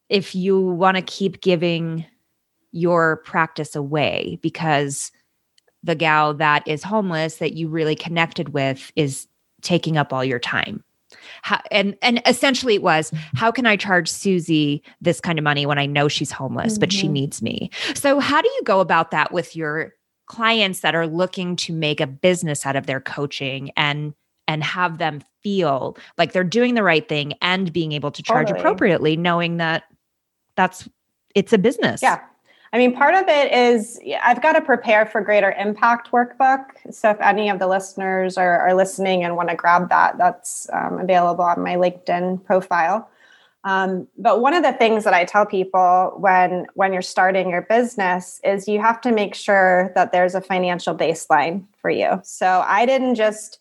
if 0.09 0.35
you 0.35 0.59
want 0.59 0.97
to 0.97 1.03
keep 1.03 1.39
giving 1.39 2.05
your 2.73 3.17
practice 3.23 3.73
away 3.73 4.37
because 4.41 5.13
the 5.81 5.95
gal 5.95 6.33
that 6.33 6.67
is 6.67 6.83
homeless 6.83 7.37
that 7.37 7.53
you 7.53 7.69
really 7.69 7.95
connected 7.95 8.49
with 8.49 8.91
is 8.97 9.27
taking 9.65 9.97
up 9.97 10.13
all 10.13 10.23
your 10.23 10.39
time 10.39 10.83
how, 11.41 11.61
and 11.71 11.95
and 12.01 12.21
essentially 12.25 12.75
it 12.75 12.81
was 12.81 13.11
how 13.35 13.51
can 13.51 13.65
I 13.65 13.75
charge 13.75 14.09
Susie 14.09 14.81
this 15.01 15.21
kind 15.21 15.37
of 15.37 15.43
money 15.43 15.65
when 15.65 15.77
I 15.77 15.85
know 15.85 16.07
she's 16.07 16.31
homeless 16.31 16.73
mm-hmm. 16.73 16.79
but 16.79 16.91
she 16.91 17.05
mm-hmm. 17.05 17.13
needs 17.13 17.41
me. 17.41 17.69
So 17.93 18.19
how 18.19 18.41
do 18.41 18.49
you 18.49 18.61
go 18.63 18.79
about 18.79 19.11
that 19.11 19.31
with 19.31 19.55
your 19.55 19.93
clients 20.27 20.79
that 20.79 20.95
are 20.95 21.07
looking 21.07 21.55
to 21.55 21.73
make 21.73 22.01
a 22.01 22.07
business 22.07 22.65
out 22.65 22.75
of 22.75 22.87
their 22.87 22.99
coaching 22.99 23.71
and 23.77 24.13
and 24.47 24.63
have 24.63 24.97
them 24.97 25.21
feel 25.41 25.97
like 26.17 26.31
they're 26.31 26.43
doing 26.43 26.75
the 26.75 26.83
right 26.83 27.07
thing 27.07 27.33
and 27.41 27.71
being 27.73 27.91
able 27.91 28.11
to 28.11 28.23
charge 28.23 28.47
totally. 28.47 28.59
appropriately 28.59 29.17
knowing 29.17 29.57
that 29.57 29.83
that's 30.55 30.87
it's 31.35 31.53
a 31.53 31.57
business. 31.57 32.01
Yeah. 32.01 32.21
I 32.75 32.77
mean, 32.77 32.93
part 32.93 33.15
of 33.15 33.23
it 33.29 33.53
is 33.53 33.97
I've 34.21 34.41
got 34.41 34.51
to 34.53 34.61
prepare 34.61 35.05
for 35.05 35.21
greater 35.21 35.53
impact 35.53 36.11
workbook. 36.11 36.65
So 36.91 37.09
if 37.09 37.21
any 37.21 37.47
of 37.47 37.57
the 37.57 37.67
listeners 37.67 38.37
are, 38.37 38.59
are 38.59 38.73
listening 38.73 39.23
and 39.23 39.37
want 39.37 39.47
to 39.47 39.55
grab 39.55 39.87
that, 39.87 40.17
that's 40.17 40.67
um, 40.73 40.99
available 40.99 41.45
on 41.45 41.63
my 41.63 41.75
LinkedIn 41.77 42.43
profile. 42.43 43.09
Um, 43.63 44.09
but 44.17 44.41
one 44.41 44.53
of 44.53 44.61
the 44.61 44.73
things 44.73 45.05
that 45.05 45.13
I 45.13 45.23
tell 45.23 45.45
people 45.45 46.15
when 46.17 46.65
when 46.73 46.91
you're 46.91 47.01
starting 47.01 47.49
your 47.49 47.61
business 47.61 48.41
is 48.43 48.67
you 48.67 48.81
have 48.81 48.99
to 49.01 49.13
make 49.13 49.35
sure 49.35 49.93
that 49.95 50.11
there's 50.11 50.35
a 50.35 50.41
financial 50.41 50.93
baseline 50.93 51.63
for 51.81 51.89
you. 51.89 52.19
So 52.25 52.61
I 52.67 52.85
didn't 52.85 53.15
just 53.15 53.59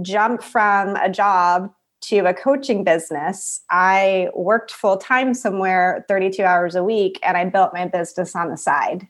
jump 0.00 0.42
from 0.42 0.96
a 0.96 1.10
job 1.10 1.70
to 2.08 2.20
a 2.20 2.34
coaching 2.34 2.84
business, 2.84 3.60
I 3.70 4.28
worked 4.34 4.70
full 4.70 4.96
time 4.96 5.34
somewhere 5.34 6.04
32 6.08 6.42
hours 6.42 6.74
a 6.74 6.84
week 6.84 7.18
and 7.22 7.36
I 7.36 7.44
built 7.46 7.72
my 7.72 7.86
business 7.86 8.34
on 8.34 8.50
the 8.50 8.56
side. 8.56 9.08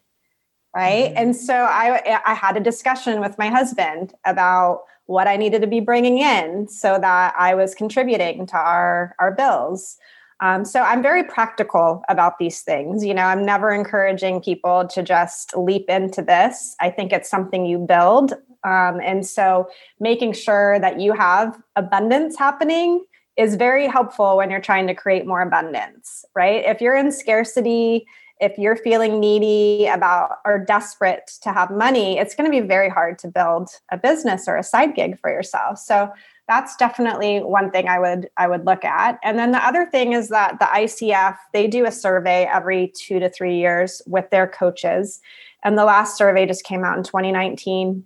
Right. 0.74 1.10
Mm-hmm. 1.10 1.18
And 1.18 1.36
so 1.36 1.54
I, 1.54 2.20
I 2.26 2.34
had 2.34 2.56
a 2.56 2.60
discussion 2.60 3.20
with 3.20 3.38
my 3.38 3.48
husband 3.48 4.12
about 4.24 4.82
what 5.06 5.28
I 5.28 5.36
needed 5.36 5.60
to 5.62 5.68
be 5.68 5.80
bringing 5.80 6.18
in 6.18 6.66
so 6.68 6.98
that 6.98 7.34
I 7.38 7.54
was 7.54 7.74
contributing 7.74 8.46
to 8.48 8.56
our, 8.56 9.14
our 9.18 9.32
bills. 9.32 9.96
Um, 10.40 10.64
so 10.64 10.80
I'm 10.80 11.02
very 11.02 11.22
practical 11.22 12.02
about 12.08 12.38
these 12.38 12.62
things. 12.62 13.04
You 13.04 13.14
know, 13.14 13.22
I'm 13.22 13.44
never 13.44 13.70
encouraging 13.70 14.40
people 14.40 14.86
to 14.88 15.02
just 15.02 15.56
leap 15.56 15.88
into 15.88 16.22
this. 16.22 16.74
I 16.80 16.90
think 16.90 17.12
it's 17.12 17.30
something 17.30 17.66
you 17.66 17.78
build 17.78 18.34
um, 18.64 19.00
and 19.00 19.26
so 19.26 19.68
making 20.00 20.32
sure 20.32 20.80
that 20.80 21.00
you 21.00 21.12
have 21.12 21.60
abundance 21.76 22.38
happening 22.38 23.04
is 23.36 23.56
very 23.56 23.86
helpful 23.86 24.36
when 24.36 24.50
you're 24.50 24.60
trying 24.60 24.86
to 24.86 24.94
create 24.94 25.26
more 25.26 25.42
abundance, 25.42 26.24
right? 26.34 26.64
If 26.64 26.80
you're 26.80 26.96
in 26.96 27.10
scarcity, 27.12 28.06
if 28.40 28.56
you're 28.58 28.76
feeling 28.76 29.20
needy 29.20 29.86
about 29.86 30.38
or 30.44 30.58
desperate 30.58 31.30
to 31.42 31.52
have 31.52 31.70
money, 31.70 32.18
it's 32.18 32.34
going 32.34 32.50
to 32.50 32.60
be 32.60 32.66
very 32.66 32.88
hard 32.88 33.18
to 33.20 33.28
build 33.28 33.70
a 33.90 33.96
business 33.96 34.48
or 34.48 34.56
a 34.56 34.62
side 34.62 34.94
gig 34.94 35.18
for 35.18 35.30
yourself. 35.30 35.78
So 35.78 36.10
that's 36.48 36.76
definitely 36.76 37.40
one 37.40 37.70
thing 37.70 37.88
I 37.88 37.98
would 37.98 38.28
I 38.36 38.48
would 38.48 38.66
look 38.66 38.84
at. 38.84 39.18
And 39.22 39.38
then 39.38 39.52
the 39.52 39.66
other 39.66 39.86
thing 39.86 40.12
is 40.12 40.28
that 40.28 40.58
the 40.58 40.66
ICF 40.66 41.36
they 41.52 41.66
do 41.66 41.86
a 41.86 41.92
survey 41.92 42.44
every 42.44 42.92
2 42.96 43.18
to 43.20 43.30
3 43.30 43.56
years 43.56 44.02
with 44.06 44.28
their 44.30 44.46
coaches. 44.46 45.20
And 45.62 45.78
the 45.78 45.84
last 45.84 46.18
survey 46.18 46.44
just 46.44 46.64
came 46.64 46.84
out 46.84 46.98
in 46.98 47.04
2019 47.04 48.04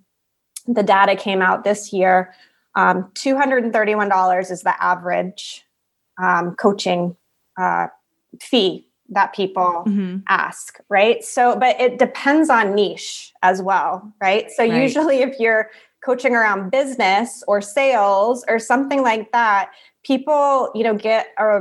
the 0.69 0.83
data 0.83 1.15
came 1.15 1.41
out 1.41 1.63
this 1.63 1.91
year. 1.91 2.33
Um, 2.75 3.11
$231 3.15 4.51
is 4.51 4.61
the 4.61 4.81
average 4.81 5.65
um, 6.21 6.55
coaching 6.55 7.15
uh, 7.57 7.87
fee 8.39 8.85
that 9.09 9.33
people 9.33 9.83
mm-hmm. 9.87 10.17
ask, 10.27 10.79
right? 10.87 11.23
So, 11.23 11.57
but 11.57 11.79
it 11.81 11.97
depends 11.97 12.49
on 12.49 12.75
niche 12.75 13.33
as 13.41 13.61
well, 13.61 14.13
right? 14.21 14.51
So, 14.51 14.63
right. 14.63 14.81
usually 14.81 15.21
if 15.21 15.39
you're 15.39 15.71
coaching 16.05 16.35
around 16.35 16.69
business 16.69 17.43
or 17.47 17.61
sales 17.61 18.45
or 18.47 18.59
something 18.59 19.01
like 19.01 19.31
that, 19.31 19.71
people, 20.03 20.71
you 20.75 20.83
know, 20.83 20.93
get 20.93 21.27
a 21.39 21.59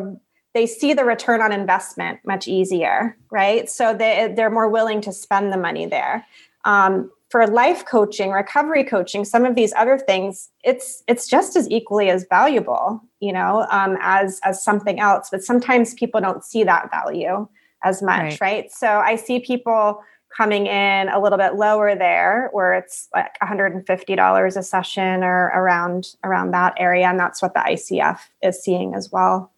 they 0.55 0.67
see 0.67 0.93
the 0.93 1.05
return 1.05 1.41
on 1.41 1.53
investment 1.53 2.19
much 2.25 2.49
easier, 2.49 3.17
right? 3.31 3.69
So 3.69 3.95
they 3.95 4.33
they're 4.37 4.51
more 4.51 4.69
willing 4.69 5.01
to 5.03 5.13
spend 5.13 5.53
the 5.53 5.57
money 5.57 5.87
there. 5.87 6.27
Um, 6.65 7.11
for 7.29 7.47
life 7.47 7.85
coaching, 7.85 8.31
recovery 8.31 8.85
coaching, 8.85 9.25
some 9.25 9.45
of 9.45 9.55
these 9.55 9.73
other 9.75 9.99
things, 9.99 10.49
it's 10.65 11.03
it's 11.07 11.29
just 11.29 11.57
as 11.57 11.69
equally 11.71 12.11
as 12.11 12.27
valuable, 12.29 13.01
you 13.21 13.33
know, 13.33 13.67
um, 13.71 13.99
as 14.01 14.41
as 14.45 14.63
something 14.63 14.99
else. 14.99 15.29
But 15.31 15.43
sometimes 15.43 15.95
people 15.95 16.21
don't 16.21 16.45
see 16.45 16.65
that 16.65 16.91
value 16.91 17.47
as 17.85 18.03
much, 18.03 18.41
right? 18.41 18.41
right? 18.41 18.73
So 18.73 18.89
I 18.89 19.17
see 19.17 19.41
people 19.41 20.03
coming 20.37 20.67
in 20.67 21.09
a 21.09 21.21
little 21.21 21.39
bit 21.39 21.55
lower 21.55 21.95
there, 21.95 22.49
where 22.53 22.75
it's 22.75 23.09
like 23.15 23.33
$150 23.43 24.57
a 24.57 24.63
session 24.63 25.25
or 25.25 25.47
around 25.55 26.15
around 26.25 26.53
that 26.53 26.75
area, 26.79 27.07
and 27.07 27.21
that's 27.21 27.43
what 27.43 27.55
the 27.55 27.61
ICF 27.61 28.21
is 28.43 28.63
seeing 28.63 28.95
as 28.95 29.11
well 29.13 29.53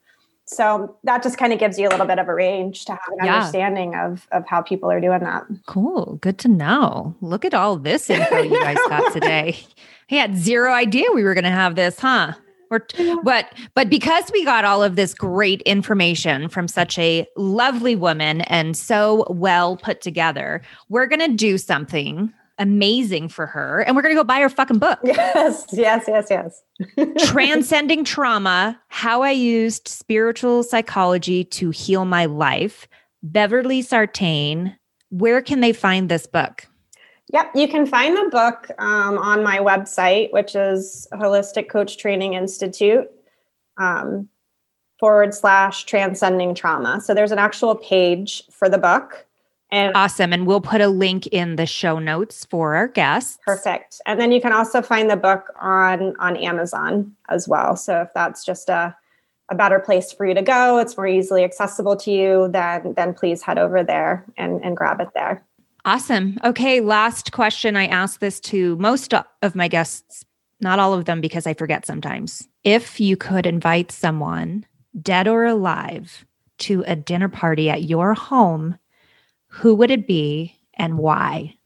so 0.52 0.96
that 1.04 1.22
just 1.22 1.38
kind 1.38 1.52
of 1.52 1.60
gives 1.60 1.78
you 1.78 1.86
a 1.86 1.90
little 1.90 2.06
bit 2.06 2.18
of 2.18 2.28
a 2.28 2.34
range 2.34 2.84
to 2.86 2.92
have 2.92 3.00
an 3.18 3.24
yeah. 3.24 3.36
understanding 3.36 3.94
of 3.94 4.26
of 4.32 4.44
how 4.48 4.60
people 4.60 4.90
are 4.90 5.00
doing 5.00 5.20
that. 5.20 5.44
Cool. 5.66 6.18
Good 6.20 6.38
to 6.38 6.48
know. 6.48 7.14
Look 7.20 7.44
at 7.44 7.54
all 7.54 7.76
this 7.76 8.10
info 8.10 8.38
you 8.38 8.60
guys 8.62 8.76
got 8.88 9.12
today. 9.12 9.56
I 10.10 10.14
had 10.16 10.36
zero 10.36 10.72
idea 10.72 11.04
we 11.14 11.22
were 11.22 11.34
going 11.34 11.44
to 11.44 11.50
have 11.50 11.76
this 11.76 12.00
huh? 12.00 12.32
Or, 12.72 12.86
but 13.24 13.52
but 13.74 13.90
because 13.90 14.30
we 14.32 14.44
got 14.44 14.64
all 14.64 14.82
of 14.82 14.94
this 14.94 15.12
great 15.12 15.60
information 15.62 16.48
from 16.48 16.68
such 16.68 16.98
a 16.98 17.26
lovely 17.36 17.96
woman 17.96 18.42
and 18.42 18.76
so 18.76 19.26
well 19.28 19.76
put 19.76 20.00
together 20.00 20.62
we're 20.88 21.06
going 21.06 21.18
to 21.28 21.36
do 21.36 21.58
something 21.58 22.32
amazing 22.60 23.28
for 23.28 23.46
her. 23.46 23.80
And 23.80 23.96
we're 23.96 24.02
going 24.02 24.14
to 24.14 24.20
go 24.20 24.24
buy 24.24 24.38
her 24.40 24.48
fucking 24.48 24.78
book. 24.78 25.00
Yes, 25.02 25.66
yes, 25.72 26.04
yes, 26.06 26.28
yes. 26.30 26.62
Transcending 27.26 28.04
Trauma 28.04 28.80
How 28.88 29.22
I 29.22 29.32
Used 29.32 29.88
Spiritual 29.88 30.62
Psychology 30.62 31.42
to 31.44 31.70
Heal 31.70 32.04
My 32.04 32.26
Life. 32.26 32.86
Beverly 33.22 33.82
Sartain. 33.82 34.76
Where 35.08 35.42
can 35.42 35.60
they 35.60 35.72
find 35.72 36.08
this 36.08 36.26
book? 36.26 36.68
Yep, 37.32 37.52
you 37.54 37.68
can 37.68 37.86
find 37.86 38.16
the 38.16 38.28
book 38.30 38.70
um, 38.78 39.16
on 39.18 39.42
my 39.42 39.58
website, 39.58 40.32
which 40.32 40.54
is 40.54 41.06
Holistic 41.12 41.68
Coach 41.68 41.96
Training 41.96 42.34
Institute 42.34 43.08
um, 43.78 44.28
forward 44.98 45.32
slash 45.32 45.84
transcending 45.84 46.54
trauma. 46.54 47.00
So 47.00 47.14
there's 47.14 47.32
an 47.32 47.38
actual 47.38 47.76
page 47.76 48.42
for 48.50 48.68
the 48.68 48.78
book. 48.78 49.26
And 49.72 49.92
awesome. 49.94 50.32
And 50.32 50.46
we'll 50.46 50.60
put 50.60 50.80
a 50.80 50.88
link 50.88 51.26
in 51.28 51.56
the 51.56 51.66
show 51.66 51.98
notes 51.98 52.44
for 52.44 52.74
our 52.74 52.88
guests. 52.88 53.38
Perfect. 53.44 54.00
And 54.06 54.20
then 54.20 54.32
you 54.32 54.40
can 54.40 54.52
also 54.52 54.82
find 54.82 55.08
the 55.08 55.16
book 55.16 55.52
on 55.60 56.16
on 56.18 56.36
Amazon 56.36 57.14
as 57.28 57.46
well. 57.46 57.76
So 57.76 58.02
if 58.02 58.08
that's 58.14 58.44
just 58.44 58.68
a 58.68 58.96
a 59.50 59.54
better 59.54 59.80
place 59.80 60.12
for 60.12 60.24
you 60.24 60.34
to 60.34 60.42
go, 60.42 60.78
it's 60.78 60.96
more 60.96 61.08
easily 61.08 61.42
accessible 61.42 61.96
to 61.96 62.10
you, 62.10 62.48
then 62.52 62.94
then 62.94 63.14
please 63.14 63.42
head 63.42 63.58
over 63.58 63.82
there 63.82 64.24
and, 64.36 64.64
and 64.64 64.76
grab 64.76 65.00
it 65.00 65.08
there. 65.14 65.44
Awesome. 65.84 66.38
Okay, 66.44 66.80
last 66.80 67.32
question. 67.32 67.76
I 67.76 67.86
ask 67.86 68.20
this 68.20 68.38
to 68.40 68.76
most 68.76 69.14
of 69.42 69.54
my 69.54 69.66
guests, 69.66 70.24
not 70.60 70.78
all 70.78 70.94
of 70.94 71.06
them 71.06 71.20
because 71.20 71.46
I 71.46 71.54
forget 71.54 71.86
sometimes. 71.86 72.48
If 72.64 73.00
you 73.00 73.16
could 73.16 73.46
invite 73.46 73.90
someone, 73.90 74.66
dead 75.00 75.26
or 75.26 75.44
alive, 75.44 76.26
to 76.58 76.84
a 76.86 76.94
dinner 76.94 77.28
party 77.28 77.70
at 77.70 77.84
your 77.84 78.12
home 78.14 78.76
who 79.50 79.74
would 79.74 79.90
it 79.90 80.06
be 80.06 80.58
and 80.74 80.98
why? 80.98 81.56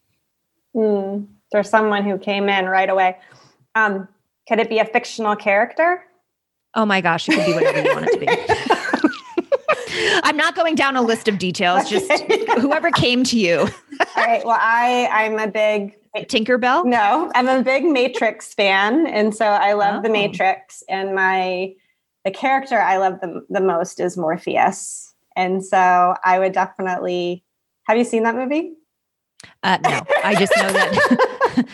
Mm, 0.75 1.29
there's 1.53 1.71
someone 1.71 2.03
who 2.05 2.19
came 2.19 2.49
in 2.49 2.67
right 2.67 2.91
away. 2.91 3.19
Um, 3.75 4.09
could 4.49 4.59
it 4.59 4.69
be 4.69 4.79
a 4.79 4.85
fictional 4.85 5.37
character? 5.37 6.05
Oh 6.75 6.85
my 6.85 7.01
gosh, 7.01 7.29
it 7.29 7.37
could 7.37 7.47
be 7.47 7.55
whatever 7.55 7.83
you 7.83 7.95
want 7.95 8.09
it 8.09 8.13
to 8.13 8.19
be. 8.19 8.27
I'm 10.25 10.37
not 10.37 10.57
going 10.57 10.75
down 10.75 10.97
a 10.97 11.03
list 11.03 11.29
of 11.29 11.39
details, 11.39 11.89
just 11.89 12.11
whoever 12.59 12.91
came 12.91 13.23
to 13.25 13.39
you. 13.39 13.59
All 14.17 14.25
right. 14.25 14.45
Well, 14.45 14.59
I 14.59 15.09
I'm 15.13 15.39
a 15.39 15.47
big 15.47 15.97
Tinkerbell? 16.17 16.85
No, 16.85 17.31
I'm 17.35 17.49
a 17.49 17.63
big 17.63 17.85
Matrix 17.85 18.55
fan. 18.55 19.07
And 19.07 19.35
so 19.35 19.47
I 19.47 19.73
love 19.73 19.97
oh. 19.97 20.03
the 20.03 20.11
Matrix. 20.11 20.83
And 20.89 21.15
my 21.15 21.75
the 22.25 22.31
character 22.31 22.79
I 22.79 22.97
love 22.97 23.21
the, 23.21 23.45
the 23.51 23.61
most 23.61 24.01
is 24.01 24.17
Morpheus. 24.17 25.15
And 25.37 25.65
so 25.65 26.15
I 26.25 26.39
would 26.39 26.53
definitely 26.53 27.44
have 27.87 27.97
you 27.97 28.05
seen 28.05 28.23
that 28.25 28.35
movie? 28.35 28.75
Uh, 29.63 29.79
no, 29.83 30.01
I 30.23 30.35
just 30.35 30.53
know 30.57 30.73
that. 30.73 31.67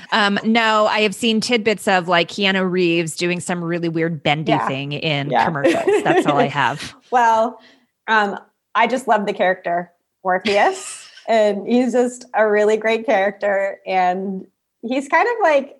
um, 0.12 0.38
no, 0.44 0.86
I 0.86 1.00
have 1.00 1.14
seen 1.14 1.40
tidbits 1.40 1.88
of 1.88 2.08
like 2.08 2.28
Keanu 2.28 2.70
Reeves 2.70 3.16
doing 3.16 3.40
some 3.40 3.62
really 3.62 3.88
weird 3.88 4.22
bendy 4.22 4.52
yeah. 4.52 4.68
thing 4.68 4.92
in 4.92 5.30
yeah. 5.30 5.44
commercials. 5.44 6.02
That's 6.04 6.26
all 6.26 6.38
I 6.38 6.46
have. 6.46 6.94
well, 7.10 7.60
um, 8.06 8.38
I 8.74 8.86
just 8.86 9.08
love 9.08 9.26
the 9.26 9.32
character 9.32 9.92
Morpheus, 10.24 11.08
and 11.28 11.66
he's 11.66 11.92
just 11.92 12.24
a 12.34 12.48
really 12.48 12.76
great 12.76 13.06
character, 13.06 13.78
and 13.86 14.46
he's 14.82 15.08
kind 15.08 15.28
of 15.28 15.34
like 15.42 15.76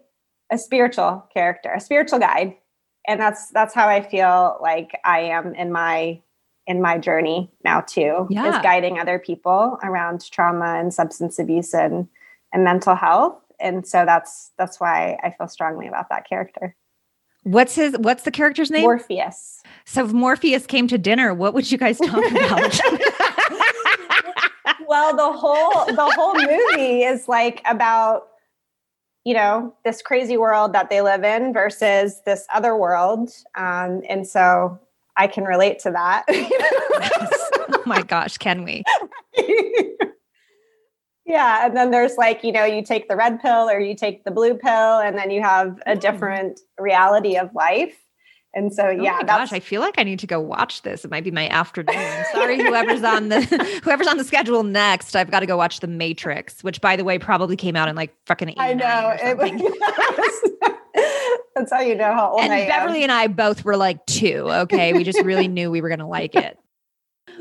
a 0.51 0.59
spiritual 0.59 1.27
character, 1.33 1.71
a 1.73 1.81
spiritual 1.81 2.19
guide, 2.19 2.55
and 3.07 3.21
that's 3.21 3.51
that's 3.51 3.75
how 3.75 3.89
I 3.89 4.03
feel 4.03 4.59
like 4.61 4.99
I 5.05 5.21
am 5.21 5.55
in 5.55 5.73
my 5.73 6.21
in 6.69 6.83
my 6.83 6.99
journey 6.99 7.51
now 7.65 7.81
too 7.81 8.29
yeah. 8.31 8.55
is 8.55 8.63
guiding 8.63 9.01
other 9.01 9.19
people 9.19 9.79
around 9.83 10.31
trauma 10.31 10.79
and 10.79 10.95
substance 10.95 11.39
abuse 11.39 11.75
and 11.75 12.07
and 12.53 12.63
mental 12.63 12.95
health. 12.95 13.37
And 13.59 13.87
so 13.87 14.05
that's 14.05 14.53
that's 14.57 14.79
why 14.79 15.19
i 15.25 15.35
feel 15.37 15.49
strongly 15.49 15.89
about 15.89 16.09
that 16.11 16.29
character. 16.29 16.77
What's 17.43 17.75
his 17.75 17.97
what's 17.99 18.23
the 18.23 18.31
character's 18.31 18.71
name? 18.71 18.83
Morpheus. 18.83 19.63
So 19.87 20.05
if 20.05 20.13
morpheus 20.13 20.67
came 20.67 20.87
to 20.89 20.99
dinner 20.99 21.35
what 21.35 21.55
would 21.55 21.73
you 21.73 21.79
guys 21.79 21.99
talk 21.99 22.31
about? 22.31 22.79
Well 24.87 25.15
the 25.15 25.33
whole 25.33 25.85
the 25.87 26.13
whole 26.17 26.35
movie 26.35 27.03
is 27.03 27.29
like 27.29 27.61
about 27.67 28.29
you 29.25 29.35
know 29.35 29.75
this 29.85 30.01
crazy 30.01 30.39
world 30.39 30.73
that 30.73 30.89
they 30.89 31.03
live 31.03 31.25
in 31.25 31.53
versus 31.53 32.23
this 32.25 32.47
other 32.55 32.75
world. 32.75 33.31
Um, 33.55 34.03
and 34.09 34.27
so 34.27 34.79
I 35.19 35.27
can 35.27 35.45
relate 35.45 35.81
to 35.81 35.91
that. 35.91 36.25
oh 36.31 37.83
my 37.85 38.03
gosh, 38.03 38.39
can 38.39 38.65
we? 38.65 38.85
yeah. 41.27 41.67
And 41.67 41.77
then 41.77 41.91
there's 41.91 42.17
like, 42.17 42.45
you 42.45 42.53
know, 42.53 42.65
you 42.65 42.83
take 42.83 43.09
the 43.09 43.17
red 43.17 43.41
pill 43.41 43.69
or 43.69 43.81
you 43.81 43.95
take 43.97 44.25
the 44.25 44.31
blue 44.31 44.55
pill, 44.55 44.99
and 44.99 45.19
then 45.19 45.31
you 45.31 45.43
have 45.43 45.81
a 45.87 45.97
mm. 45.97 46.01
different 46.01 46.61
reality 46.79 47.37
of 47.37 47.55
life. 47.55 47.97
And 48.55 48.73
so, 48.73 48.87
oh 48.87 48.91
yeah, 48.91 49.23
gosh, 49.25 49.53
I 49.53 49.61
feel 49.61 49.83
like 49.83 49.97
I 49.99 50.05
need 50.05 50.19
to 50.21 50.27
go 50.27 50.41
watch 50.41 50.83
this. 50.83 51.05
It 51.05 51.11
might 51.11 51.23
be 51.23 51.31
my 51.31 51.49
afternoon. 51.49 52.25
Sorry, 52.33 52.57
whoever's 52.57 53.05
on 53.05 53.29
the 53.29 53.43
whoever's 53.85 54.07
on 54.07 54.17
the 54.17 54.25
schedule 54.25 54.63
next. 54.63 55.15
I've 55.15 55.31
got 55.31 55.41
to 55.41 55.47
go 55.47 55.57
watch 55.57 55.81
The 55.81 55.87
Matrix, 55.87 56.65
which, 56.65 56.81
by 56.81 56.97
the 56.97 57.05
way, 57.05 57.19
probably 57.19 57.57
came 57.57 57.77
out 57.77 57.89
in 57.89 57.97
like 57.97 58.15
fucking. 58.27 58.55
I 58.57 58.73
know. 58.73 59.17
It 59.21 59.37
was, 59.37 60.75
That's 61.59 61.73
how 61.73 61.81
you 61.81 61.95
know 61.97 62.13
how 62.13 62.31
old 62.33 62.41
and 62.41 62.53
I 62.53 62.67
Beverly 62.67 62.99
am. 62.99 63.05
and 63.05 63.13
I 63.13 63.27
both 63.27 63.65
were 63.65 63.77
like 63.77 64.05
two. 64.07 64.47
Okay. 64.49 64.93
We 64.93 65.03
just 65.05 65.21
really 65.23 65.49
knew 65.49 65.71
we 65.71 65.81
were 65.81 65.89
going 65.89 65.99
to 65.99 66.07
like 66.07 66.35
it. 66.35 66.59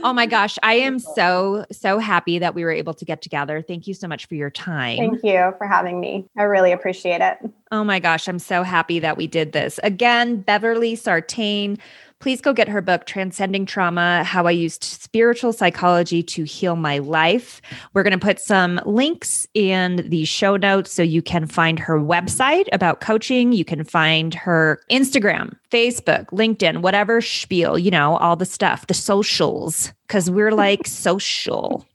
Oh 0.03 0.13
my 0.13 0.25
gosh. 0.25 0.57
I 0.63 0.75
am 0.75 0.99
so, 1.15 1.65
so 1.71 1.99
happy 1.99 2.39
that 2.39 2.55
we 2.55 2.63
were 2.63 2.71
able 2.71 2.93
to 2.95 3.05
get 3.05 3.21
together. 3.21 3.61
Thank 3.61 3.87
you 3.87 3.93
so 3.93 4.07
much 4.07 4.27
for 4.27 4.35
your 4.35 4.49
time. 4.49 4.97
Thank 4.97 5.23
you 5.23 5.53
for 5.57 5.67
having 5.67 5.99
me. 5.99 6.25
I 6.37 6.43
really 6.43 6.71
appreciate 6.71 7.21
it. 7.21 7.37
Oh 7.71 7.83
my 7.83 7.99
gosh. 7.99 8.27
I'm 8.27 8.39
so 8.39 8.63
happy 8.63 8.99
that 8.99 9.17
we 9.17 9.27
did 9.27 9.51
this. 9.53 9.79
Again, 9.83 10.37
Beverly 10.37 10.95
Sartain 10.95 11.77
please 12.19 12.41
go 12.41 12.53
get 12.53 12.67
her 12.67 12.81
book, 12.81 13.05
Transcending 13.05 13.65
Trauma 13.65 14.23
How 14.23 14.47
I 14.47 14.51
Used 14.51 14.83
Spiritual 14.83 15.53
Psychology 15.53 16.23
to 16.23 16.43
Heal 16.43 16.75
My 16.75 16.97
Life. 16.97 17.61
We're 17.93 18.03
going 18.03 18.17
to 18.17 18.25
put 18.25 18.39
some 18.39 18.79
links 18.85 19.47
in 19.53 20.07
the 20.09 20.25
show 20.25 20.57
notes 20.57 20.91
so 20.91 21.03
you 21.03 21.21
can 21.21 21.45
find 21.45 21.79
her 21.79 21.99
website 21.99 22.67
about 22.71 23.01
coaching. 23.01 23.51
You 23.51 23.65
can 23.65 23.83
find 23.83 24.33
her 24.33 24.81
Instagram, 24.91 25.55
Facebook, 25.71 26.25
LinkedIn, 26.27 26.81
whatever 26.81 27.21
spiel, 27.21 27.77
you 27.77 27.91
know, 27.91 28.17
all 28.17 28.35
the 28.35 28.45
stuff, 28.45 28.87
the 28.87 28.93
socials, 28.93 29.93
because 30.07 30.29
we're 30.29 30.51
like 30.51 30.87
social. 30.87 31.85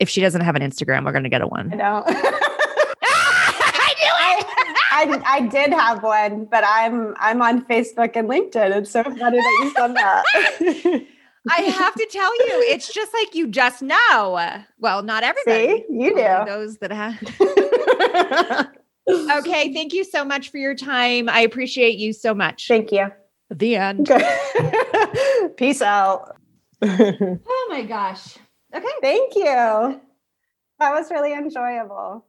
If 0.00 0.08
she 0.08 0.20
doesn't 0.20 0.42
have 0.42 0.56
an 0.56 0.62
Instagram, 0.62 1.04
we're 1.04 1.12
going 1.12 1.24
to 1.24 1.30
get 1.30 1.42
a 1.42 1.46
one. 1.46 1.72
I 1.72 1.76
know. 1.76 2.48
I, 4.94 5.22
I 5.24 5.40
did 5.46 5.72
have 5.72 6.02
one, 6.02 6.44
but 6.44 6.64
I'm 6.66 7.14
I'm 7.18 7.40
on 7.42 7.64
Facebook 7.66 8.12
and 8.14 8.28
LinkedIn. 8.28 8.76
It's 8.76 8.90
so 8.90 9.02
funny 9.02 9.38
that 9.38 9.60
you 9.62 9.72
said 9.74 9.94
that. 9.94 11.06
I 11.50 11.62
have 11.62 11.94
to 11.94 12.06
tell 12.10 12.34
you, 12.46 12.64
it's 12.68 12.92
just 12.92 13.12
like 13.12 13.34
you 13.34 13.48
just 13.48 13.82
know. 13.82 14.62
Well, 14.78 15.02
not 15.02 15.24
everybody. 15.24 15.66
See, 15.66 15.84
you 15.90 16.14
do. 16.14 16.44
Those 16.46 16.78
that 16.78 16.92
have. 16.92 17.18
okay, 19.38 19.72
thank 19.72 19.92
you 19.92 20.04
so 20.04 20.24
much 20.24 20.50
for 20.50 20.58
your 20.58 20.74
time. 20.74 21.28
I 21.28 21.40
appreciate 21.40 21.98
you 21.98 22.12
so 22.12 22.34
much. 22.34 22.68
Thank 22.68 22.92
you. 22.92 23.10
The 23.50 23.76
end. 23.76 24.10
Peace 25.56 25.82
out. 25.82 26.36
oh 26.82 27.66
my 27.70 27.82
gosh. 27.82 28.36
Okay. 28.74 28.86
Thank 29.00 29.34
you. 29.34 29.44
That 29.44 30.00
was 30.92 31.10
really 31.10 31.32
enjoyable. 31.32 32.24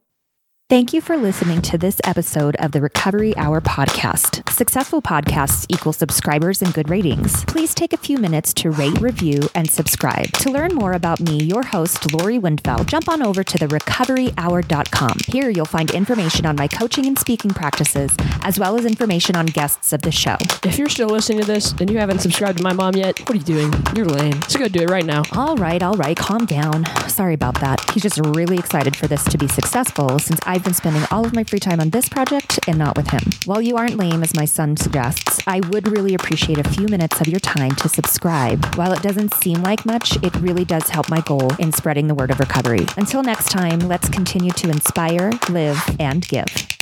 Thank 0.73 0.91
you 0.91 1.01
for 1.01 1.17
listening 1.17 1.61
to 1.61 1.77
this 1.77 2.01
episode 2.03 2.55
of 2.55 2.71
the 2.71 2.81
Recovery 2.81 3.37
Hour 3.37 3.61
podcast. 3.61 4.49
Successful 4.49 5.03
podcasts 5.03 5.67
equal 5.69 5.93
subscribers 5.93 6.63
and 6.63 6.73
good 6.73 6.89
ratings. 6.89 7.45
Please 7.45 7.75
take 7.75 7.93
a 7.93 7.97
few 7.97 8.17
minutes 8.17 8.55
to 8.55 8.71
rate, 8.71 8.99
review, 8.99 9.39
and 9.53 9.69
subscribe. 9.69 10.31
To 10.31 10.49
learn 10.49 10.73
more 10.73 10.93
about 10.93 11.19
me, 11.19 11.43
your 11.43 11.61
host, 11.61 12.11
Lori 12.11 12.39
Windfeld, 12.39 12.87
jump 12.87 13.07
on 13.07 13.21
over 13.21 13.43
to 13.43 13.59
therecoveryhour.com. 13.59 15.17
Here 15.27 15.51
you'll 15.51 15.65
find 15.65 15.91
information 15.91 16.47
on 16.47 16.55
my 16.55 16.67
coaching 16.67 17.05
and 17.05 17.19
speaking 17.19 17.51
practices, 17.51 18.15
as 18.41 18.57
well 18.57 18.75
as 18.75 18.85
information 18.85 19.35
on 19.35 19.45
guests 19.45 19.93
of 19.93 20.01
the 20.01 20.11
show. 20.11 20.37
If 20.63 20.79
you're 20.79 20.89
still 20.89 21.09
listening 21.09 21.41
to 21.41 21.45
this 21.45 21.73
and 21.73 21.87
you 21.87 21.99
haven't 21.99 22.21
subscribed 22.21 22.57
to 22.57 22.63
my 22.63 22.73
mom 22.73 22.95
yet, 22.95 23.19
what 23.19 23.33
are 23.33 23.35
you 23.35 23.43
doing? 23.43 23.71
You're 23.95 24.07
lame. 24.07 24.41
So 24.47 24.57
go 24.57 24.67
do 24.67 24.81
it 24.81 24.89
right 24.89 25.05
now. 25.05 25.21
All 25.33 25.55
right, 25.55 25.83
all 25.83 25.97
right, 25.97 26.17
calm 26.17 26.47
down. 26.47 26.85
Sorry 27.07 27.35
about 27.35 27.61
that. 27.61 27.87
He's 27.91 28.01
just 28.01 28.17
really 28.17 28.57
excited 28.57 28.95
for 28.95 29.05
this 29.05 29.23
to 29.25 29.37
be 29.37 29.47
successful 29.47 30.17
since 30.17 30.39
I've 30.47 30.62
I've 30.63 30.67
been 30.67 30.73
spending 30.75 31.03
all 31.11 31.25
of 31.25 31.35
my 31.35 31.43
free 31.43 31.59
time 31.59 31.81
on 31.81 31.89
this 31.89 32.07
project 32.07 32.57
and 32.69 32.77
not 32.77 32.95
with 32.95 33.09
him. 33.09 33.19
While 33.43 33.61
you 33.61 33.75
aren't 33.75 33.97
lame, 33.97 34.23
as 34.23 34.33
my 34.33 34.45
son 34.45 34.77
suggests, 34.77 35.41
I 35.45 35.59
would 35.59 35.89
really 35.89 36.15
appreciate 36.15 36.57
a 36.57 36.69
few 36.69 36.87
minutes 36.87 37.19
of 37.19 37.27
your 37.27 37.41
time 37.41 37.75
to 37.75 37.89
subscribe. 37.89 38.63
While 38.77 38.93
it 38.93 39.01
doesn't 39.01 39.33
seem 39.33 39.61
like 39.61 39.85
much, 39.85 40.15
it 40.23 40.33
really 40.37 40.63
does 40.63 40.87
help 40.87 41.09
my 41.09 41.19
goal 41.19 41.51
in 41.59 41.73
spreading 41.73 42.07
the 42.07 42.15
word 42.15 42.31
of 42.31 42.39
recovery. 42.39 42.85
Until 42.95 43.23
next 43.23 43.49
time, 43.49 43.79
let's 43.79 44.07
continue 44.07 44.51
to 44.51 44.69
inspire, 44.69 45.31
live, 45.49 45.97
and 45.99 46.25
give. 46.29 46.72